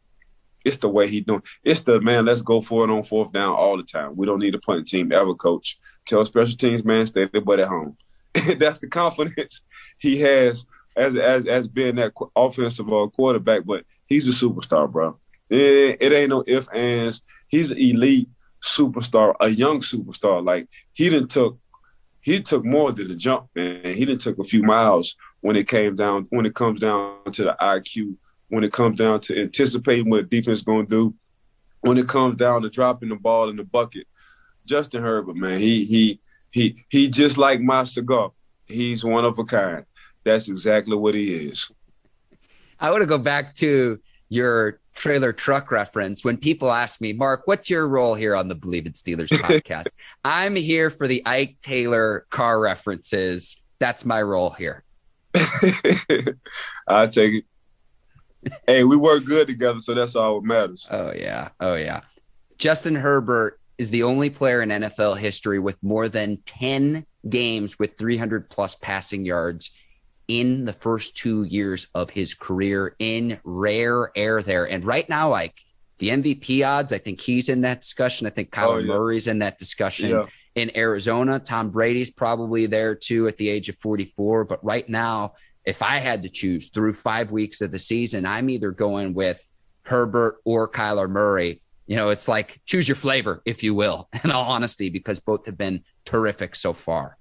It's 0.65 0.77
the 0.79 0.89
way 0.89 1.09
he 1.09 1.21
doing. 1.21 1.43
It. 1.65 1.71
It's 1.71 1.83
the 1.83 2.01
man. 2.01 2.27
Let's 2.27 2.43
go 2.43 2.61
for 2.61 2.85
it 2.85 2.91
on 2.91 3.03
fourth 3.03 3.33
down 3.33 3.55
all 3.55 3.77
the 3.77 3.83
time. 3.83 4.17
We 4.17 4.27
don't 4.27 4.39
need 4.39 4.55
a 4.55 4.59
punt 4.59 4.87
team 4.87 5.13
ever, 5.13 5.35
coach. 5.35 5.79
Tell 6.07 6.25
special 6.25 6.57
teams 6.57 6.85
man 6.85 7.07
stay 7.07 7.27
their 7.27 7.41
butt 7.41 7.61
at 7.61 7.69
home. 7.69 7.97
That's 8.59 8.81
the 8.81 8.89
confidence 8.89 9.63
he 9.99 10.21
has 10.21 10.67
as 10.97 11.17
as 11.17 11.47
as 11.47 11.69
being 11.69 11.97
that 11.97 12.13
offensive 12.35 12.93
uh, 12.93 13.07
quarterback. 13.09 13.65
But 13.65 13.85
he's 14.07 14.29
a 14.29 14.47
superstar, 14.47 14.91
bro. 14.91 15.19
It, 15.49 15.99
it 16.01 16.13
ain't 16.13 16.31
no 16.31 16.45
if 16.47 16.69
ands. 16.75 17.23
He's 17.49 17.71
an 17.71 17.79
elite 17.79 18.29
superstar, 18.63 19.35
a 19.41 19.49
young 19.49 19.81
superstar. 19.81 20.45
Like 20.45 20.69
he 20.93 21.09
didn't 21.11 21.31
took 21.31 21.59
he 22.21 22.41
took 22.41 22.65
more 22.65 22.91
than 22.91 23.11
a 23.11 23.15
jump, 23.15 23.49
man. 23.55 23.85
He 23.85 24.05
didn't 24.05 24.21
took 24.21 24.39
a 24.39 24.45
few 24.45 24.63
miles 24.63 25.15
when 25.41 25.55
it 25.55 25.69
came 25.69 25.95
down 25.95 26.27
when 26.31 26.47
it 26.47 26.55
comes 26.55 26.81
down 26.81 27.19
to 27.31 27.45
the 27.45 27.57
IQ, 27.61 28.17
when 28.49 28.65
it 28.65 28.73
comes 28.73 28.99
down 28.99 29.21
to 29.21 29.41
anticipating 29.41 30.11
what 30.11 30.29
defense 30.29 30.63
gonna 30.63 30.87
do, 30.87 31.15
when 31.81 31.99
it 31.99 32.09
comes 32.09 32.37
down 32.37 32.63
to 32.63 32.71
dropping 32.71 33.11
the 33.11 33.17
ball 33.17 33.49
in 33.49 33.57
the 33.57 33.65
bucket. 33.65 34.09
Justin 34.65 35.03
Herbert, 35.03 35.37
man, 35.37 35.61
he 35.61 35.85
he 35.85 36.21
he 36.51 36.85
he 36.89 37.09
just 37.09 37.39
like 37.39 37.61
my 37.61 37.85
cigar. 37.85 38.33
He's 38.65 39.05
one 39.05 39.25
of 39.25 39.39
a 39.39 39.45
kind. 39.45 39.85
That's 40.27 40.49
exactly 40.49 40.97
what 40.97 41.15
he 41.15 41.49
is. 41.49 41.71
I 42.81 42.91
want 42.91 43.03
to 43.03 43.07
go 43.07 43.17
back 43.17 43.55
to 43.57 44.01
your 44.29 44.81
trailer 44.97 45.33
truck 45.33 45.71
reference 45.71 46.25
when 46.25 46.37
people 46.37 46.73
ask 46.73 47.01
me, 47.01 47.13
Mark, 47.13 47.43
what's 47.45 47.71
your 47.71 47.87
role 47.87 48.17
here 48.17 48.35
on 48.35 48.49
the 48.49 48.57
Bleav 48.57 48.87
in 48.87 48.93
Steelers 48.93 49.29
podcast? 49.29 49.87
I'm 50.25 50.57
here 50.57 50.91
for 50.91 51.07
the 51.07 51.23
Ike 51.25 51.59
Taylor 51.63 52.27
car 52.31 52.59
references. 52.59 53.63
That's 53.79 54.05
my 54.05 54.21
role 54.21 54.51
here. 54.51 54.83
I 56.89 57.07
take 57.07 57.35
it. 57.35 57.45
hey, 58.67 58.83
we 58.83 58.97
work 58.97 59.25
good 59.25 59.47
together, 59.47 59.79
so 59.79 59.95
that's 59.95 60.17
all 60.17 60.41
that 60.41 60.47
matters. 60.47 60.89
Oh 60.91 61.13
yeah, 61.15 61.51
oh 61.61 61.77
yeah. 61.77 62.01
Justin 62.59 62.97
Herbert 62.97 63.61
is 63.79 63.91
the 63.91 64.03
only 64.03 64.31
player 64.31 64.61
in 64.61 64.71
NFL 64.71 65.19
history 65.19 65.61
with 65.61 65.81
more 65.85 66.09
than 66.09 66.39
10 66.47 67.07
games 67.29 67.79
with 67.79 67.97
300 67.97 68.51
plus 68.51 68.75
passing 68.75 69.25
yards 69.25 69.71
in 70.29 70.65
the 70.65 70.73
first 70.73 71.17
two 71.17 71.45
years 71.45 71.87
of 71.95 72.11
his 72.11 72.35
career 72.35 72.97
in 72.99 73.39
rare 73.45 74.11
air 74.17 74.43
there. 74.43 74.65
And 74.65 74.85
right 74.85 75.09
now, 75.09 75.31
like 75.31 75.61
the 75.99 76.09
MVP 76.09 76.67
odds, 76.67 76.93
I 76.93 76.99
think 76.99 77.21
he's 77.21 77.49
in 77.49 77.61
that 77.63 77.81
discussion. 77.81 78.27
I 78.27 78.31
think 78.31 78.51
Kyler 78.51 78.75
oh, 78.75 78.79
yeah. 78.79 78.87
Murray's 78.87 79.27
in 79.27 79.39
that 79.41 79.59
discussion. 79.59 80.11
Yeah. 80.11 80.23
In 80.57 80.77
Arizona, 80.77 81.39
Tom 81.39 81.71
Brady's 81.71 82.11
probably 82.11 82.67
there 82.67 82.95
too 82.95 83.29
at 83.29 83.37
the 83.37 83.49
age 83.49 83.69
of 83.69 83.77
44. 83.77 84.45
But 84.45 84.65
right 84.65 84.89
now, 84.89 85.35
if 85.65 85.83
I 85.83 85.99
had 85.99 86.23
to 86.23 86.29
choose 86.29 86.69
through 86.71 86.95
five 86.95 87.31
weeks 87.31 87.61
of 87.61 87.73
the 87.73 87.79
season, 87.79 88.25
I'm 88.25 88.49
either 88.49 88.71
going 88.71 89.15
with 89.15 89.51
Herbert 89.83 90.39
or 90.45 90.69
Kyler 90.69 91.11
Murray. 91.11 91.61
You 91.87 91.97
know, 91.97 92.09
it's 92.09 92.27
like 92.27 92.61
choose 92.67 92.89
your 92.89 92.97
flavor, 92.97 93.43
if 93.45 93.63
you 93.63 93.75
will, 93.75 94.09
in 94.25 94.31
all 94.31 94.45
honesty, 94.45 94.91
because 94.91 95.21
both 95.21 95.47
have 95.47 95.59
been 95.59 95.85
terrific 96.05 96.57
so 96.57 96.73
far. 96.73 97.17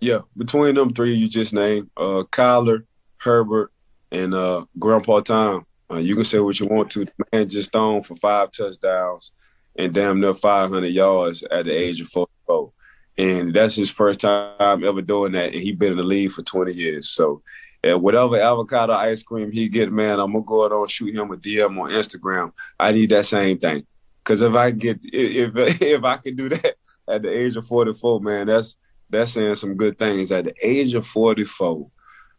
Yeah, 0.00 0.20
between 0.36 0.74
them 0.74 0.92
three 0.92 1.14
you 1.14 1.28
just 1.28 1.54
named, 1.54 1.90
uh, 1.96 2.24
Kyler, 2.30 2.84
Herbert, 3.18 3.72
and 4.10 4.34
uh, 4.34 4.64
Grandpa 4.78 5.20
Tom. 5.20 5.66
Uh, 5.90 5.96
you 5.96 6.14
can 6.14 6.24
say 6.24 6.38
what 6.38 6.58
you 6.58 6.66
want 6.66 6.90
to. 6.92 7.04
The 7.04 7.12
man 7.32 7.48
just 7.48 7.72
thrown 7.72 8.02
for 8.02 8.16
five 8.16 8.52
touchdowns 8.52 9.32
and 9.76 9.92
damn 9.92 10.20
near 10.20 10.34
500 10.34 10.86
yards 10.86 11.42
at 11.50 11.66
the 11.66 11.72
age 11.72 12.00
of 12.00 12.08
44. 12.08 12.72
And 13.16 13.54
that's 13.54 13.74
his 13.74 13.90
first 13.90 14.20
time 14.20 14.84
ever 14.84 15.02
doing 15.02 15.32
that. 15.32 15.52
And 15.52 15.62
he's 15.62 15.76
been 15.76 15.92
in 15.92 15.98
the 15.98 16.04
league 16.04 16.32
for 16.32 16.42
20 16.42 16.72
years. 16.72 17.08
So 17.10 17.42
uh, 17.88 17.98
whatever 17.98 18.36
avocado 18.36 18.92
ice 18.94 19.22
cream 19.22 19.52
he 19.52 19.68
get, 19.68 19.92
man, 19.92 20.18
I'm 20.18 20.32
going 20.32 20.44
to 20.44 20.48
go 20.48 20.64
out 20.64 20.72
and 20.72 20.90
shoot 20.90 21.14
him 21.14 21.30
a 21.30 21.36
DM 21.36 21.80
on 21.80 21.90
Instagram. 21.90 22.52
I 22.78 22.92
need 22.92 23.10
that 23.10 23.26
same 23.26 23.58
thing. 23.58 23.86
Because 24.22 24.40
if 24.40 24.54
I 24.54 24.70
get, 24.70 25.00
if, 25.02 25.52
if 25.82 26.04
I 26.04 26.16
can 26.16 26.34
do 26.34 26.48
that 26.48 26.76
at 27.08 27.22
the 27.22 27.28
age 27.28 27.56
of 27.56 27.66
44, 27.66 28.20
man, 28.20 28.46
that's 28.46 28.76
that's 29.14 29.32
saying 29.32 29.56
some 29.56 29.76
good 29.76 29.98
things. 29.98 30.30
At 30.32 30.44
the 30.44 30.54
age 30.62 30.94
of 30.94 31.06
44, 31.06 31.90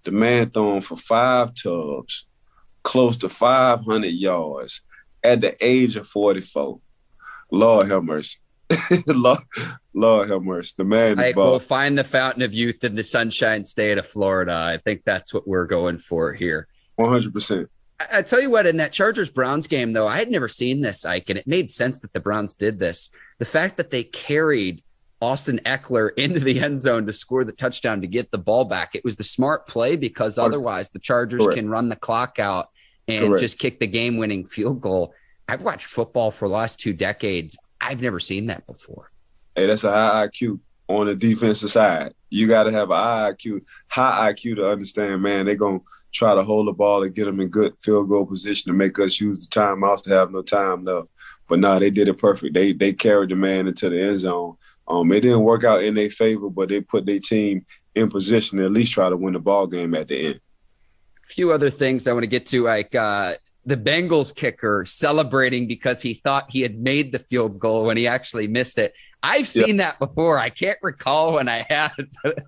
the 0.04 0.12
man 0.12 0.50
throwing 0.50 0.82
for 0.82 0.98
five 0.98 1.54
tubs, 1.56 2.26
close 2.84 3.18
to 3.18 3.30
500 3.30 4.08
yards 4.08 4.82
at 5.24 5.42
the 5.42 5.56
age 5.66 5.96
of 5.96 6.08
44. 6.08 6.80
Lord 7.52 7.88
have 7.90 8.04
mercy. 8.04 8.40
Lord, 9.08 9.40
Lord 9.94 10.30
have 10.30 10.44
mercy. 10.44 10.74
The 10.78 10.84
man 10.84 11.20
I 11.20 11.34
will 11.36 11.60
find 11.60 11.98
the 11.98 12.04
fountain 12.04 12.42
of 12.42 12.54
youth 12.54 12.84
in 12.84 12.96
the 12.96 13.04
sunshine 13.04 13.64
state 13.64 13.98
of 13.98 14.08
Florida. 14.08 14.54
I 14.54 14.78
think 14.78 15.04
that's 15.04 15.34
what 15.34 15.48
we're 15.48 15.68
going 15.68 15.98
for 15.98 16.34
here. 16.34 16.68
100%. 17.00 17.68
I, 18.00 18.20
I 18.20 18.22
tell 18.22 18.42
you 18.42 18.50
what, 18.50 18.68
in 18.68 18.78
that 18.78 18.92
Chargers 18.92 19.30
Browns 19.30 19.68
game, 19.68 19.94
though, 19.94 20.08
I 20.08 20.18
had 20.18 20.32
never 20.32 20.48
seen 20.48 20.82
this, 20.82 21.06
Ike, 21.06 21.30
and 21.30 21.40
it 21.40 21.48
made 21.48 21.70
sense 21.70 22.00
that 22.00 22.14
the 22.14 22.20
Browns 22.20 22.56
did 22.56 22.80
this. 22.80 23.10
The 23.38 23.46
fact 23.46 23.78
that 23.78 23.92
they 23.92 24.04
carried 24.04 24.84
Austin 25.22 25.60
Ekeler 25.66 26.12
into 26.18 26.40
the 26.40 26.60
end 26.60 26.82
zone 26.82 27.06
to 27.06 27.14
score 27.14 27.44
the 27.44 27.52
touchdown 27.52 28.02
to 28.02 28.08
get 28.08 28.32
the 28.32 28.38
ball 28.38 28.66
back. 28.66 28.96
It 28.96 29.04
was 29.04 29.16
the 29.16 29.24
smart 29.24 29.68
play 29.68 29.96
because 29.96 30.38
otherwise 30.38 30.90
the 30.90 31.00
Chargers 31.00 31.44
Correct. 31.44 31.58
can 31.58 31.70
run 31.70 31.90
the 31.90 31.96
clock 31.96 32.40
out 32.40 32.70
and 33.08 33.28
Correct. 33.28 33.42
just 33.42 33.60
kick 33.60 33.80
the 33.80 33.88
game 33.88 34.18
winning 34.18 34.46
field 34.46 34.82
goal. 34.82 35.14
I've 35.48 35.62
watched 35.62 35.88
football 35.88 36.32
for 36.32 36.48
the 36.48 36.54
last 36.54 36.80
two 36.80 36.94
decades. 36.94 37.58
I've 37.80 38.02
never 38.02 38.20
seen 38.20 38.48
that 38.48 38.66
before. 38.66 39.12
Hey, 39.56 39.68
that's 39.68 39.84
a 39.84 39.92
high 39.92 40.28
IQ 40.28 40.60
on 40.88 41.08
the 41.08 41.16
defensive 41.16 41.72
side. 41.72 42.14
You 42.30 42.48
got 42.48 42.64
to 42.64 42.72
have 42.72 42.90
a 42.90 42.96
high 42.96 43.32
IQ, 43.32 43.62
high 43.88 44.34
IQ 44.34 44.56
to 44.58 44.68
understand, 44.68 45.22
man, 45.22 45.46
they're 45.46 45.56
going 45.56 45.80
to 45.80 45.86
try 46.12 46.34
to 46.34 46.44
hold 46.44 46.68
the 46.68 46.74
ball 46.74 47.04
and 47.04 47.14
get 47.14 47.26
them 47.26 47.40
in 47.40 47.50
good 47.50 47.76
field 47.82 48.10
goal 48.10 48.26
position 48.26 48.72
to 48.72 48.78
make 48.78 48.98
us 49.00 49.20
use 49.20 49.48
the 49.48 49.56
timeouts 49.56 50.04
to 50.04 50.10
have 50.12 50.32
no 50.32 50.42
time 50.42 50.84
left. 50.84 51.08
But 51.48 51.60
no, 51.60 51.78
they 51.78 51.92
did 51.92 52.08
it 52.08 52.18
perfect. 52.18 52.56
They 52.56 52.74
they 52.74 52.92
carried 52.92 53.30
the 53.30 53.36
man 53.36 53.68
into 53.68 53.90
the 53.90 54.02
end 54.02 54.20
zone 54.20 54.58
um, 54.88 55.12
it 55.12 55.22
didn't 55.22 55.42
work 55.42 55.64
out 55.64 55.84
in 55.84 55.96
their 55.96 56.10
favor, 56.10 56.50
but 56.50 56.70
they 56.70 56.82
put 56.82 57.06
their 57.06 57.20
team 57.20 57.66
in 57.96 58.10
position 58.10 58.60
to 58.60 58.66
at 58.66 58.72
least 58.72 58.94
try 58.94 59.10
to 59.10 59.18
win 59.18 59.34
the 59.34 59.40
ball 59.40 59.68
game 59.68 59.96
at 59.96 60.08
the 60.08 60.28
end. 60.28 60.40
A 61.24 61.28
few 61.28 61.52
other 61.52 61.70
things 61.70 62.08
I 62.08 62.14
want 62.14 62.24
to 62.24 62.30
get 62.30 62.46
to, 62.48 62.64
like 62.64 62.94
uh, 62.94 63.34
the 63.66 63.78
Bengals 63.78 64.36
kicker 64.36 64.86
celebrating 64.86 65.68
because 65.68 66.02
he 66.02 66.14
thought 66.14 66.52
he 66.52 66.62
had 66.62 66.80
made 66.80 67.12
the 67.12 67.20
field 67.20 67.60
goal 67.60 67.86
when 67.86 67.98
he 67.98 68.08
actually 68.08 68.48
missed 68.48 68.78
it. 68.78 68.94
I've 69.24 69.48
seen 69.48 69.78
that 69.78 69.98
before. 69.98 70.38
I 70.38 70.52
can't 70.52 70.78
recall 70.84 71.34
when 71.34 71.50
I 71.50 71.66
had 71.68 71.92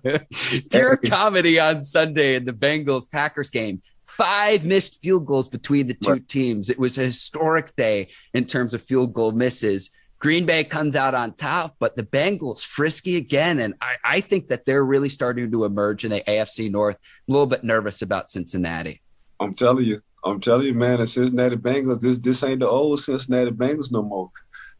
pure 0.70 0.96
comedy 1.04 1.58
on 1.58 1.82
Sunday 1.82 2.36
in 2.36 2.44
the 2.44 2.52
Bengals 2.52 3.10
Packers 3.10 3.50
game. 3.50 3.82
Five 4.06 4.64
missed 4.64 5.02
field 5.02 5.26
goals 5.26 5.48
between 5.48 5.88
the 5.88 5.94
two 5.94 6.12
right. 6.12 6.28
teams. 6.28 6.70
It 6.70 6.78
was 6.78 6.98
a 6.98 7.02
historic 7.02 7.74
day 7.74 8.08
in 8.32 8.44
terms 8.44 8.74
of 8.74 8.82
field 8.82 9.12
goal 9.12 9.32
misses. 9.32 9.90
Green 10.18 10.46
Bay 10.46 10.64
comes 10.64 10.96
out 10.96 11.14
on 11.14 11.32
top, 11.32 11.76
but 11.78 11.94
the 11.94 12.02
Bengals 12.02 12.64
frisky 12.64 13.16
again. 13.16 13.60
And 13.60 13.74
I, 13.80 13.96
I, 14.04 14.20
think 14.20 14.48
that 14.48 14.64
they're 14.64 14.84
really 14.84 15.08
starting 15.08 15.50
to 15.52 15.64
emerge 15.64 16.04
in 16.04 16.10
the 16.10 16.20
AFC 16.22 16.70
North. 16.70 16.96
A 16.96 17.32
little 17.32 17.46
bit 17.46 17.62
nervous 17.62 18.02
about 18.02 18.30
Cincinnati. 18.30 19.00
I'm 19.38 19.54
telling 19.54 19.84
you, 19.84 20.02
I'm 20.24 20.40
telling 20.40 20.66
you, 20.66 20.74
man, 20.74 20.98
the 20.98 21.06
Cincinnati 21.06 21.56
Bengals, 21.56 22.00
this 22.00 22.18
this 22.18 22.42
ain't 22.42 22.60
the 22.60 22.68
old 22.68 23.00
Cincinnati 23.00 23.52
Bengals 23.52 23.92
no 23.92 24.02
more. 24.02 24.30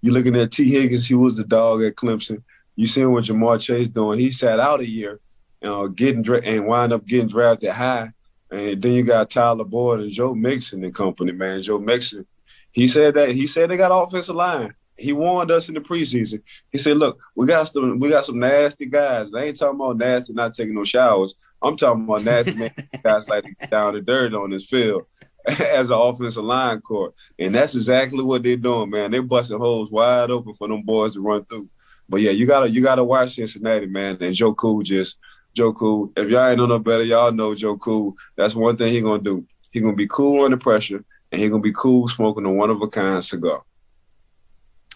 You're 0.00 0.14
looking 0.14 0.36
at 0.36 0.50
Tee 0.50 0.70
Higgins, 0.70 1.06
he 1.06 1.14
was 1.14 1.36
the 1.36 1.44
dog 1.44 1.82
at 1.82 1.94
Clemson. 1.94 2.42
You 2.74 2.86
seeing 2.86 3.12
what 3.12 3.24
Ja'Marr 3.24 3.60
Chase 3.60 3.88
doing. 3.88 4.18
He 4.18 4.30
sat 4.30 4.60
out 4.60 4.80
a 4.80 4.88
year, 4.88 5.20
you 5.60 5.68
know, 5.68 5.88
getting 5.88 6.24
and 6.44 6.66
wind 6.66 6.92
up 6.92 7.06
getting 7.06 7.28
drafted 7.28 7.70
high 7.70 8.12
And 8.50 8.80
then 8.80 8.92
you 8.92 9.02
got 9.02 9.30
Tyler 9.30 9.64
Boyd 9.64 10.00
and 10.00 10.10
Joe 10.12 10.34
Mixon 10.34 10.84
and 10.84 10.94
company, 10.94 11.32
man. 11.32 11.62
Joe 11.62 11.78
Mixon, 11.78 12.26
he 12.70 12.86
said 12.86 13.14
that 13.14 13.30
he 13.30 13.46
said 13.46 13.70
they 13.70 13.76
got 13.76 13.90
offensive 13.90 14.36
line. 14.36 14.74
He 14.98 15.12
warned 15.12 15.50
us 15.50 15.68
in 15.68 15.74
the 15.74 15.80
preseason. 15.80 16.42
He 16.70 16.78
said, 16.78 16.96
"Look, 16.96 17.20
we 17.36 17.46
got 17.46 17.64
some 17.64 18.00
we 18.00 18.08
got 18.08 18.24
some 18.24 18.38
nasty 18.38 18.86
guys. 18.86 19.30
They 19.30 19.48
ain't 19.48 19.56
talking 19.56 19.76
about 19.76 19.96
nasty, 19.96 20.32
not 20.32 20.54
taking 20.54 20.74
no 20.74 20.84
showers. 20.84 21.34
I'm 21.62 21.76
talking 21.76 22.04
about 22.04 22.24
nasty 22.24 22.54
man, 22.54 22.74
guys 23.02 23.28
like 23.28 23.44
to 23.44 23.54
get 23.54 23.70
down 23.70 23.94
the 23.94 24.00
dirt 24.00 24.34
on 24.34 24.50
this 24.50 24.66
field 24.66 25.06
as 25.46 25.90
an 25.90 25.98
offensive 25.98 26.44
line 26.44 26.80
core. 26.80 27.14
And 27.38 27.54
that's 27.54 27.74
exactly 27.74 28.22
what 28.22 28.42
they're 28.42 28.56
doing, 28.56 28.90
man. 28.90 29.10
They're 29.10 29.22
busting 29.22 29.58
holes 29.58 29.90
wide 29.90 30.30
open 30.30 30.54
for 30.54 30.68
them 30.68 30.82
boys 30.82 31.14
to 31.14 31.20
run 31.20 31.44
through. 31.44 31.68
But 32.08 32.20
yeah, 32.20 32.30
you 32.30 32.46
gotta 32.46 32.68
you 32.68 32.82
gotta 32.82 33.04
watch 33.04 33.34
Cincinnati, 33.34 33.86
man. 33.86 34.18
And 34.20 34.34
Joe 34.34 34.54
Cool 34.54 34.82
just 34.82 35.18
Joe 35.54 35.72
Cool. 35.72 36.12
If 36.16 36.28
y'all 36.28 36.46
ain't 36.46 36.58
know 36.58 36.66
no 36.66 36.78
better, 36.78 37.04
y'all 37.04 37.32
know 37.32 37.54
Joe 37.54 37.76
Cool. 37.76 38.14
That's 38.36 38.54
one 38.54 38.76
thing 38.76 38.92
he 38.92 39.00
gonna 39.00 39.22
do. 39.22 39.46
He 39.70 39.80
gonna 39.80 39.94
be 39.94 40.08
cool 40.08 40.44
under 40.44 40.56
pressure, 40.56 41.04
and 41.30 41.40
he 41.40 41.48
gonna 41.48 41.62
be 41.62 41.72
cool 41.72 42.08
smoking 42.08 42.46
a 42.46 42.50
one 42.52 42.70
of 42.70 42.80
a 42.80 42.88
kind 42.88 43.22
cigar. 43.24 43.62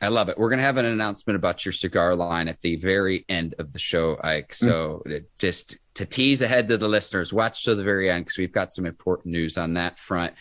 I 0.02 0.08
love 0.08 0.28
it. 0.28 0.36
We're 0.36 0.48
going 0.48 0.58
to 0.58 0.64
have 0.64 0.78
an 0.78 0.84
announcement 0.84 1.36
about 1.36 1.64
your 1.64 1.72
cigar 1.72 2.16
line 2.16 2.48
at 2.48 2.60
the 2.60 2.74
very 2.76 3.24
end 3.28 3.54
of 3.60 3.72
the 3.72 3.78
show, 3.78 4.18
Ike. 4.22 4.50
Mm. 4.50 4.54
So 4.54 5.02
mm. 5.06 5.24
just 5.38 5.78
to 5.94 6.04
tease 6.04 6.42
ahead 6.42 6.68
to 6.68 6.76
the 6.76 6.88
listeners, 6.88 7.32
watch 7.32 7.64
to 7.64 7.76
the 7.76 7.84
very 7.84 8.10
end 8.10 8.24
because 8.24 8.38
we've 8.38 8.52
got 8.52 8.72
some 8.72 8.84
important 8.84 9.32
news 9.32 9.56
on 9.56 9.74
that 9.74 10.00
front. 10.00 10.34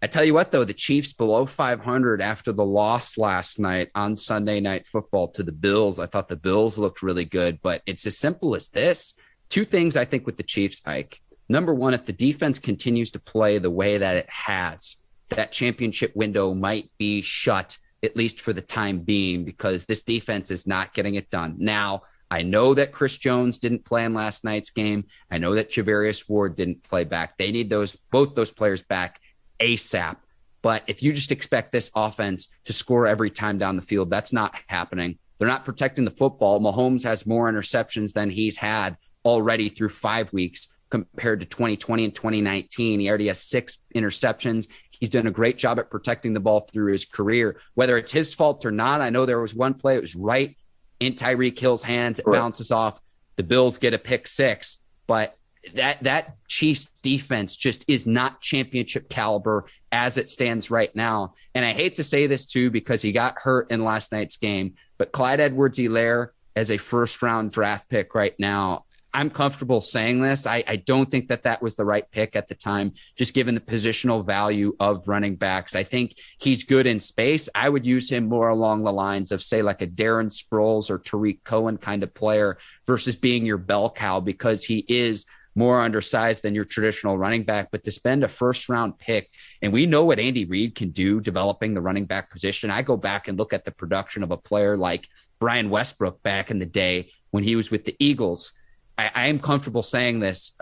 I 0.00 0.06
tell 0.06 0.24
you 0.24 0.34
what, 0.34 0.52
though, 0.52 0.64
the 0.64 0.74
Chiefs 0.74 1.12
below 1.12 1.44
500 1.46 2.20
after 2.20 2.52
the 2.52 2.64
loss 2.64 3.18
last 3.18 3.58
night 3.58 3.90
on 3.94 4.14
Sunday 4.14 4.60
Night 4.60 4.86
Football 4.86 5.28
to 5.28 5.42
the 5.42 5.50
Bills. 5.50 5.98
I 5.98 6.06
thought 6.06 6.28
the 6.28 6.36
Bills 6.36 6.78
looked 6.78 7.02
really 7.02 7.24
good, 7.24 7.58
but 7.62 7.82
it's 7.86 8.06
as 8.06 8.16
simple 8.16 8.54
as 8.54 8.68
this. 8.68 9.14
Two 9.48 9.64
things 9.64 9.96
I 9.96 10.04
think 10.04 10.24
with 10.26 10.36
the 10.36 10.42
Chiefs, 10.42 10.82
Ike. 10.86 11.20
Number 11.48 11.74
one, 11.74 11.94
if 11.94 12.04
the 12.04 12.12
defense 12.12 12.58
continues 12.58 13.10
to 13.12 13.18
play 13.18 13.58
the 13.58 13.70
way 13.70 13.98
that 13.98 14.16
it 14.16 14.28
has, 14.28 14.96
that 15.30 15.52
championship 15.52 16.14
window 16.14 16.54
might 16.54 16.90
be 16.98 17.22
shut 17.22 17.78
at 18.04 18.16
least 18.16 18.40
for 18.40 18.52
the 18.52 18.62
time 18.62 19.00
being, 19.00 19.44
because 19.44 19.86
this 19.86 20.02
defense 20.02 20.50
is 20.50 20.66
not 20.66 20.94
getting 20.94 21.14
it 21.14 21.30
done. 21.30 21.56
Now, 21.58 22.02
I 22.30 22.42
know 22.42 22.74
that 22.74 22.92
Chris 22.92 23.16
Jones 23.18 23.58
didn't 23.58 23.84
play 23.84 24.04
in 24.04 24.14
last 24.14 24.44
night's 24.44 24.70
game. 24.70 25.04
I 25.30 25.38
know 25.38 25.54
that 25.54 25.70
Charvarius 25.70 26.28
Ward 26.28 26.56
didn't 26.56 26.82
play 26.82 27.04
back. 27.04 27.36
They 27.38 27.52
need 27.52 27.70
those 27.70 27.96
both 28.10 28.34
those 28.34 28.52
players 28.52 28.82
back 28.82 29.20
ASAP. 29.60 30.16
But 30.62 30.82
if 30.86 31.02
you 31.02 31.12
just 31.12 31.30
expect 31.30 31.72
this 31.72 31.90
offense 31.94 32.56
to 32.64 32.72
score 32.72 33.06
every 33.06 33.30
time 33.30 33.58
down 33.58 33.76
the 33.76 33.82
field, 33.82 34.10
that's 34.10 34.32
not 34.32 34.58
happening. 34.66 35.18
They're 35.38 35.48
not 35.48 35.64
protecting 35.64 36.04
the 36.04 36.10
football. 36.10 36.60
Mahomes 36.60 37.04
has 37.04 37.26
more 37.26 37.52
interceptions 37.52 38.12
than 38.14 38.30
he's 38.30 38.56
had 38.56 38.96
already 39.24 39.68
through 39.68 39.90
five 39.90 40.32
weeks 40.32 40.74
compared 40.90 41.40
to 41.40 41.46
2020 41.46 42.04
and 42.04 42.14
2019. 42.14 43.00
He 43.00 43.08
already 43.08 43.26
has 43.26 43.40
six 43.40 43.78
interceptions. 43.94 44.68
He's 45.04 45.10
done 45.10 45.26
a 45.26 45.30
great 45.30 45.58
job 45.58 45.78
at 45.78 45.90
protecting 45.90 46.32
the 46.32 46.40
ball 46.40 46.60
through 46.60 46.90
his 46.90 47.04
career. 47.04 47.60
Whether 47.74 47.98
it's 47.98 48.10
his 48.10 48.32
fault 48.32 48.64
or 48.64 48.70
not, 48.70 49.02
I 49.02 49.10
know 49.10 49.26
there 49.26 49.38
was 49.38 49.54
one 49.54 49.74
play, 49.74 49.96
it 49.96 50.00
was 50.00 50.14
right 50.14 50.56
in 50.98 51.12
Tyreek 51.12 51.58
Hill's 51.58 51.82
hands. 51.82 52.18
It 52.18 52.26
right. 52.26 52.38
bounces 52.38 52.70
off. 52.70 53.02
The 53.36 53.42
Bills 53.42 53.76
get 53.76 53.92
a 53.92 53.98
pick 53.98 54.26
six, 54.26 54.82
but 55.06 55.36
that 55.74 56.02
that 56.04 56.36
Chiefs 56.48 56.86
defense 57.02 57.54
just 57.54 57.84
is 57.86 58.06
not 58.06 58.40
championship 58.40 59.10
caliber 59.10 59.66
as 59.92 60.16
it 60.16 60.30
stands 60.30 60.70
right 60.70 60.96
now. 60.96 61.34
And 61.54 61.66
I 61.66 61.72
hate 61.72 61.96
to 61.96 62.04
say 62.04 62.26
this 62.26 62.46
too 62.46 62.70
because 62.70 63.02
he 63.02 63.12
got 63.12 63.38
hurt 63.38 63.70
in 63.70 63.84
last 63.84 64.10
night's 64.10 64.38
game, 64.38 64.76
but 64.96 65.12
Clyde 65.12 65.40
Edwards-Helaire 65.40 66.28
as 66.56 66.70
a 66.70 66.78
first 66.78 67.20
round 67.20 67.52
draft 67.52 67.90
pick 67.90 68.14
right 68.14 68.34
now, 68.38 68.86
I'm 69.14 69.30
comfortable 69.30 69.80
saying 69.80 70.20
this. 70.20 70.44
I, 70.44 70.64
I, 70.66 70.76
don't 70.76 71.08
think 71.08 71.28
that 71.28 71.44
that 71.44 71.62
was 71.62 71.76
the 71.76 71.84
right 71.84 72.04
pick 72.10 72.34
at 72.34 72.48
the 72.48 72.54
time, 72.56 72.92
just 73.16 73.32
given 73.32 73.54
the 73.54 73.60
positional 73.60 74.26
value 74.26 74.74
of 74.80 75.06
running 75.06 75.36
backs. 75.36 75.76
I 75.76 75.84
think 75.84 76.16
he's 76.38 76.64
good 76.64 76.88
in 76.88 76.98
space. 76.98 77.48
I 77.54 77.68
would 77.68 77.86
use 77.86 78.10
him 78.10 78.28
more 78.28 78.48
along 78.48 78.82
the 78.82 78.92
lines 78.92 79.30
of, 79.30 79.40
say, 79.40 79.62
like 79.62 79.82
a 79.82 79.86
Darren 79.86 80.32
Sproles 80.32 80.90
or 80.90 80.98
Tarik 80.98 81.44
Cohen 81.44 81.76
kind 81.76 82.02
of 82.02 82.12
player 82.12 82.58
versus 82.88 83.14
being 83.14 83.46
your 83.46 83.56
bell 83.56 83.88
cow 83.88 84.18
because 84.18 84.64
he 84.64 84.84
is 84.88 85.26
more 85.54 85.80
undersized 85.80 86.42
than 86.42 86.56
your 86.56 86.64
traditional 86.64 87.16
running 87.16 87.44
back. 87.44 87.68
But 87.70 87.84
to 87.84 87.92
spend 87.92 88.24
a 88.24 88.28
first 88.28 88.68
round 88.68 88.98
pick, 88.98 89.30
and 89.62 89.72
we 89.72 89.86
know 89.86 90.04
what 90.04 90.18
Andy 90.18 90.44
Reid 90.44 90.74
can 90.74 90.90
do 90.90 91.20
developing 91.20 91.72
the 91.72 91.80
running 91.80 92.06
back 92.06 92.30
position. 92.30 92.68
I 92.68 92.82
go 92.82 92.96
back 92.96 93.28
and 93.28 93.38
look 93.38 93.52
at 93.52 93.64
the 93.64 93.70
production 93.70 94.24
of 94.24 94.32
a 94.32 94.36
player 94.36 94.76
like 94.76 95.06
Brian 95.38 95.70
Westbrook 95.70 96.20
back 96.24 96.50
in 96.50 96.58
the 96.58 96.66
day 96.66 97.10
when 97.30 97.44
he 97.44 97.54
was 97.54 97.70
with 97.70 97.84
the 97.84 97.94
Eagles 98.00 98.54
I, 98.96 99.10
I 99.14 99.26
am 99.26 99.38
comfortable 99.38 99.82
saying 99.82 100.20
this. 100.20 100.52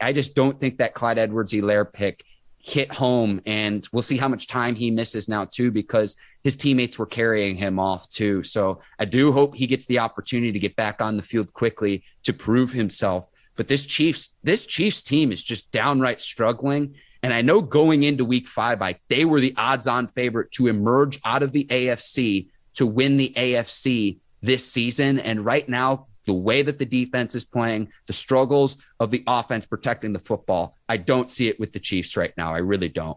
I 0.00 0.12
just 0.12 0.34
don't 0.34 0.58
think 0.58 0.78
that 0.78 0.94
Clyde 0.94 1.18
Edwards-Helaire 1.18 1.92
pick 1.92 2.24
hit 2.66 2.92
home 2.92 3.40
and 3.46 3.86
we'll 3.92 4.02
see 4.02 4.16
how 4.16 4.26
much 4.26 4.48
time 4.48 4.74
he 4.74 4.90
misses 4.90 5.28
now 5.28 5.44
too 5.44 5.70
because 5.70 6.16
his 6.42 6.56
teammates 6.56 6.98
were 6.98 7.06
carrying 7.06 7.54
him 7.54 7.78
off 7.78 8.10
too. 8.10 8.42
So 8.42 8.80
i 8.98 9.04
do 9.04 9.30
hope 9.30 9.54
he 9.54 9.68
gets 9.68 9.86
the 9.86 10.00
opportunity 10.00 10.50
to 10.50 10.58
get 10.58 10.74
back 10.74 11.00
on 11.00 11.16
the 11.16 11.22
field 11.22 11.52
quickly 11.52 12.02
to 12.24 12.32
prove 12.32 12.72
himself. 12.72 13.30
But 13.54 13.68
this 13.68 13.86
chiefs 13.86 14.36
this 14.42 14.66
chiefs 14.66 15.00
team 15.00 15.30
is 15.30 15.44
just 15.44 15.70
downright 15.70 16.20
struggling. 16.20 16.96
And 17.22 17.32
i 17.32 17.40
know 17.40 17.62
going 17.62 18.02
into 18.02 18.24
week 18.24 18.48
five 18.48 18.80
like 18.80 19.00
they 19.06 19.24
were 19.24 19.40
the 19.40 19.54
odds 19.56 19.86
on 19.86 20.08
favorite 20.08 20.50
to 20.52 20.66
emerge 20.66 21.20
out 21.24 21.44
of 21.44 21.52
the 21.52 21.66
afc 21.66 22.48
to 22.74 22.86
win 22.86 23.16
the 23.16 23.32
afc 23.36 24.18
this 24.42 24.66
season. 24.66 25.20
And 25.20 25.44
right 25.44 25.68
now 25.68 26.08
the 26.26 26.34
way 26.34 26.62
that 26.62 26.78
the 26.78 26.84
defense 26.84 27.34
is 27.34 27.44
playing, 27.44 27.88
the 28.06 28.12
struggles 28.12 28.76
of 29.00 29.10
the 29.10 29.24
offense 29.26 29.64
protecting 29.66 30.12
the 30.12 30.18
football. 30.18 30.76
I 30.88 30.98
don't 30.98 31.30
see 31.30 31.48
it 31.48 31.58
with 31.58 31.72
the 31.72 31.80
Chiefs 31.80 32.16
right 32.16 32.34
now. 32.36 32.54
I 32.54 32.58
really 32.58 32.88
don't. 32.88 33.16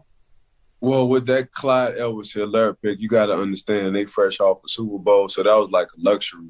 Well, 0.80 1.08
with 1.08 1.26
that 1.26 1.52
Clyde 1.52 1.98
Edwards-Helaire 1.98 2.76
pick, 2.82 3.00
you 3.00 3.08
got 3.08 3.26
to 3.26 3.34
understand 3.34 3.94
they 3.94 4.06
fresh 4.06 4.40
off 4.40 4.64
a 4.64 4.68
Super 4.68 4.98
Bowl, 4.98 5.28
so 5.28 5.42
that 5.42 5.54
was 5.54 5.70
like 5.70 5.88
a 5.88 6.00
luxury 6.00 6.48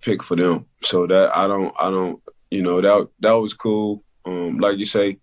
pick 0.00 0.22
for 0.22 0.36
them. 0.36 0.66
So 0.82 1.06
that 1.08 1.36
I 1.36 1.48
don't, 1.48 1.74
I 1.80 1.90
don't, 1.90 2.22
you 2.50 2.62
know, 2.62 2.80
that 2.80 3.08
that 3.20 3.32
was 3.32 3.54
cool. 3.54 4.04
Um, 4.24 4.58
like 4.58 4.78
you 4.78 4.86
say, 4.86 5.18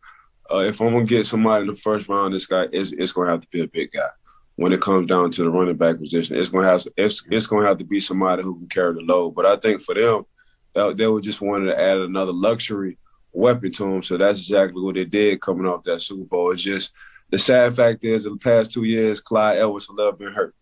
uh, 0.51 0.57
if 0.57 0.81
I'm 0.81 0.91
gonna 0.91 1.05
get 1.05 1.25
somebody 1.25 1.61
in 1.61 1.67
the 1.69 1.75
first 1.75 2.09
round, 2.09 2.33
this 2.33 2.45
guy 2.45 2.65
is 2.71 2.91
it's 2.91 3.13
gonna 3.13 3.31
have 3.31 3.41
to 3.41 3.47
be 3.47 3.61
a 3.61 3.67
big 3.67 3.91
guy. 3.93 4.09
When 4.55 4.73
it 4.73 4.81
comes 4.81 5.07
down 5.07 5.31
to 5.31 5.43
the 5.43 5.49
running 5.49 5.77
back 5.77 5.97
position, 5.99 6.37
it's 6.37 6.49
gonna 6.49 6.67
have 6.67 6.85
it's 6.97 7.23
it's 7.29 7.47
gonna 7.47 7.67
have 7.67 7.77
to 7.77 7.85
be 7.85 8.01
somebody 8.01 8.43
who 8.43 8.57
can 8.59 8.67
carry 8.67 8.93
the 8.93 9.01
load. 9.01 9.35
But 9.35 9.45
I 9.45 9.55
think 9.55 9.81
for 9.81 9.95
them, 9.95 10.25
they 10.73 11.07
were 11.07 11.21
just 11.21 11.41
wanted 11.41 11.67
to 11.67 11.79
add 11.79 11.97
another 11.97 12.33
luxury 12.33 12.97
weapon 13.31 13.71
to 13.71 13.83
them. 13.83 14.03
So 14.03 14.17
that's 14.17 14.39
exactly 14.39 14.81
what 14.81 14.95
they 14.95 15.05
did 15.05 15.41
coming 15.41 15.65
off 15.65 15.83
that 15.83 16.01
Super 16.01 16.23
Bowl. 16.23 16.51
It's 16.51 16.61
just 16.61 16.93
the 17.29 17.37
sad 17.37 17.75
fact 17.75 18.03
is, 18.03 18.25
in 18.25 18.33
the 18.33 18.39
past 18.39 18.71
two 18.71 18.83
years, 18.83 19.19
Clyde 19.19 19.57
Edwards-Helaire 19.57 20.17
been 20.17 20.33
hurt. 20.33 20.55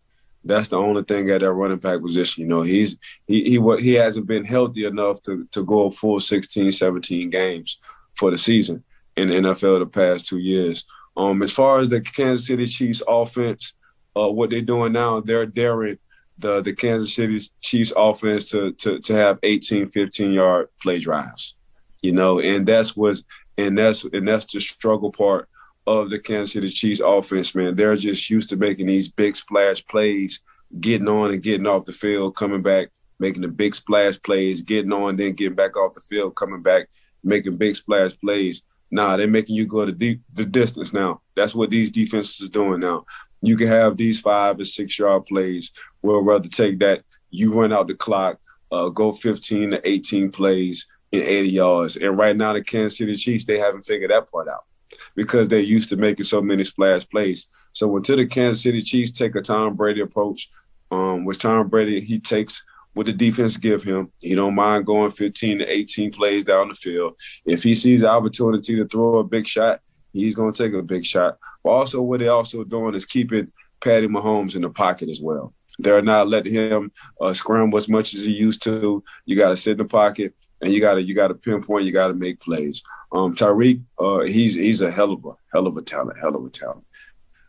That's 0.43 0.69
the 0.69 0.77
only 0.77 1.03
thing 1.03 1.29
at 1.29 1.41
that 1.41 1.51
running 1.51 1.77
back 1.77 2.01
position. 2.01 2.41
You 2.41 2.47
know, 2.47 2.61
he's 2.63 2.97
he 3.27 3.43
he 3.43 3.81
he 3.81 3.93
hasn't 3.93 4.25
been 4.25 4.43
healthy 4.43 4.85
enough 4.85 5.21
to 5.23 5.47
to 5.51 5.63
go 5.63 5.91
full 5.91 6.19
16, 6.19 6.71
17 6.71 7.29
games 7.29 7.77
for 8.15 8.31
the 8.31 8.37
season 8.37 8.83
in 9.17 9.29
the 9.29 9.35
NFL 9.35 9.79
the 9.79 9.85
past 9.85 10.25
two 10.25 10.39
years. 10.39 10.85
Um, 11.15 11.43
as 11.43 11.51
far 11.51 11.79
as 11.79 11.89
the 11.89 12.01
Kansas 12.01 12.47
City 12.47 12.65
Chiefs 12.65 13.03
offense, 13.07 13.73
uh, 14.15 14.29
what 14.29 14.49
they're 14.49 14.61
doing 14.61 14.93
now, 14.93 15.19
they're 15.19 15.45
daring 15.45 15.99
the 16.37 16.61
the 16.61 16.73
Kansas 16.73 17.13
City 17.13 17.39
Chiefs 17.61 17.93
offense 17.95 18.49
to 18.49 18.71
to 18.73 18.99
to 18.99 19.13
have 19.13 19.39
18, 19.43 19.89
15 19.89 20.31
yard 20.31 20.67
play 20.81 20.99
drives. 20.99 21.55
You 22.01 22.13
know, 22.13 22.39
and 22.39 22.65
that's 22.65 22.95
what's 22.95 23.23
and 23.57 23.77
that's 23.77 24.03
and 24.03 24.27
that's 24.27 24.51
the 24.51 24.59
struggle 24.59 25.11
part 25.11 25.47
of 25.87 26.09
the 26.09 26.19
Kansas 26.19 26.53
City 26.53 26.69
Chiefs 26.69 27.01
offense, 27.03 27.55
man. 27.55 27.75
They're 27.75 27.95
just 27.95 28.29
used 28.29 28.49
to 28.49 28.55
making 28.55 28.87
these 28.87 29.07
big 29.07 29.35
splash 29.35 29.85
plays, 29.85 30.41
getting 30.79 31.07
on 31.07 31.31
and 31.31 31.41
getting 31.41 31.67
off 31.67 31.85
the 31.85 31.91
field, 31.91 32.35
coming 32.35 32.61
back, 32.61 32.89
making 33.19 33.41
the 33.41 33.47
big 33.47 33.75
splash 33.75 34.21
plays, 34.21 34.61
getting 34.61 34.93
on, 34.93 35.15
then 35.15 35.33
getting 35.33 35.55
back 35.55 35.77
off 35.77 35.93
the 35.93 36.01
field, 36.01 36.35
coming 36.35 36.61
back, 36.61 36.87
making 37.23 37.57
big 37.57 37.75
splash 37.75 38.17
plays. 38.19 38.63
Nah, 38.89 39.15
they're 39.15 39.27
making 39.27 39.55
you 39.55 39.65
go 39.65 39.85
to 39.85 39.91
deep 39.91 40.21
the 40.33 40.45
distance 40.45 40.93
now. 40.93 41.21
That's 41.35 41.55
what 41.55 41.69
these 41.69 41.91
defenses 41.91 42.41
is 42.41 42.49
doing 42.49 42.81
now. 42.81 43.05
You 43.41 43.55
can 43.55 43.67
have 43.67 43.97
these 43.97 44.19
five 44.19 44.59
or 44.59 44.65
six 44.65 44.99
yard 44.99 45.25
plays 45.25 45.71
we'll 46.01 46.21
rather 46.21 46.49
take 46.49 46.79
that. 46.79 47.03
You 47.29 47.53
run 47.53 47.73
out 47.73 47.87
the 47.87 47.95
clock, 47.95 48.39
uh, 48.71 48.89
go 48.89 49.11
15 49.11 49.71
to 49.71 49.89
18 49.89 50.31
plays 50.31 50.87
in 51.11 51.23
80 51.23 51.49
yards. 51.49 51.95
And 51.97 52.17
right 52.17 52.35
now, 52.35 52.53
the 52.53 52.63
Kansas 52.63 52.97
City 52.97 53.15
Chiefs, 53.15 53.45
they 53.45 53.57
haven't 53.57 53.85
figured 53.85 54.11
that 54.11 54.31
part 54.31 54.47
out 54.47 54.65
because 55.15 55.47
they're 55.47 55.59
used 55.59 55.89
to 55.89 55.97
making 55.97 56.25
so 56.25 56.41
many 56.41 56.63
splash 56.63 57.07
plays. 57.09 57.47
So 57.73 57.95
until 57.95 58.17
the 58.17 58.25
Kansas 58.25 58.63
City 58.63 58.81
Chiefs 58.81 59.11
take 59.11 59.35
a 59.35 59.41
Tom 59.41 59.75
Brady 59.75 60.01
approach, 60.01 60.49
um, 60.89 61.23
which 61.25 61.39
Tom 61.39 61.67
Brady 61.69 62.01
he 62.01 62.19
takes 62.19 62.63
what 62.93 63.05
the 63.05 63.13
defense 63.13 63.57
give 63.57 63.83
him. 63.83 64.11
He 64.19 64.35
don't 64.35 64.55
mind 64.55 64.85
going 64.85 65.11
15 65.11 65.59
to 65.59 65.65
18 65.65 66.11
plays 66.11 66.43
down 66.43 66.69
the 66.69 66.75
field. 66.75 67.15
If 67.45 67.63
he 67.63 67.73
sees 67.73 68.01
the 68.01 68.09
opportunity 68.09 68.75
to 68.75 68.85
throw 68.85 69.19
a 69.19 69.23
big 69.23 69.47
shot, 69.47 69.79
he's 70.11 70.35
going 70.35 70.51
to 70.53 70.63
take 70.63 70.73
a 70.73 70.81
big 70.81 71.05
shot. 71.05 71.37
But 71.63 71.69
also, 71.69 72.01
what 72.01 72.19
they're 72.19 72.31
also 72.31 72.63
doing 72.63 72.95
is 72.95 73.05
keeping 73.05 73.51
Patty 73.79 74.07
Mahomes 74.07 74.55
in 74.55 74.61
the 74.61 74.69
pocket 74.69 75.09
as 75.09 75.21
well. 75.21 75.53
They're 75.81 76.01
not 76.01 76.27
letting 76.27 76.53
him 76.53 76.91
uh, 77.19 77.33
scramble 77.33 77.77
as 77.77 77.89
much 77.89 78.13
as 78.13 78.23
he 78.25 78.31
used 78.31 78.61
to. 78.63 79.03
You 79.25 79.35
got 79.35 79.49
to 79.49 79.57
sit 79.57 79.73
in 79.73 79.77
the 79.79 79.85
pocket, 79.85 80.33
and 80.61 80.71
you 80.71 80.79
gotta 80.79 81.01
you 81.01 81.13
gotta 81.13 81.33
pinpoint, 81.33 81.85
you 81.85 81.91
gotta 81.91 82.13
make 82.13 82.39
plays. 82.39 82.83
Um, 83.11 83.35
Tyreek, 83.35 83.81
uh, 83.99 84.21
he's 84.21 84.55
he's 84.55 84.81
a 84.81 84.91
hell 84.91 85.11
of 85.11 85.25
a 85.25 85.31
hell 85.51 85.67
of 85.67 85.75
a 85.75 85.81
talent, 85.81 86.19
hell 86.19 86.35
of 86.35 86.45
a 86.45 86.49
talent, 86.49 86.85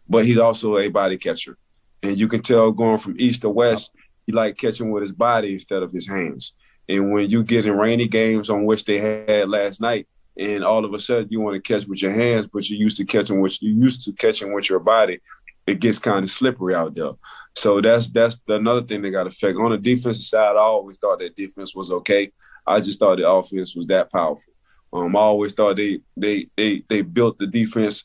but 0.09 0.25
he's 0.25 0.39
also 0.39 0.79
a 0.79 0.89
body 0.89 1.19
catcher, 1.19 1.57
and 2.03 2.19
you 2.19 2.27
can 2.27 2.43
tell 2.43 2.73
going 2.73 2.99
from 2.99 3.17
east 3.19 3.43
to 3.43 3.51
west, 3.51 3.93
he 4.27 4.33
like 4.33 4.57
catching 4.57 4.91
with 4.91 5.03
his 5.03 5.13
body 5.13 5.53
instead 5.53 5.83
of 5.83 5.93
his 5.93 6.09
hands. 6.09 6.55
And 6.89 7.13
when 7.13 7.31
you 7.31 7.45
get 7.45 7.67
in 7.67 7.77
rainy 7.77 8.09
games 8.09 8.51
on 8.51 8.65
which 8.65 8.85
they 8.85 8.99
had 8.99 9.49
last 9.49 9.81
night, 9.81 10.09
and 10.37 10.65
all 10.65 10.85
of 10.85 10.95
a 10.95 10.99
sudden 10.99 11.29
you 11.31 11.41
want 11.41 11.55
to 11.55 11.61
catch 11.73 11.87
with 11.87 12.03
your 12.03 12.13
hands, 12.13 12.47
but 12.47 12.69
you're 12.69 12.81
used 12.81 12.97
to 12.97 13.05
catching 13.05 13.41
what 13.41 13.61
you 13.61 13.73
used 13.73 14.05
to 14.05 14.13
catching 14.13 14.53
with 14.53 14.69
your 14.69 14.81
body, 14.81 15.21
it 15.67 15.79
gets 15.79 15.99
kind 15.99 16.25
of 16.25 16.31
slippery 16.31 16.75
out 16.75 16.95
there. 16.95 17.13
So 17.55 17.81
that's 17.81 18.11
that's 18.11 18.41
another 18.49 18.83
thing 18.83 19.03
that 19.03 19.11
got 19.11 19.27
affected. 19.27 19.61
On 19.61 19.71
the 19.71 19.79
defensive 19.79 20.25
side, 20.25 20.57
I 20.57 20.61
always 20.61 20.99
thought 20.99 21.21
that 21.21 21.37
defense 21.37 21.75
was 21.75 21.91
okay. 21.91 22.33
I 22.67 22.81
just 22.81 22.99
thought 22.99 23.19
the 23.19 23.29
offense 23.29 23.75
was 23.75 23.87
that 23.87 24.11
powerful. 24.11 24.53
Um, 24.93 25.17
I 25.17 25.21
always 25.21 25.53
thought 25.55 25.77
they 25.77 26.01
they 26.17 26.49
they 26.57 26.83
they 26.89 27.03
built 27.03 27.39
the 27.39 27.47
defense 27.47 28.05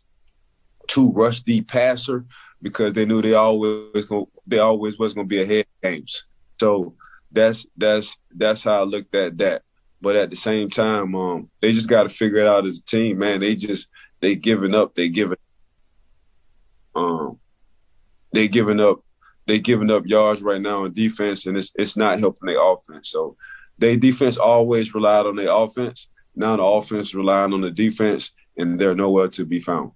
to 0.87 1.11
rush 1.11 1.43
the 1.43 1.61
passer 1.61 2.25
because 2.61 2.93
they 2.93 3.05
knew 3.05 3.21
they 3.21 3.33
always 3.33 4.05
gonna, 4.05 4.25
they 4.45 4.59
always 4.59 4.97
was 4.97 5.13
going 5.13 5.27
to 5.27 5.29
be 5.29 5.41
ahead 5.41 5.65
games. 5.83 6.25
So 6.59 6.95
that's 7.31 7.67
that's 7.75 8.17
that's 8.35 8.63
how 8.63 8.81
I 8.81 8.83
looked 8.83 9.13
at 9.15 9.37
that. 9.37 9.63
But 10.01 10.15
at 10.15 10.29
the 10.29 10.35
same 10.35 10.69
time, 10.69 11.15
um, 11.15 11.49
they 11.61 11.73
just 11.73 11.89
got 11.89 12.03
to 12.03 12.09
figure 12.09 12.37
it 12.37 12.47
out 12.47 12.65
as 12.65 12.79
a 12.79 12.83
team, 12.83 13.19
man. 13.19 13.39
They 13.41 13.55
just 13.55 13.87
they 14.21 14.35
giving 14.35 14.75
up. 14.75 14.95
They 14.95 15.09
giving 15.09 15.37
um 16.95 17.39
they 18.33 18.47
giving 18.47 18.79
up 18.79 19.01
they 19.47 19.59
giving 19.59 19.89
up 19.89 20.05
yards 20.05 20.41
right 20.41 20.61
now 20.61 20.85
in 20.85 20.93
defense, 20.93 21.45
and 21.45 21.57
it's 21.57 21.71
it's 21.75 21.97
not 21.97 22.19
helping 22.19 22.47
their 22.47 22.61
offense. 22.61 23.09
So 23.09 23.37
they 23.79 23.95
defense 23.95 24.37
always 24.37 24.93
relied 24.93 25.25
on 25.25 25.37
their 25.37 25.53
offense. 25.53 26.09
Now 26.35 26.57
the 26.57 26.63
offense 26.63 27.15
relying 27.15 27.53
on 27.53 27.61
the 27.61 27.71
defense, 27.71 28.31
and 28.57 28.79
they're 28.79 28.93
nowhere 28.93 29.29
to 29.29 29.45
be 29.45 29.59
found. 29.59 29.91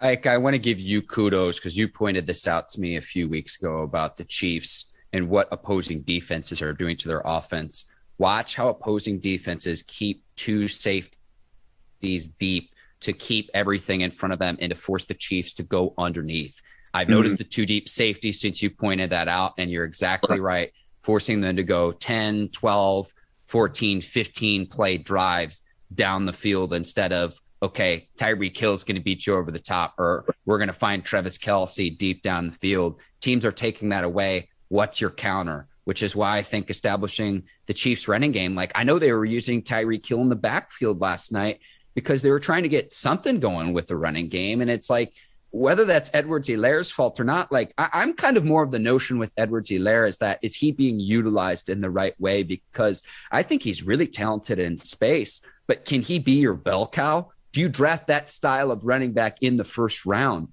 Ike, 0.00 0.26
I 0.26 0.36
want 0.38 0.54
to 0.54 0.58
give 0.58 0.80
you 0.80 1.00
kudos 1.00 1.58
because 1.58 1.78
you 1.78 1.88
pointed 1.88 2.26
this 2.26 2.48
out 2.48 2.68
to 2.70 2.80
me 2.80 2.96
a 2.96 3.02
few 3.02 3.28
weeks 3.28 3.56
ago 3.58 3.82
about 3.82 4.16
the 4.16 4.24
Chiefs 4.24 4.92
and 5.12 5.28
what 5.28 5.48
opposing 5.52 6.02
defenses 6.02 6.60
are 6.60 6.72
doing 6.72 6.96
to 6.96 7.08
their 7.08 7.22
offense. 7.24 7.94
Watch 8.18 8.56
how 8.56 8.68
opposing 8.68 9.20
defenses 9.20 9.82
keep 9.82 10.24
two 10.34 10.66
safeties 10.66 12.26
deep 12.38 12.72
to 13.00 13.12
keep 13.12 13.50
everything 13.54 14.00
in 14.00 14.10
front 14.10 14.32
of 14.32 14.40
them 14.40 14.56
and 14.60 14.70
to 14.70 14.76
force 14.76 15.04
the 15.04 15.14
Chiefs 15.14 15.52
to 15.54 15.62
go 15.62 15.94
underneath. 15.96 16.60
I've 16.94 17.06
mm-hmm. 17.06 17.16
noticed 17.16 17.38
the 17.38 17.44
two 17.44 17.66
deep 17.66 17.88
safety 17.88 18.32
since 18.32 18.62
you 18.62 18.70
pointed 18.70 19.10
that 19.10 19.28
out, 19.28 19.54
and 19.58 19.70
you're 19.70 19.84
exactly 19.84 20.40
right. 20.40 20.72
Forcing 21.02 21.40
them 21.40 21.56
to 21.56 21.62
go 21.62 21.92
10, 21.92 22.50
12, 22.50 23.12
14, 23.46 24.00
15 24.00 24.66
play 24.66 24.98
drives 24.98 25.62
down 25.94 26.26
the 26.26 26.32
field 26.32 26.72
instead 26.72 27.12
of 27.12 27.38
okay, 27.62 28.08
Tyreek 28.18 28.56
Hill 28.56 28.72
is 28.72 28.82
going 28.82 28.96
to 28.96 29.02
beat 29.02 29.24
you 29.24 29.34
over 29.34 29.52
the 29.52 29.58
top, 29.58 29.94
or 29.96 30.24
we're 30.44 30.58
going 30.58 30.66
to 30.66 30.72
find 30.72 31.04
Travis 31.04 31.38
Kelce 31.38 31.96
deep 31.96 32.20
down 32.22 32.46
the 32.48 32.52
field. 32.52 33.00
Teams 33.20 33.46
are 33.46 33.52
taking 33.52 33.90
that 33.90 34.02
away. 34.02 34.48
What's 34.68 35.00
your 35.00 35.10
counter? 35.10 35.68
Which 35.84 36.02
is 36.02 36.16
why 36.16 36.38
I 36.38 36.42
think 36.42 36.70
establishing 36.70 37.44
the 37.66 37.74
Chiefs 37.74 38.08
running 38.08 38.32
game, 38.32 38.54
like 38.54 38.72
I 38.74 38.84
know 38.84 38.98
they 38.98 39.12
were 39.12 39.24
using 39.24 39.62
Tyreek 39.62 40.06
Hill 40.06 40.20
in 40.22 40.28
the 40.28 40.36
backfield 40.36 41.00
last 41.00 41.32
night 41.32 41.60
because 41.94 42.22
they 42.22 42.30
were 42.30 42.40
trying 42.40 42.64
to 42.64 42.68
get 42.68 42.92
something 42.92 43.38
going 43.38 43.72
with 43.72 43.86
the 43.86 43.96
running 43.96 44.28
game. 44.28 44.60
And 44.60 44.70
it's 44.70 44.90
like, 44.90 45.12
whether 45.52 45.84
that's 45.84 46.10
Edwards-Helaire's 46.14 46.90
fault 46.90 47.20
or 47.20 47.24
not, 47.24 47.52
like 47.52 47.74
I, 47.76 48.02
am 48.02 48.14
kind 48.14 48.38
of 48.38 48.44
more 48.44 48.62
of 48.62 48.70
the 48.70 48.78
notion 48.78 49.18
with 49.18 49.34
Edwards-Helaire 49.36 50.08
is 50.08 50.16
that 50.18 50.38
is 50.42 50.56
he 50.56 50.72
being 50.72 50.98
utilized 50.98 51.68
in 51.68 51.82
the 51.82 51.90
right 51.90 52.18
way? 52.18 52.42
Because 52.42 53.02
I 53.30 53.42
think 53.42 53.62
he's 53.62 53.86
really 53.86 54.06
talented 54.06 54.58
in 54.58 54.78
space, 54.78 55.42
but 55.66 55.84
can 55.84 56.00
he 56.00 56.18
be 56.18 56.32
your 56.32 56.54
bell 56.54 56.86
cow? 56.86 57.30
Do 57.52 57.60
you 57.60 57.68
draft 57.68 58.06
that 58.06 58.30
style 58.30 58.70
of 58.70 58.86
running 58.86 59.12
back 59.12 59.42
in 59.42 59.58
the 59.58 59.64
first 59.64 60.06
round? 60.06 60.48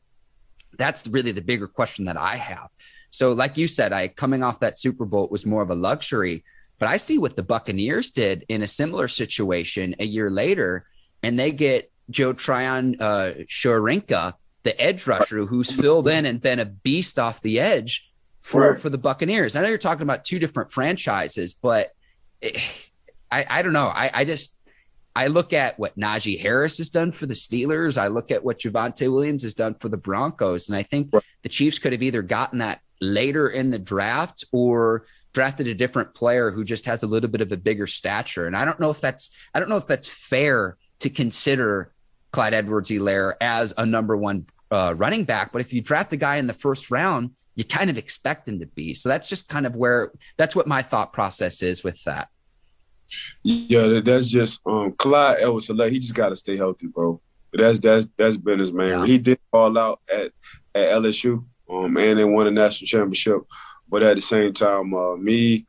That's 0.78 1.08
really 1.08 1.32
the 1.32 1.42
bigger 1.42 1.68
question 1.68 2.06
that 2.06 2.18
I 2.18 2.36
have. 2.36 2.68
So, 3.10 3.32
like 3.32 3.58
you 3.58 3.70
said, 3.70 3.94
I 3.94 4.10
coming 4.10 4.44
off 4.44 4.60
that 4.60 4.78
Super 4.78 5.06
Bowl 5.06 5.30
was 5.32 5.46
more 5.46 5.62
of 5.62 5.70
a 5.70 5.76
luxury, 5.76 6.44
but 6.78 6.90
I 6.90 6.98
see 6.98 7.18
what 7.18 7.38
the 7.38 7.44
Buccaneers 7.44 8.12
did 8.12 8.46
in 8.50 8.64
a 8.64 8.68
similar 8.68 9.08
situation 9.08 9.96
a 10.00 10.06
year 10.06 10.30
later, 10.30 10.86
and 11.24 11.40
they 11.40 11.54
get 11.54 11.90
Joe 12.10 12.34
Tryon 12.34 12.98
uh, 13.00 13.32
Shoyinka, 13.48 14.34
the 14.64 14.80
edge 14.80 15.08
rusher, 15.08 15.46
who's 15.46 15.72
filled 15.72 16.08
in 16.08 16.26
and 16.26 16.42
been 16.42 16.60
a 16.60 16.66
beast 16.66 17.18
off 17.18 17.42
the 17.42 17.60
edge 17.60 18.10
for 18.42 18.72
right. 18.72 18.80
for 18.80 18.90
the 18.90 18.98
Buccaneers. 18.98 19.56
I 19.56 19.62
know 19.62 19.70
you're 19.70 19.78
talking 19.78 20.04
about 20.04 20.24
two 20.24 20.40
different 20.40 20.72
franchises, 20.72 21.54
but 21.54 21.92
it, 22.42 22.58
I 23.32 23.46
I 23.50 23.62
don't 23.62 23.74
know. 23.74 23.88
I 23.88 24.12
I 24.14 24.26
just 24.26 24.60
I 25.16 25.28
look 25.28 25.54
at 25.54 25.78
what 25.80 25.98
Najee 25.98 26.40
Harris 26.40 26.78
has 26.78 26.90
done 26.90 27.12
for 27.12 27.26
the 27.26 27.34
Steelers. 27.34 27.98
I 27.98 28.08
look 28.08 28.32
at 28.32 28.44
what 28.44 28.60
Javonte 28.60 29.12
Williams 29.12 29.44
has 29.44 29.54
done 29.54 29.76
for 29.76 29.90
the 29.90 29.98
Broncos. 29.98 30.70
And 30.70 30.78
I 30.78 30.84
think 30.84 31.10
right. 31.12 31.24
the 31.42 31.50
Chiefs 31.50 31.80
could 31.80 31.92
have 31.92 32.04
either 32.04 32.22
gotten 32.22 32.60
that 32.60 32.80
later 33.02 33.50
in 33.50 33.72
the 33.72 33.80
draft 33.80 34.46
or 34.52 35.06
drafted 35.34 35.68
a 35.68 35.74
different 35.74 36.14
player 36.14 36.52
who 36.52 36.64
just 36.64 36.86
has 36.86 37.04
a 37.04 37.08
little 37.08 37.30
bit 37.30 37.42
of 37.42 37.52
a 37.52 37.58
bigger 37.58 37.88
stature. 37.88 38.48
And 38.48 38.56
I 38.56 38.66
don't 38.66 38.80
know 38.80 38.90
if 38.92 39.02
that's 39.02 39.36
I 39.54 39.60
don't 39.60 39.70
know 39.70 39.78
if 39.78 39.88
that's 39.88 40.08
fair 40.08 40.78
to 41.00 41.10
consider 41.10 41.92
Clyde 42.32 42.54
Edwards-Helaire 42.54 43.34
as 43.42 43.74
a 43.78 43.86
number 43.86 44.16
one 44.16 44.46
uh, 44.72 44.94
running 44.98 45.24
back. 45.24 45.52
But 45.52 45.62
if 45.62 45.74
you 45.74 45.82
draft 45.82 46.10
the 46.10 46.18
guy 46.18 46.38
in 46.38 46.48
the 46.48 46.54
first 46.54 46.92
round, 46.92 47.32
you 47.56 47.64
kind 47.64 47.90
of 47.90 47.98
expect 47.98 48.48
him 48.48 48.60
to 48.60 48.66
be. 48.68 48.94
So 48.94 49.10
that's 49.10 49.28
just 49.28 49.50
kind 49.50 49.66
of 49.66 49.76
where 49.76 50.12
that's 50.38 50.56
what 50.56 50.68
my 50.68 50.82
thought 50.82 51.12
process 51.12 51.62
is 51.62 51.84
with 51.84 52.02
that. 52.04 52.30
Yeah, 53.44 54.00
that's 54.00 54.28
just 54.28 54.62
um 54.66 54.94
Clyde 54.94 55.40
Edwards 55.42 55.68
He 55.68 56.00
just 56.00 56.14
got 56.14 56.30
to 56.30 56.36
stay 56.36 56.56
healthy, 56.56 56.88
bro. 56.88 57.20
That's 57.52 57.80
that's 57.80 58.08
that's 58.16 58.38
been 58.38 58.60
his 58.60 58.72
main. 58.72 58.90
Yeah. 58.90 59.06
He 59.06 59.18
did 59.18 59.40
fall 59.52 59.78
out 59.78 60.00
at 60.08 60.32
at 60.76 60.90
LSU, 60.90 61.44
um, 61.70 61.98
and 61.98 62.20
they 62.20 62.24
won 62.24 62.48
a 62.48 62.52
national 62.52 62.88
championship. 62.88 63.42
But 63.90 64.04
at 64.04 64.16
the 64.16 64.22
same 64.22 64.54
time, 64.54 64.94
uh, 64.94 65.16
me, 65.16 65.66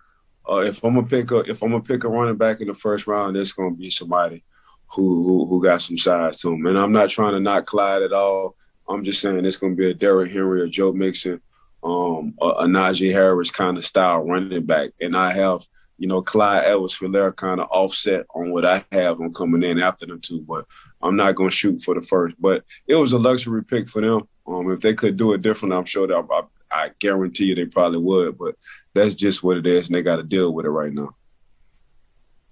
uh, 0.49 0.59
if 0.59 0.85
I'm 0.85 0.95
gonna 0.95 1.07
pick 1.07 1.31
a 1.31 1.39
if 1.39 1.63
I'm 1.63 1.71
gonna 1.71 1.83
pick 1.83 2.05
a 2.05 2.09
running 2.09 2.37
back 2.37 2.61
in 2.61 2.69
the 2.69 2.75
first 2.75 3.07
round, 3.07 3.37
it's 3.37 3.53
gonna 3.53 3.75
be 3.75 3.89
somebody 3.89 4.45
who 4.93 5.25
who, 5.25 5.47
who 5.47 5.63
got 5.63 5.83
some 5.83 5.99
size 5.99 6.41
to 6.41 6.53
him. 6.53 6.67
And 6.67 6.79
I'm 6.79 6.93
not 6.93 7.11
trying 7.11 7.33
to 7.33 7.41
knock 7.41 7.67
Clyde 7.67 8.03
at 8.03 8.13
all. 8.13 8.57
I'm 8.89 9.05
just 9.05 9.21
saying 9.21 9.45
it's 9.45 9.57
gonna 9.57 9.75
be 9.75 9.91
a 9.91 9.95
Derrick 9.95 10.31
Henry 10.31 10.61
or 10.63 10.69
Joe 10.69 10.93
Mixon, 10.93 11.41
um, 11.83 12.35
a, 12.41 12.47
a 12.47 12.67
Najee 12.67 13.13
Harris 13.13 13.51
kind 13.51 13.79
of 13.79 13.87
style 13.87 14.21
running 14.21 14.67
back. 14.67 14.91
And 15.01 15.17
I 15.17 15.33
have 15.33 15.63
you 16.01 16.07
know, 16.07 16.23
Clyde 16.23 16.65
Edwards-Helaire 16.65 17.37
kind 17.37 17.61
of 17.61 17.69
offset 17.71 18.25
on 18.35 18.51
what 18.51 18.65
I 18.65 18.83
have 18.91 19.21
on 19.21 19.35
coming 19.35 19.63
in 19.63 19.79
after 19.79 20.07
them 20.07 20.19
two, 20.19 20.41
but 20.41 20.65
I'm 21.03 21.15
not 21.15 21.35
going 21.35 21.51
to 21.51 21.55
shoot 21.55 21.83
for 21.83 21.95
the 21.95 22.01
first. 22.01 22.35
But 22.41 22.65
it 22.87 22.95
was 22.95 23.13
a 23.13 23.19
luxury 23.19 23.63
pick 23.63 23.87
for 23.87 24.01
them. 24.01 24.27
Um, 24.47 24.73
if 24.73 24.81
they 24.81 24.95
could 24.95 25.19
do 25.19 25.35
it 25.35 25.43
different, 25.43 25.75
I'm 25.75 25.85
sure 25.85 26.07
that 26.07 26.27
I, 26.31 26.85
I 26.85 26.91
guarantee 26.99 27.45
you 27.45 27.55
they 27.55 27.67
probably 27.67 27.99
would. 27.99 28.39
But 28.39 28.55
that's 28.95 29.15
just 29.15 29.43
what 29.43 29.59
it 29.59 29.67
is, 29.67 29.89
and 29.89 29.95
they 29.95 30.03
got 30.03 30.17
to 30.17 30.23
deal 30.23 30.55
with 30.55 30.65
it 30.65 30.71
right 30.71 30.93
now. 30.93 31.15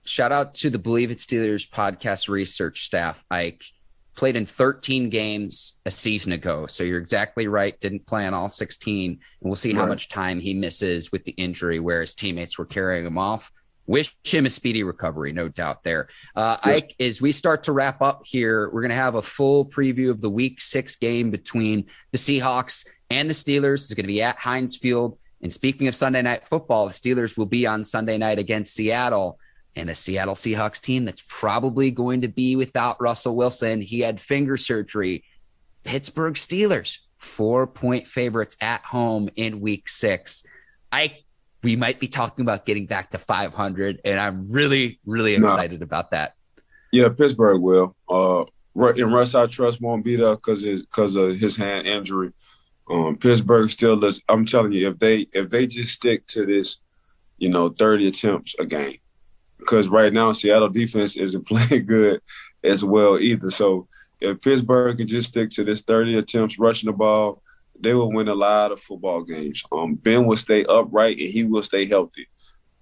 Shout 0.09 0.33
out 0.33 0.55
to 0.55 0.71
the 0.71 0.79
Bleav 0.79 1.11
in 1.11 1.17
Steelers 1.17 1.69
podcast 1.69 2.29
research 2.29 2.85
staff, 2.85 3.25
Ike 3.31 3.65
played 4.19 4.37
in 4.37 4.45
13 4.45 5.09
games 5.09 5.75
a 5.87 5.91
season 5.91 6.33
ago. 6.33 6.67
So 6.67 6.83
you're 6.83 6.99
exactly 6.99 7.47
right. 7.47 7.79
Didn't 7.81 8.05
play 8.05 8.27
on 8.27 8.35
all 8.35 8.49
16. 8.49 9.13
And 9.13 9.21
we'll 9.41 9.55
see 9.55 9.73
right. 9.73 9.79
how 9.79 9.87
much 9.87 10.09
time 10.09 10.41
he 10.41 10.55
misses 10.55 11.13
with 11.13 11.25
the 11.25 11.33
injury 11.33 11.79
where 11.79 12.01
his 12.01 12.15
teammates 12.15 12.59
were 12.59 12.67
carrying 12.67 13.07
him 13.07 13.17
off. 13.17 13.53
Wish 13.87 14.15
him 14.25 14.45
a 14.45 14.51
speedy 14.51 14.83
recovery, 14.83 15.33
no 15.33 15.49
doubt 15.49 15.85
there. 15.85 16.09
Uh, 16.35 16.59
yes. 16.67 16.83
Ike, 16.83 16.95
as 17.01 17.23
we 17.23 17.33
start 17.33 17.63
to 17.63 17.73
wrap 17.73 18.03
up 18.03 18.23
here, 18.27 18.69
we're 18.71 18.83
going 18.83 18.91
to 18.91 18.97
have 18.97 19.15
a 19.15 19.23
full 19.23 19.65
preview 19.65 20.11
of 20.11 20.21
the 20.21 20.29
week 20.29 20.61
six 20.61 20.97
game 20.97 21.31
between 21.31 21.87
the 22.11 22.19
Seahawks 22.19 22.87
and 23.09 23.31
the 23.31 23.35
Steelers. 23.35 23.85
It's 23.85 23.95
going 23.95 24.05
to 24.05 24.09
be 24.09 24.21
at 24.21 24.37
Heinz 24.37 24.77
Field. 24.77 25.17
And 25.43 25.53
speaking 25.53 25.87
of 25.87 25.95
Sunday 25.95 26.23
night 26.23 26.49
football, 26.49 26.87
the 26.89 26.93
Steelers 26.93 27.39
will 27.39 27.47
be 27.47 27.69
on 27.69 27.85
Sunday 27.85 28.19
night 28.19 28.41
against 28.41 28.75
Seattle 28.75 29.39
and 29.79 29.91
a 29.91 29.95
Seattle 29.95 30.35
Seahawks 30.35 30.81
team 30.81 31.05
that's 31.05 31.25
probably 31.29 31.91
going 31.91 32.23
to 32.23 32.29
be 32.29 32.57
without 32.57 33.01
Russell 33.01 33.37
Wilson. 33.37 33.81
He 33.81 34.01
had 34.01 34.21
finger 34.21 34.57
surgery. 34.57 35.25
Pittsburgh 35.85 36.35
Steelers, 36.35 36.99
four 37.17 37.67
point 37.67 38.07
favorites 38.07 38.57
at 38.61 38.83
home 38.83 39.29
in 39.37 39.61
week 39.61 39.89
six. 39.89 40.45
I 40.93 41.19
we 41.63 41.77
might 41.77 41.99
be 41.99 42.09
talking 42.09 42.43
about 42.43 42.67
getting 42.67 42.87
back 42.87 43.11
to 43.11 43.19
500, 43.19 44.01
and 44.05 44.21
I'm 44.21 44.51
really, 44.51 45.01
really 45.05 45.35
excited 45.35 45.83
about 45.83 46.13
that. 46.13 46.35
Yeah, 46.93 47.09
Pittsburgh 47.09 47.61
will. 47.61 47.97
Uh, 48.09 48.45
and 48.75 49.13
Russ, 49.13 49.35
I 49.35 49.47
trust 49.47 49.81
won't 49.81 50.05
be 50.05 50.17
there 50.17 50.37
because 50.37 50.63
because 50.63 51.17
of 51.17 51.37
his 51.37 51.57
hand 51.57 51.87
injury. 51.87 52.33
Um, 52.91 53.17
Pittsburgh 53.17 53.71
still 53.71 54.03
is. 54.05 54.23
I'm 54.29 54.47
telling 54.47 54.73
you, 54.73 54.89
if 54.89 54.99
they 54.99 55.27
if 55.33 55.51
they 55.51 55.67
just 55.67 55.95
stick 55.95 56.27
to 56.29 56.47
this, 56.47 56.81
you 57.39 57.49
know, 57.49 57.69
30 57.69 58.09
attempts 58.09 58.55
a 58.59 58.65
game, 58.65 58.99
because 59.59 59.89
right 59.89 60.13
now 60.13 60.33
Seattle 60.33 60.69
defense 60.69 61.17
isn't 61.17 61.47
playing 61.47 61.87
good 61.87 62.21
as 62.65 62.85
well 62.85 63.19
either. 63.19 63.51
So 63.51 63.89
if 64.21 64.41
Pittsburgh 64.41 64.99
can 64.99 65.07
just 65.07 65.29
stick 65.29 65.51
to 65.51 65.65
this 65.65 65.83
30 65.83 66.19
attempts 66.19 66.59
rushing 66.59 66.89
the 66.89 66.93
ball, 66.93 67.43
they 67.81 67.95
will 67.95 68.11
win 68.11 68.29
a 68.29 68.35
lot 68.35 68.73
of 68.73 68.81
football 68.81 69.23
games. 69.23 69.63
Um, 69.71 69.95
ben 69.95 70.27
will 70.27 70.37
stay 70.37 70.65
upright 70.65 71.19
and 71.19 71.29
he 71.29 71.45
will 71.45 71.63
stay 71.63 71.87
healthy 71.87 72.29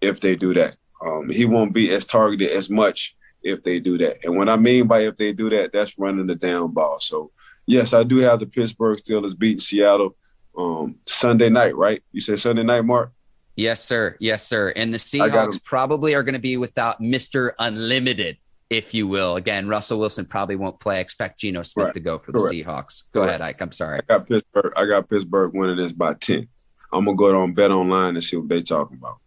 if 0.01 0.21
they 0.21 0.37
do 0.37 0.55
that. 0.55 0.77
Um, 1.05 1.29
he 1.29 1.45
won't 1.45 1.75
be 1.75 1.93
as 1.93 2.07
targeted 2.07 2.51
as 2.51 2.71
much 2.71 3.15
if 3.43 3.63
they 3.63 3.79
do 3.79 3.99
that. 3.99 4.25
And 4.25 4.37
what 4.37 4.49
I 4.49 4.57
mean 4.57 4.87
by 4.87 5.01
if 5.01 5.17
they 5.17 5.33
do 5.33 5.51
that, 5.51 5.73
that's 5.73 5.99
running 5.99 6.27
the 6.27 6.35
down 6.35 6.73
ball. 6.73 6.99
So 7.01 7.31
yes, 7.67 7.93
I 7.93 8.03
do 8.03 8.17
have 8.19 8.41
the 8.41 8.47
Pittsburgh 8.47 8.99
Steelers 8.99 9.39
beating 9.39 9.61
Seattle 9.61 10.17
um, 10.57 10.97
Sunday 11.05 11.51
night, 11.51 11.77
right? 11.77 12.03
You 12.13 12.21
said 12.21 12.41
Sunday 12.41 12.63
night, 12.63 12.85
Mark? 12.85 13.13
Yes, 13.57 13.83
sir. 13.83 14.17
Yes, 14.21 14.47
sir. 14.47 14.73
And 14.77 14.93
the 14.93 14.99
Seahawks 14.99 15.63
probably 15.63 16.15
are 16.15 16.23
going 16.23 16.35
to 16.35 16.41
be 16.41 16.59
without 16.59 17.01
Mr. 17.01 17.53
Unlimited, 17.59 18.37
if 18.69 18.93
you 18.93 19.09
will. 19.09 19.37
Again, 19.37 19.67
Russell 19.67 19.99
Wilson 19.99 20.27
probably 20.27 20.57
won't 20.57 20.79
play. 20.79 20.99
I 20.99 21.01
expect 21.01 21.41
Geno 21.41 21.63
Smith 21.63 21.87
right. 21.87 21.95
to 21.95 22.01
go 22.01 22.19
for 22.19 22.33
the 22.33 22.39
Seahawks. 22.39 23.11
Go 23.13 23.23
Correct. 23.23 23.29
ahead, 23.29 23.41
Ike. 23.41 23.63
I'm 23.63 23.73
sorry. 23.73 24.01
I 24.01 24.19
got 24.19 24.29
Pittsburgh. 24.29 24.73
I 24.77 24.85
got 24.85 25.09
Pittsburgh 25.09 25.53
winning 25.55 25.77
this 25.77 25.93
by 25.93 26.15
10. 26.15 26.47
I'm 26.93 27.05
gonna 27.05 27.17
go 27.17 27.41
on 27.41 27.55
bet 27.55 27.71
online 27.71 28.15
and 28.15 28.23
see 28.23 28.37
what 28.37 28.49
they're 28.49 28.63
talking 28.63 28.99
about. 28.99 29.19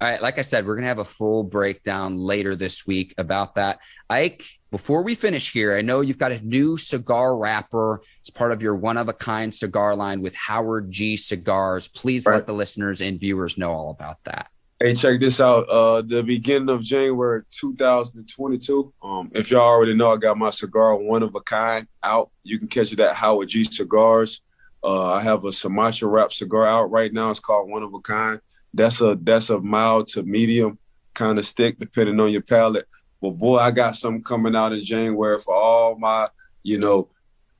All 0.00 0.08
right, 0.08 0.22
like 0.22 0.38
I 0.38 0.42
said, 0.42 0.64
we're 0.64 0.76
gonna 0.76 0.86
have 0.86 0.98
a 0.98 1.04
full 1.04 1.42
breakdown 1.42 2.16
later 2.16 2.54
this 2.54 2.86
week 2.86 3.14
about 3.18 3.56
that. 3.56 3.80
Ike, 4.08 4.44
before 4.70 5.02
we 5.02 5.16
finish 5.16 5.50
here, 5.50 5.76
I 5.76 5.82
know 5.82 6.02
you've 6.02 6.18
got 6.18 6.30
a 6.30 6.40
new 6.40 6.76
cigar 6.76 7.36
wrapper 7.36 8.02
It's 8.20 8.30
part 8.30 8.52
of 8.52 8.62
your 8.62 8.76
one 8.76 8.96
of 8.96 9.08
a 9.08 9.12
kind 9.12 9.52
cigar 9.52 9.96
line 9.96 10.20
with 10.20 10.36
Howard 10.36 10.90
G 10.90 11.16
Cigars. 11.16 11.88
Please 11.88 12.26
right. 12.26 12.34
let 12.34 12.46
the 12.46 12.52
listeners 12.52 13.00
and 13.00 13.18
viewers 13.18 13.58
know 13.58 13.72
all 13.72 13.90
about 13.90 14.22
that. 14.24 14.50
Hey, 14.78 14.94
check 14.94 15.18
this 15.18 15.40
out. 15.40 15.68
Uh, 15.68 16.02
the 16.02 16.22
beginning 16.22 16.68
of 16.68 16.80
January 16.80 17.42
2022. 17.50 18.92
Um, 19.02 19.32
if 19.34 19.50
y'all 19.50 19.62
already 19.62 19.94
know, 19.94 20.12
I 20.12 20.16
got 20.16 20.38
my 20.38 20.50
cigar 20.50 20.94
one 20.94 21.24
of 21.24 21.34
a 21.34 21.40
kind 21.40 21.88
out. 22.04 22.30
You 22.44 22.60
can 22.60 22.68
catch 22.68 22.92
it 22.92 23.00
at 23.00 23.16
Howard 23.16 23.48
G 23.48 23.64
Cigars. 23.64 24.42
Uh, 24.84 25.14
I 25.14 25.22
have 25.22 25.44
a 25.44 25.50
Sumatra 25.50 26.06
wrap 26.06 26.32
cigar 26.32 26.66
out 26.66 26.92
right 26.92 27.12
now. 27.12 27.30
It's 27.30 27.40
called 27.40 27.68
One 27.68 27.82
of 27.82 27.92
a 27.92 27.98
Kind. 27.98 28.40
That's 28.74 29.00
a 29.00 29.18
that's 29.20 29.50
a 29.50 29.60
mild 29.60 30.08
to 30.08 30.22
medium 30.22 30.78
kind 31.14 31.38
of 31.38 31.44
stick, 31.44 31.78
depending 31.78 32.20
on 32.20 32.30
your 32.30 32.42
palate. 32.42 32.86
But 33.20 33.32
boy, 33.32 33.58
I 33.58 33.70
got 33.70 33.96
something 33.96 34.22
coming 34.22 34.54
out 34.54 34.72
in 34.72 34.82
January 34.82 35.38
for 35.40 35.54
all 35.54 35.98
my, 35.98 36.28
you 36.62 36.78
know, 36.78 37.08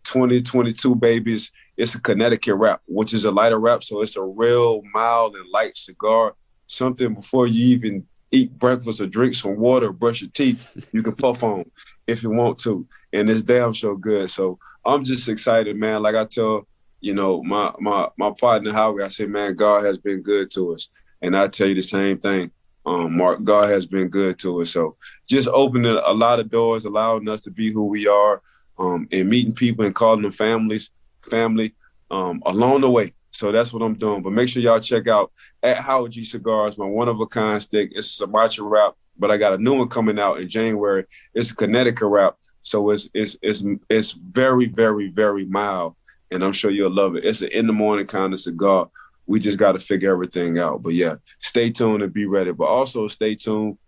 2022 0.04 0.94
babies. 0.94 1.50
It's 1.76 1.94
a 1.94 2.00
Connecticut 2.00 2.54
wrap, 2.54 2.80
which 2.86 3.12
is 3.12 3.24
a 3.24 3.30
lighter 3.30 3.58
wrap, 3.58 3.82
so 3.82 4.02
it's 4.02 4.16
a 4.16 4.22
real 4.22 4.82
mild 4.92 5.36
and 5.36 5.48
light 5.52 5.76
cigar. 5.76 6.34
Something 6.66 7.14
before 7.14 7.46
you 7.46 7.74
even 7.74 8.06
eat 8.30 8.58
breakfast 8.58 9.00
or 9.00 9.06
drink 9.06 9.34
some 9.34 9.56
water, 9.56 9.92
brush 9.92 10.22
your 10.22 10.30
teeth, 10.30 10.86
you 10.92 11.02
can 11.02 11.14
puff 11.14 11.42
on 11.42 11.70
if 12.06 12.22
you 12.22 12.30
want 12.30 12.58
to. 12.60 12.86
And 13.12 13.28
it's 13.30 13.42
damn 13.42 13.74
so 13.74 13.96
good. 13.96 14.30
So 14.30 14.58
I'm 14.84 15.04
just 15.04 15.28
excited, 15.28 15.76
man. 15.76 16.02
Like 16.02 16.14
I 16.14 16.24
tell 16.24 16.66
you 17.00 17.14
know, 17.14 17.42
my 17.42 17.72
my 17.78 18.08
my 18.16 18.30
partner 18.30 18.72
Howie, 18.72 19.02
I 19.02 19.08
said, 19.08 19.30
man, 19.30 19.54
God 19.54 19.84
has 19.84 19.98
been 19.98 20.22
good 20.22 20.50
to 20.52 20.74
us, 20.74 20.90
and 21.22 21.36
I 21.36 21.48
tell 21.48 21.68
you 21.68 21.74
the 21.74 21.82
same 21.82 22.18
thing. 22.18 22.50
Um, 22.84 23.16
Mark, 23.16 23.44
God 23.44 23.70
has 23.70 23.86
been 23.86 24.08
good 24.08 24.38
to 24.40 24.62
us. 24.62 24.70
So 24.72 24.96
just 25.28 25.48
opening 25.48 25.98
a 26.04 26.12
lot 26.12 26.40
of 26.40 26.50
doors, 26.50 26.84
allowing 26.84 27.28
us 27.28 27.42
to 27.42 27.50
be 27.50 27.70
who 27.70 27.86
we 27.86 28.08
are, 28.08 28.40
um, 28.78 29.06
and 29.12 29.28
meeting 29.28 29.52
people 29.52 29.84
and 29.84 29.94
calling 29.94 30.22
them 30.22 30.32
families, 30.32 30.90
family 31.28 31.74
um, 32.10 32.42
along 32.46 32.80
the 32.80 32.90
way. 32.90 33.12
So 33.30 33.52
that's 33.52 33.72
what 33.72 33.82
I'm 33.82 33.94
doing. 33.94 34.22
But 34.22 34.32
make 34.32 34.48
sure 34.48 34.62
y'all 34.62 34.80
check 34.80 35.06
out 35.06 35.30
at 35.62 35.78
Howard 35.78 36.12
G 36.12 36.24
Cigars, 36.24 36.78
my 36.78 36.86
one 36.86 37.08
of 37.08 37.20
a 37.20 37.26
kind 37.26 37.62
stick. 37.62 37.90
It's 37.92 38.08
a 38.08 38.10
Sumatra 38.10 38.64
wrap, 38.64 38.94
but 39.18 39.30
I 39.30 39.36
got 39.36 39.52
a 39.52 39.58
new 39.58 39.74
one 39.74 39.88
coming 39.88 40.18
out 40.18 40.40
in 40.40 40.48
January. 40.48 41.04
It's 41.34 41.50
a 41.50 41.56
Connecticut 41.56 42.08
wrap. 42.08 42.36
So 42.62 42.90
it's 42.90 43.08
it's 43.14 43.36
it's 43.42 43.62
it's 43.88 44.12
very, 44.12 44.66
very, 44.66 45.08
very 45.08 45.44
mild 45.44 45.94
and 46.30 46.44
I'm 46.44 46.52
sure 46.52 46.70
you'll 46.70 46.94
love 46.94 47.16
it. 47.16 47.24
It's 47.24 47.42
an 47.42 47.48
in 47.48 47.66
the 47.66 47.72
morning 47.72 48.06
kind 48.06 48.32
of 48.32 48.40
cigar. 48.40 48.88
We 49.26 49.40
just 49.40 49.58
got 49.58 49.72
to 49.72 49.78
figure 49.78 50.10
everything 50.10 50.58
out. 50.58 50.82
But 50.82 50.94
yeah, 50.94 51.16
stay 51.40 51.70
tuned 51.70 52.02
and 52.02 52.12
be 52.12 52.26
ready. 52.26 52.52
But 52.52 52.64
also 52.64 53.08
stay 53.08 53.34
tuned, 53.34 53.78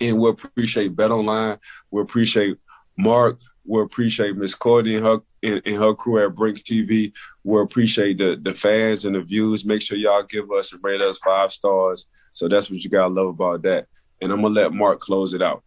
and 0.00 0.18
we 0.18 0.30
appreciate 0.30 0.96
Bet 0.96 1.10
Online. 1.10 1.58
We 1.90 2.02
appreciate 2.02 2.58
Mark. 2.96 3.40
We 3.66 3.80
appreciate 3.80 4.36
Miss 4.36 4.54
Courtney 4.54 4.96
and 4.96 5.06
her 5.06 5.18
and, 5.42 5.62
and, 5.64 5.76
her 5.76 5.94
crew 5.94 6.22
at 6.22 6.34
Brinks 6.34 6.62
TV. 6.62 7.12
We 7.44 7.60
appreciate 7.60 8.18
the 8.18 8.38
the 8.40 8.54
fans 8.54 9.04
and 9.04 9.14
the 9.14 9.22
views. 9.22 9.64
Make 9.64 9.82
sure 9.82 9.96
y'all 9.96 10.22
give 10.22 10.50
us 10.50 10.72
and 10.72 10.82
rate 10.82 11.00
us 11.00 11.18
five 11.18 11.52
stars. 11.52 12.06
So 12.32 12.48
that's 12.48 12.70
what 12.70 12.82
you 12.82 12.90
gotta 12.90 13.14
love 13.14 13.28
about 13.28 13.62
that. 13.62 13.86
And 14.20 14.32
I'm 14.32 14.42
gonna 14.42 14.54
let 14.54 14.72
Mark 14.72 15.00
close 15.00 15.34
it 15.34 15.42
out. 15.42 15.62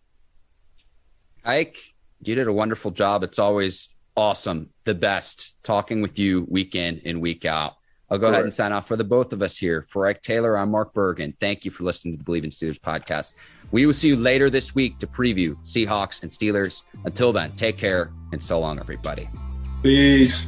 Ike, 1.43 1.77
you 2.21 2.35
did 2.35 2.47
a 2.47 2.53
wonderful 2.53 2.91
job. 2.91 3.23
It's 3.23 3.39
always 3.39 3.87
awesome, 4.17 4.71
the 4.83 4.95
best, 4.95 5.63
talking 5.63 6.01
with 6.01 6.19
you 6.19 6.45
week 6.49 6.75
in 6.75 7.01
and 7.05 7.21
week 7.21 7.45
out. 7.45 7.75
I'll 8.09 8.17
go 8.17 8.27
ahead 8.27 8.43
and 8.43 8.53
sign 8.53 8.71
off 8.71 8.87
for 8.87 8.95
the 8.95 9.03
both 9.03 9.33
of 9.33 9.41
us 9.41 9.57
here. 9.57 9.85
For 9.89 10.07
Ike 10.07 10.21
Taylor, 10.21 10.57
I'm 10.57 10.71
Mark 10.71 10.93
Bergen. 10.93 11.33
Thank 11.39 11.65
you 11.65 11.71
for 11.71 11.83
listening 11.83 12.17
to 12.17 12.17
the 12.17 12.23
Bleav 12.23 12.43
in 12.43 12.49
Steelers 12.49 12.79
podcast. 12.79 13.35
We 13.71 13.85
will 13.85 13.93
see 13.93 14.07
you 14.07 14.15
later 14.15 14.49
this 14.49 14.73
week 14.73 14.97
to 14.99 15.07
preview 15.07 15.57
Seahawks 15.61 16.21
and 16.21 16.31
Steelers. 16.31 16.83
Until 17.03 17.33
then, 17.33 17.53
take 17.55 17.77
care 17.77 18.13
and 18.31 18.41
so 18.41 18.59
long, 18.59 18.79
everybody. 18.79 19.29
Peace. 19.83 20.47